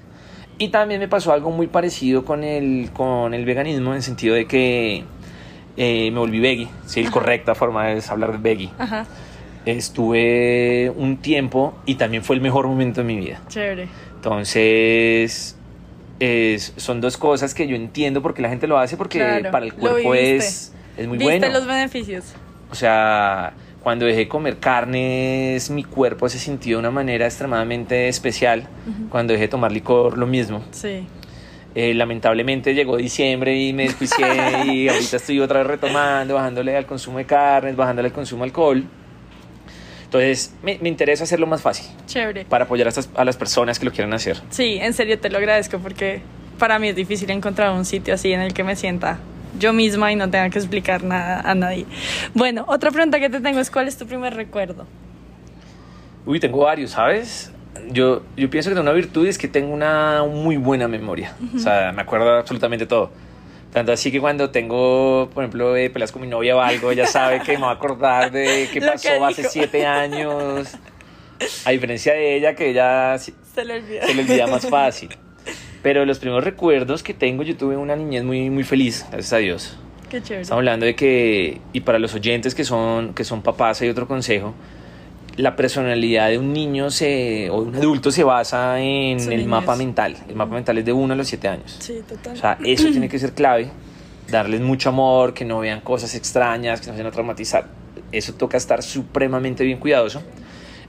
Y 0.62 0.70
también 0.70 1.00
me 1.00 1.08
pasó 1.08 1.32
algo 1.32 1.52
muy 1.52 1.68
parecido 1.68 2.26
con 2.26 2.44
el, 2.44 2.90
con 2.94 3.34
el 3.34 3.46
veganismo, 3.46 3.92
en 3.92 3.98
el 3.98 4.04
sentido 4.04 4.36
de 4.36 4.46
que 4.46 5.06
eh, 5.80 6.12
me 6.12 6.20
volví 6.20 6.40
veggie. 6.40 6.68
Sí, 6.86 7.02
la 7.04 7.10
correcta 7.10 7.56
forma 7.56 7.92
es 7.94 8.12
hablar 8.12 8.34
de 8.34 8.38
veggie. 8.38 8.70
Ajá. 8.78 9.08
Estuve 9.66 10.92
un 10.96 11.18
tiempo 11.18 11.74
y 11.86 11.96
también 11.96 12.24
fue 12.24 12.36
el 12.36 12.42
mejor 12.42 12.68
momento 12.68 13.02
de 13.02 13.08
mi 13.08 13.18
vida. 13.18 13.40
Chévere. 13.48 13.88
Entonces, 14.16 15.56
es- 16.20 16.74
son 16.78 17.02
dos 17.02 17.18
cosas 17.18 17.54
que 17.54 17.68
yo 17.68 17.76
entiendo 17.76 18.22
porque 18.22 18.42
la 18.42 18.50
gente 18.50 18.68
lo 18.68 18.78
hace 18.78 18.98
porque 18.98 19.20
Claro, 19.20 19.52
para 19.52 19.66
el 19.66 19.74
cuerpo 19.74 20.14
es, 20.14 20.74
es 20.98 21.08
muy 21.08 21.18
¿Viste 21.18 21.40
bueno. 21.40 21.54
los 21.54 21.66
beneficios? 21.66 22.26
O 22.72 22.76
sea, 22.76 23.54
cuando 23.82 24.06
dejé 24.06 24.20
de 24.20 24.28
comer 24.28 24.58
carnes, 24.60 25.70
mi 25.70 25.84
cuerpo 25.84 26.28
se 26.30 26.40
sintió 26.40 26.78
de 26.78 26.80
una 26.82 26.92
manera 26.92 27.26
extremadamente 27.26 28.08
especial. 28.10 28.68
Cuando 29.10 29.34
dejé 29.34 29.44
de 29.44 29.50
tomar 29.50 29.72
licor, 29.72 30.18
lo 30.18 30.28
mismo. 30.28 30.62
Sí. 30.72 31.08
Eh, 31.82 31.94
lamentablemente 31.94 32.74
llegó 32.76 32.98
diciembre 32.98 33.56
y 33.58 33.72
me 33.72 33.84
desjuicié 33.84 34.26
y 34.66 34.90
ahorita 34.90 35.16
estoy 35.16 35.40
otra 35.40 35.60
vez 35.60 35.68
retomando, 35.68 36.34
bajándole 36.34 36.76
al 36.76 36.86
consumo 36.86 37.20
de 37.20 37.26
carnes, 37.26 37.78
bajándole 37.78 38.10
al 38.10 38.14
consumo 38.14 38.44
de 38.44 38.50
alcohol. 38.50 38.84
Entonces, 40.04 40.54
me, 40.62 40.78
me 40.82 40.90
interesa 40.90 41.24
hacerlo 41.24 41.48
más 41.48 41.62
fácil 41.62 41.86
Chévere. 42.06 42.44
para 42.44 42.66
apoyar 42.66 42.88
a, 42.88 42.90
estas- 42.90 43.10
a 43.16 43.24
las 43.24 43.38
personas 43.38 43.80
que 43.80 43.86
lo 43.86 43.92
quieran 43.94 44.12
hacer. 44.14 44.42
Sí, 44.50 44.78
en 44.82 44.92
serio 44.94 45.20
te 45.22 45.30
lo 45.30 45.38
agradezco 45.38 45.80
porque 45.80 46.22
para 46.58 46.80
mí 46.80 46.90
es 46.90 46.98
difícil 46.98 47.30
encontrar 47.30 47.72
un 47.72 47.86
sitio 47.86 48.14
así 48.14 48.34
en 48.34 48.42
el 48.42 48.54
que 48.54 48.66
me 48.66 48.76
sienta 48.76 49.20
yo 49.58 49.72
misma 49.72 50.12
y 50.12 50.18
no 50.18 50.30
tenga 50.30 50.50
que 50.50 50.60
explicar 50.60 51.02
nada 51.06 51.40
a 51.50 51.56
nadie. 51.56 51.86
Bueno, 52.34 52.66
otra 52.68 52.92
pregunta 52.92 53.22
que 53.22 53.30
te 53.30 53.40
tengo 53.40 53.62
es 53.62 53.72
¿cuál 53.72 53.88
es 53.88 53.98
tu 53.98 54.06
primer 54.06 54.34
recuerdo? 54.34 54.86
Uy, 56.26 56.42
tengo 56.42 56.58
varios, 56.66 56.92
¿sabes? 56.92 57.54
Yo, 57.92 58.24
yo 58.36 58.50
pienso 58.50 58.70
que 58.70 58.76
tengo 58.76 58.84
una 58.90 58.94
virtud 58.94 59.26
y 59.26 59.30
es 59.30 59.38
que 59.38 59.48
tengo 59.48 59.74
una 59.74 60.24
muy 60.24 60.58
buena 60.58 60.88
memoria. 60.88 61.36
O 61.56 61.60
sea, 61.60 61.92
me 61.92 62.02
acuerdo 62.02 62.32
absolutamente 62.38 62.86
todo. 62.86 63.12
Tanto 63.72 63.92
así 63.92 64.12
que 64.12 64.20
cuando 64.20 64.50
tengo, 64.50 65.30
por 65.34 65.44
ejemplo, 65.44 65.76
eh, 65.76 65.90
peleas 65.90 66.12
con 66.12 66.22
mi 66.22 66.28
novia 66.28 66.56
o 66.56 66.60
algo, 66.60 66.92
ella 66.92 67.06
sabe 67.06 67.42
que 67.42 67.54
me 67.54 67.64
va 67.64 67.72
a 67.72 67.74
acordar 67.76 68.32
de 68.32 68.68
qué 68.74 68.80
Lo 68.80 68.88
que 68.88 68.92
pasó 68.94 69.26
hace 69.26 69.44
siete 69.44 69.86
años. 69.86 70.76
A 71.66 71.72
diferencia 71.72 72.14
de 72.14 72.36
ella, 72.36 72.56
que 72.56 72.72
ella 72.72 73.18
Se 73.18 73.64
le 73.64 73.76
olvidó. 73.76 74.06
se 74.08 74.14
le 74.16 74.22
olvida 74.24 74.48
más 74.48 74.68
fácil. 74.70 75.10
Pero 75.82 76.06
los 76.06 76.20
primeros 76.20 76.44
recuerdos 76.44 77.04
que 77.04 77.14
tengo, 77.14 77.44
yo 77.44 77.56
tuve 77.56 77.78
una 77.78 77.96
niñez 77.96 78.24
muy, 78.24 78.50
muy 78.50 78.64
feliz, 78.64 79.06
gracias 79.12 79.34
a 79.34 79.38
Dios. 79.38 79.78
Qué 80.10 80.22
chévere. 80.22 80.42
Estamos 80.42 80.60
hablando 80.60 80.86
de 80.86 80.96
que, 80.96 81.62
y 81.72 81.82
para 81.82 82.00
los 82.00 82.14
oyentes 82.16 82.56
que 82.56 82.66
son, 82.66 83.14
que 83.14 83.24
son 83.24 83.42
papás, 83.44 83.82
hay 83.82 83.90
otro 83.90 84.08
consejo. 84.08 84.56
La 85.40 85.56
personalidad 85.56 86.28
de 86.28 86.38
un 86.38 86.52
niño 86.52 86.92
se, 86.92 87.50
o 87.50 87.64
de 87.64 87.70
un 87.70 87.76
adulto 87.78 88.12
se 88.12 88.26
basa 88.26 88.78
en 88.82 89.32
el 89.32 89.46
mapa 89.46 89.78
mental. 89.78 90.18
El 90.28 90.36
mapa 90.36 90.54
mental 90.54 90.78
es 90.80 90.84
de 90.84 90.92
1 90.92 91.14
a 91.14 91.16
los 91.16 91.30
7 91.30 91.48
años. 91.48 91.78
Sí, 91.80 92.02
total. 92.06 92.34
O 92.34 92.36
sea, 92.36 92.58
eso 92.66 92.90
tiene 92.90 93.08
que 93.08 93.18
ser 93.20 93.32
clave. 93.32 93.72
Darles 94.30 94.60
mucho 94.60 94.90
amor, 94.90 95.34
que 95.34 95.46
no 95.46 95.60
vean 95.60 95.80
cosas 95.80 96.14
extrañas, 96.14 96.82
que 96.82 96.88
no 96.88 96.92
se 96.92 96.98
vayan 96.98 97.08
a 97.08 97.12
traumatizar. 97.12 97.68
Eso 98.12 98.34
toca 98.34 98.58
estar 98.58 98.84
supremamente 98.84 99.64
bien 99.64 99.80
cuidadoso. 99.80 100.22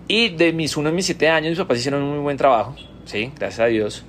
Y 0.09 0.31
de 0.31 0.53
mis 0.53 0.77
1 0.77 0.89
a 0.89 0.93
mis 0.93 1.07
7 1.07 1.29
años, 1.29 1.51
mis 1.51 1.59
papás 1.61 1.79
hicieron 1.79 2.03
un 2.03 2.11
muy 2.15 2.19
buen 2.19 2.37
trabajo. 2.37 2.75
Sí, 3.05 3.31
gracias 3.39 3.61
a 3.61 3.67
Dios. 3.67 4.05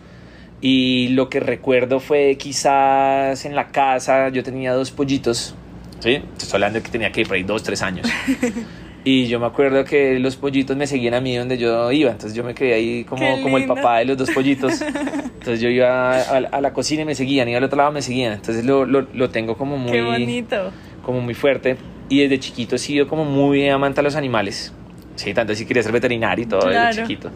Y 0.60 1.10
lo 1.10 1.30
que 1.30 1.40
recuerdo 1.40 2.00
fue 2.00 2.36
quizás 2.40 3.46
en 3.46 3.56
la 3.56 3.68
casa, 3.68 4.30
yo 4.30 4.42
tenía 4.42 4.74
dos 4.74 4.90
pollitos. 4.90 5.54
Sí, 6.00 6.20
estoy 6.36 6.50
hablando 6.54 6.80
de 6.80 6.84
que 6.84 6.90
tenía 6.90 7.12
que 7.12 7.22
ir 7.22 7.28
por 7.28 7.36
ahí 7.36 7.44
2, 7.44 7.62
3 7.62 7.82
años. 7.84 8.08
Y 9.04 9.26
yo 9.28 9.40
me 9.40 9.48
acuerdo 9.48 9.84
que 9.84 10.20
los 10.20 10.36
pollitos 10.36 10.78
me 10.78 10.86
seguían 10.86 11.16
a 11.16 11.22
mí 11.22 11.36
donde 11.36 11.58
yo 11.58 11.92
iba, 11.92 12.12
entonces 12.12 12.36
yo 12.36 12.44
me 12.44 12.54
quedé 12.54 12.76
ahí 12.76 13.04
como, 13.04 13.42
como 13.42 13.58
el 13.58 13.66
papá 13.66 13.98
de 14.00 14.06
los 14.06 14.18
dos 14.18 14.30
pollitos. 14.30 14.80
Entonces 15.42 15.60
yo 15.60 15.70
iba 15.70 16.20
a, 16.22 16.38
a 16.38 16.62
la 16.62 16.72
cocina 16.72 17.02
y 17.02 17.06
me 17.06 17.16
seguían, 17.16 17.50
iba 17.50 17.58
al 17.58 17.64
otro 17.64 17.78
lado 17.78 17.92
me 17.92 18.04
seguían. 18.04 18.34
Entonces 18.34 18.64
lo, 18.64 18.86
lo, 18.86 19.08
lo 19.12 19.30
tengo 19.32 19.58
como 19.58 19.76
muy, 19.76 19.92
Qué 19.92 20.04
bonito. 20.04 20.72
como 21.04 21.20
muy 21.20 21.34
fuerte. 21.34 21.78
Y 22.10 22.20
desde 22.22 22.40
chiquito 22.40 22.76
he 22.76 22.78
sido 22.78 23.08
como 23.08 23.26
muy 23.26 23.68
amante 23.70 24.02
a 24.02 24.04
los 24.04 24.16
animales. 24.16 24.72
Sí, 25.16 25.34
tanto 25.34 25.54
así 25.54 25.66
quería 25.66 25.82
ser 25.82 25.94
veterinario 25.94 26.44
y 26.46 26.48
todo 26.48 26.62
Claro. 26.62 26.88
desde 26.90 27.02
chiquito. 27.02 27.32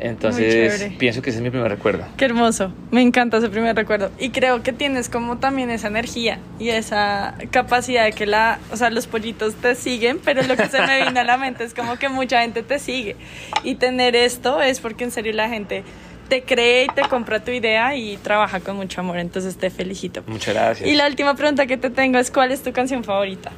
Entonces 0.00 0.92
pienso 0.98 1.22
que 1.22 1.30
ese 1.30 1.38
es 1.38 1.42
mi 1.42 1.50
primer 1.50 1.70
recuerdo. 1.70 2.04
Qué 2.16 2.24
hermoso, 2.24 2.72
me 2.90 3.02
encanta 3.02 3.38
ese 3.38 3.48
primer 3.48 3.74
recuerdo. 3.74 4.10
Y 4.18 4.30
creo 4.30 4.62
que 4.62 4.72
tienes 4.72 5.08
como 5.08 5.38
también 5.38 5.70
esa 5.70 5.88
energía 5.88 6.38
y 6.58 6.68
esa 6.70 7.34
capacidad 7.50 8.04
de 8.04 8.12
que 8.12 8.26
la, 8.26 8.58
o 8.70 8.76
sea, 8.76 8.90
los 8.90 9.06
pollitos 9.06 9.54
te 9.54 9.74
siguen, 9.74 10.20
pero 10.24 10.42
lo 10.42 10.56
que 10.56 10.66
se 10.66 10.80
me 10.82 11.04
vino 11.04 11.20
a 11.20 11.24
la 11.24 11.36
mente 11.36 11.64
es 11.64 11.74
como 11.74 11.98
que 11.98 12.08
mucha 12.08 12.42
gente 12.42 12.62
te 12.62 12.78
sigue. 12.78 13.16
Y 13.64 13.74
tener 13.74 14.14
esto 14.14 14.60
es 14.60 14.80
porque 14.80 15.04
en 15.04 15.10
serio 15.10 15.32
la 15.32 15.48
gente 15.48 15.82
te 16.28 16.42
cree 16.42 16.84
y 16.84 16.88
te 16.88 17.02
compra 17.02 17.40
tu 17.40 17.50
idea 17.50 17.96
y 17.96 18.18
trabaja 18.18 18.60
con 18.60 18.76
mucho 18.76 19.00
amor, 19.00 19.18
entonces 19.18 19.56
te 19.56 19.70
felicito. 19.70 20.22
Muchas 20.26 20.54
gracias. 20.54 20.88
Y 20.88 20.94
la 20.94 21.06
última 21.06 21.34
pregunta 21.34 21.66
que 21.66 21.76
te 21.76 21.90
tengo 21.90 22.18
es 22.18 22.30
¿cuál 22.30 22.52
es 22.52 22.62
tu 22.62 22.72
canción 22.72 23.02
favorita? 23.02 23.50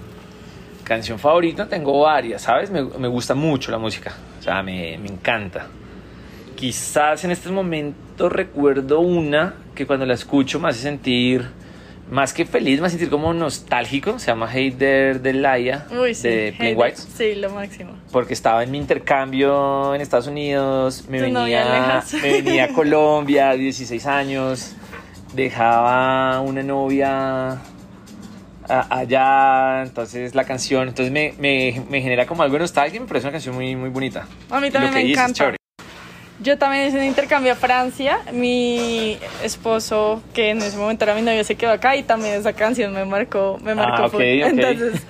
Canción 0.85 1.19
favorita 1.19 1.69
tengo 1.69 2.01
varias, 2.01 2.43
¿sabes? 2.43 2.71
Me, 2.71 2.83
me 2.83 3.09
gusta 3.09 3.35
mucho 3.35 3.71
la 3.71 3.79
música. 3.79 4.15
O 4.39 4.43
sea, 4.43 4.63
me, 4.63 4.99
me 4.99 5.09
encanta. 5.09 5.67
Quizás 6.61 7.25
en 7.25 7.31
este 7.31 7.49
momento 7.49 8.29
recuerdo 8.29 9.01
una 9.01 9.55
que 9.75 9.87
cuando 9.87 10.05
la 10.05 10.13
escucho 10.13 10.61
me 10.61 10.69
hace 10.69 10.81
sentir 10.81 11.49
más 12.11 12.35
que 12.35 12.45
feliz, 12.45 12.81
me 12.81 12.87
hace 12.89 12.99
sentir 12.99 13.09
como 13.09 13.33
nostálgico. 13.33 14.19
Se 14.19 14.27
llama 14.27 14.47
Hater 14.47 15.23
de 15.23 15.33
Laia 15.33 15.87
Uy, 15.91 16.15
sí. 16.15 16.29
de 16.29 16.55
Plain 16.59 16.77
Hater, 16.77 16.77
White. 16.77 16.97
Sí, 17.17 17.35
lo 17.37 17.49
máximo. 17.49 17.93
Porque 18.13 18.35
estaba 18.35 18.63
en 18.63 18.73
mi 18.73 18.77
intercambio 18.77 19.95
en 19.95 20.03
Estados 20.03 20.27
Unidos, 20.27 21.07
me 21.09 21.23
venía, 21.23 22.05
me 22.23 22.33
venía 22.33 22.65
a 22.65 22.69
Colombia, 22.75 23.53
16 23.55 24.05
años, 24.05 24.75
dejaba 25.35 26.43
una 26.43 26.63
novia 26.63 27.59
allá, 28.69 29.83
entonces 29.83 30.35
la 30.35 30.45
canción, 30.45 30.89
entonces 30.89 31.11
me, 31.11 31.33
me, 31.39 31.83
me 31.89 32.03
genera 32.03 32.27
como 32.27 32.43
algo 32.43 32.57
y 32.57 32.61
me 32.61 33.07
parece 33.07 33.27
una 33.27 33.33
canción 33.33 33.55
muy, 33.55 33.75
muy 33.77 33.89
bonita. 33.89 34.29
A 34.51 34.61
mí 34.61 34.71
también 34.71 34.93
lo 34.93 34.99
que 34.99 35.05
me 35.05 35.13
es 35.13 35.19
encanta. 35.19 35.60
Yo 36.43 36.57
también 36.57 36.89
hice 36.89 36.97
un 36.97 37.05
intercambio 37.05 37.53
a 37.53 37.55
Francia. 37.55 38.21
Mi 38.33 39.19
esposo, 39.43 40.23
que 40.33 40.51
en 40.51 40.59
ese 40.63 40.79
momento 40.79 41.05
era 41.05 41.15
mi 41.15 41.21
novio, 41.21 41.45
se 41.45 41.55
quedó 41.55 41.71
acá 41.71 41.97
y 41.97 42.03
también 42.03 42.35
esa 42.35 42.55
canción 42.55 42.95
me 42.95 43.05
marcó, 43.05 43.59
me 43.63 43.75
marcó. 43.75 44.03
Ah, 44.03 44.07
ok, 44.07 44.13
full. 44.13 44.23
ok. 44.23 44.49
Entonces, 44.49 45.03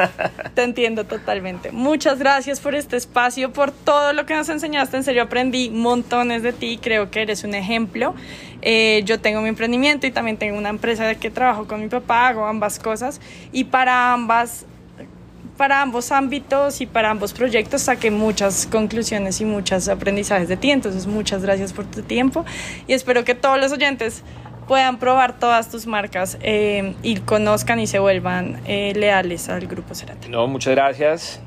te 0.54 0.62
entiendo 0.62 1.04
totalmente. 1.04 1.72
Muchas 1.72 2.18
gracias 2.18 2.60
por 2.60 2.74
este 2.74 2.96
espacio, 2.96 3.52
por 3.52 3.70
todo 3.70 4.14
lo 4.14 4.24
que 4.24 4.34
nos 4.34 4.48
enseñaste. 4.48 4.96
En 4.96 5.04
serio, 5.04 5.24
aprendí 5.24 5.68
montones 5.68 6.42
de 6.42 6.54
ti. 6.54 6.78
Creo 6.80 7.10
que 7.10 7.20
eres 7.20 7.44
un 7.44 7.54
ejemplo. 7.54 8.14
Eh, 8.62 9.02
yo 9.04 9.20
tengo 9.20 9.42
mi 9.42 9.50
emprendimiento 9.50 10.06
y 10.06 10.10
también 10.10 10.38
tengo 10.38 10.56
una 10.56 10.70
empresa 10.70 11.14
que 11.16 11.30
trabajo 11.30 11.66
con 11.66 11.82
mi 11.82 11.88
papá, 11.88 12.28
hago 12.28 12.46
ambas 12.46 12.78
cosas. 12.78 13.20
Y 13.52 13.64
para 13.64 14.14
ambas 14.14 14.64
para 15.58 15.82
ambos 15.82 16.12
ámbitos 16.12 16.80
y 16.80 16.86
para 16.86 17.10
ambos 17.10 17.34
proyectos 17.34 17.82
saqué 17.82 18.10
muchas 18.10 18.66
conclusiones 18.66 19.40
y 19.42 19.44
muchos 19.44 19.88
aprendizajes 19.88 20.48
de 20.48 20.56
ti. 20.56 20.70
Entonces, 20.70 21.06
muchas 21.06 21.42
gracias 21.42 21.74
por 21.74 21.84
tu 21.84 22.00
tiempo 22.02 22.46
y 22.86 22.94
espero 22.94 23.24
que 23.24 23.34
todos 23.34 23.60
los 23.60 23.72
oyentes 23.72 24.22
puedan 24.68 24.98
probar 24.98 25.38
todas 25.38 25.68
tus 25.68 25.86
marcas 25.86 26.38
eh, 26.42 26.94
y 27.02 27.16
conozcan 27.16 27.80
y 27.80 27.86
se 27.86 27.98
vuelvan 27.98 28.60
eh, 28.66 28.92
leales 28.94 29.48
al 29.48 29.66
Grupo 29.66 29.94
Cerati. 29.94 30.28
No, 30.28 30.46
muchas 30.46 30.74
gracias. 30.74 31.40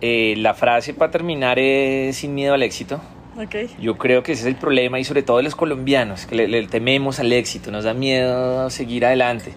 Eh, 0.00 0.34
la 0.38 0.54
frase 0.54 0.92
para 0.92 1.12
terminar 1.12 1.58
es 1.60 2.16
sin 2.16 2.34
miedo 2.34 2.54
al 2.54 2.62
éxito. 2.64 3.00
Ok. 3.38 3.78
Yo 3.80 3.96
creo 3.96 4.22
que 4.22 4.32
ese 4.32 4.42
es 4.42 4.48
el 4.48 4.56
problema 4.56 4.98
y 4.98 5.04
sobre 5.04 5.22
todo 5.22 5.40
los 5.40 5.54
colombianos, 5.54 6.26
que 6.26 6.34
le, 6.34 6.48
le 6.48 6.66
tememos 6.66 7.20
al 7.20 7.32
éxito, 7.32 7.70
nos 7.70 7.84
da 7.84 7.94
miedo 7.94 8.68
seguir 8.70 9.06
adelante. 9.06 9.54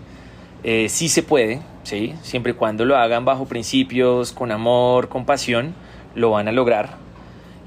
Eh, 0.67 0.89
sí 0.89 1.09
se 1.09 1.21
puede, 1.21 1.61
¿sí? 1.83 2.15
siempre 2.23 2.53
y 2.53 2.55
cuando 2.55 2.85
lo 2.85 2.97
hagan 2.97 3.23
bajo 3.23 3.45
principios, 3.45 4.31
con 4.31 4.51
amor, 4.51 5.09
con 5.09 5.23
pasión, 5.23 5.75
lo 6.15 6.31
van 6.31 6.47
a 6.47 6.51
lograr. 6.51 7.04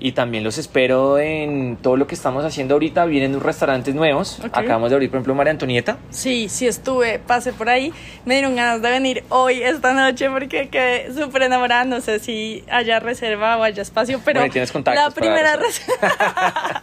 Y 0.00 0.12
también 0.12 0.44
los 0.44 0.58
espero 0.58 1.18
en 1.18 1.76
todo 1.76 1.96
lo 1.96 2.06
que 2.06 2.14
estamos 2.14 2.44
haciendo 2.44 2.74
ahorita. 2.74 3.04
Vienen 3.06 3.32
unos 3.32 3.42
restaurantes 3.42 3.94
nuevos. 3.94 4.40
Acabamos 4.52 4.90
de 4.90 4.96
abrir, 4.96 5.10
por 5.10 5.16
ejemplo, 5.16 5.34
María 5.34 5.50
Antonieta. 5.50 5.98
Sí, 6.10 6.48
sí 6.48 6.66
estuve, 6.66 7.18
pasé 7.18 7.52
por 7.52 7.68
ahí. 7.68 7.92
Me 8.24 8.34
dieron 8.34 8.54
ganas 8.54 8.80
de 8.80 8.90
venir 8.90 9.24
hoy, 9.28 9.62
esta 9.62 9.92
noche, 9.94 10.30
porque 10.30 10.68
quedé 10.68 11.12
súper 11.12 11.42
enamorada. 11.42 11.84
No 11.84 12.00
sé 12.00 12.20
si 12.20 12.64
haya 12.70 13.00
reserva 13.00 13.56
o 13.56 13.62
haya 13.64 13.82
espacio, 13.82 14.20
pero 14.24 14.40
Bueno, 14.40 14.52
tienes 14.52 14.72
la 14.74 15.10
primera 15.10 15.56
reserva, 15.56 16.82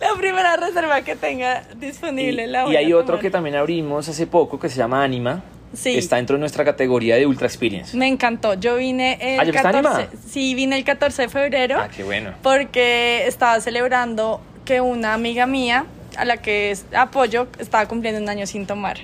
la 0.00 0.14
primera 0.16 0.56
reserva 0.56 1.02
que 1.02 1.16
tenga 1.16 1.64
disponible 1.76 2.44
Y, 2.44 2.46
la 2.46 2.68
y 2.68 2.76
a 2.76 2.78
hay 2.78 2.92
otro 2.92 3.18
que 3.18 3.30
también 3.30 3.56
abrimos 3.56 4.08
hace 4.08 4.26
poco 4.26 4.58
que 4.58 4.68
se 4.68 4.76
llama 4.76 5.02
Anima. 5.02 5.42
Sí. 5.74 5.96
Está 5.96 6.16
dentro 6.16 6.36
de 6.36 6.40
nuestra 6.40 6.64
categoría 6.64 7.16
de 7.16 7.26
Ultra 7.26 7.46
Experience. 7.46 7.96
Me 7.96 8.06
encantó. 8.08 8.54
Yo 8.54 8.76
vine 8.76 9.18
el 9.20 9.40
Ah, 9.40 9.44
¿ya 9.44 9.50
está 9.50 9.62
14. 9.72 9.78
animada? 9.88 10.08
Sí, 10.28 10.54
vine 10.54 10.76
el 10.76 10.84
14 10.84 11.22
de 11.22 11.28
febrero 11.28 11.78
Ah, 11.80 11.88
qué 11.94 12.02
bueno. 12.04 12.32
porque 12.42 13.26
estaba 13.26 13.60
celebrando 13.60 14.40
que 14.64 14.80
una 14.80 15.14
amiga 15.14 15.46
mía, 15.46 15.86
a 16.16 16.24
la 16.24 16.36
que 16.38 16.76
apoyo, 16.96 17.48
estaba 17.58 17.86
cumpliendo 17.86 18.20
un 18.20 18.28
año 18.28 18.46
sin 18.46 18.66
tomar. 18.66 18.98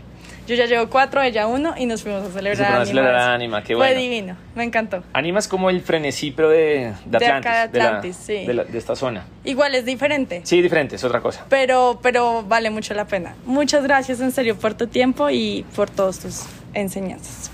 Yo 0.47 0.57
ya 0.57 0.67
llevo 0.67 0.89
cuatro, 0.91 1.23
ella 1.23 1.47
uno, 1.47 1.75
y 1.77 1.87
nos 1.87 2.03
fuimos 2.03 2.25
a 2.29 2.33
celebrar. 2.33 2.73
a 3.15 3.35
Anima. 3.35 3.63
qué 3.63 3.77
Fue 3.77 3.87
bueno. 3.87 4.01
divino, 4.01 4.37
me 4.57 4.65
encantó. 4.65 5.05
Anima 5.13 5.39
es 5.39 5.47
como 5.47 5.71
el 5.71 5.81
frenesí, 5.81 6.33
pero 6.33 6.49
de, 6.49 6.57
de 6.57 6.93
De 7.05 7.17
Atlantis. 7.19 7.47
acá 7.51 7.69
de 7.69 7.79
la- 7.79 7.85
Atlantis, 7.85 8.17
sí. 8.17 8.47
de 8.47 8.55
la- 8.55 8.65
de 8.65 8.77
esta 8.79 8.97
zona. 8.97 9.27
Igual 9.45 9.77
es 9.77 9.85
diferente, 9.85 10.41
Sí, 10.45 10.61
diferente, 10.61 10.97
es 10.97 11.05
otra 11.05 11.21
cosa. 11.21 11.45
pero, 11.49 12.01
pero 12.03 12.43
vale 12.43 12.71
mucho 12.71 12.95
la 12.95 13.05
pena. 13.05 13.37
Muchas 13.45 13.85
gracias 13.85 14.21
en 14.21 14.33
serio 14.33 14.57
por 14.57 14.75
tu 14.75 14.89
tiempo 14.89 15.31
y 15.31 15.65
por 15.77 15.89
todas 15.89 16.19
tus 16.19 16.43
enseñanzas. 16.75 17.51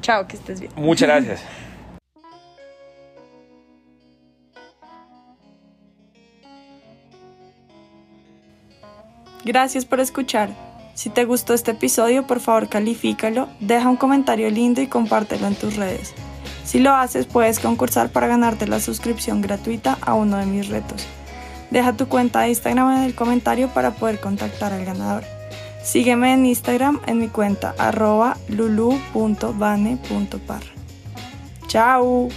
Chao, 0.00 0.26
que 0.26 0.36
estés 0.36 0.60
bien. 0.60 0.72
Muchas 0.76 1.08
gracias. 1.08 1.40
Gracias 9.44 9.84
por 9.84 10.00
escuchar. 10.00 10.48
Si 10.94 11.10
te 11.10 11.26
gustó 11.26 11.52
este 11.52 11.72
episodio, 11.72 12.26
por 12.26 12.40
favor 12.40 12.68
califícalo, 12.70 13.48
deja 13.60 13.90
un 13.90 13.96
comentario 13.96 14.48
lindo 14.48 14.80
y 14.80 14.86
compártelo 14.86 15.46
en 15.46 15.54
tus 15.54 15.76
redes. 15.76 16.14
Si 16.64 16.78
lo 16.78 16.94
haces, 16.94 17.26
puedes 17.26 17.58
concursar 17.60 18.08
para 18.08 18.26
ganarte 18.26 18.66
la 18.66 18.80
suscripción 18.80 19.42
gratuita 19.42 19.98
a 20.00 20.14
uno 20.14 20.38
de 20.38 20.46
mis 20.46 20.68
retos. 20.68 21.06
Deja 21.70 21.92
tu 21.92 22.08
cuenta 22.08 22.40
de 22.40 22.50
Instagram 22.50 22.96
en 22.96 23.02
el 23.02 23.14
comentario 23.14 23.68
para 23.68 23.90
poder 23.90 24.18
contactar 24.18 24.72
al 24.72 24.84
ganador. 24.86 25.33
Sígueme 25.84 26.32
en 26.32 26.46
Instagram 26.46 26.98
en 27.06 27.18
mi 27.18 27.28
cuenta 27.28 27.74
arroba 27.76 28.38
lulu.bane.par. 28.48 29.02
¡Chao! 31.66 32.28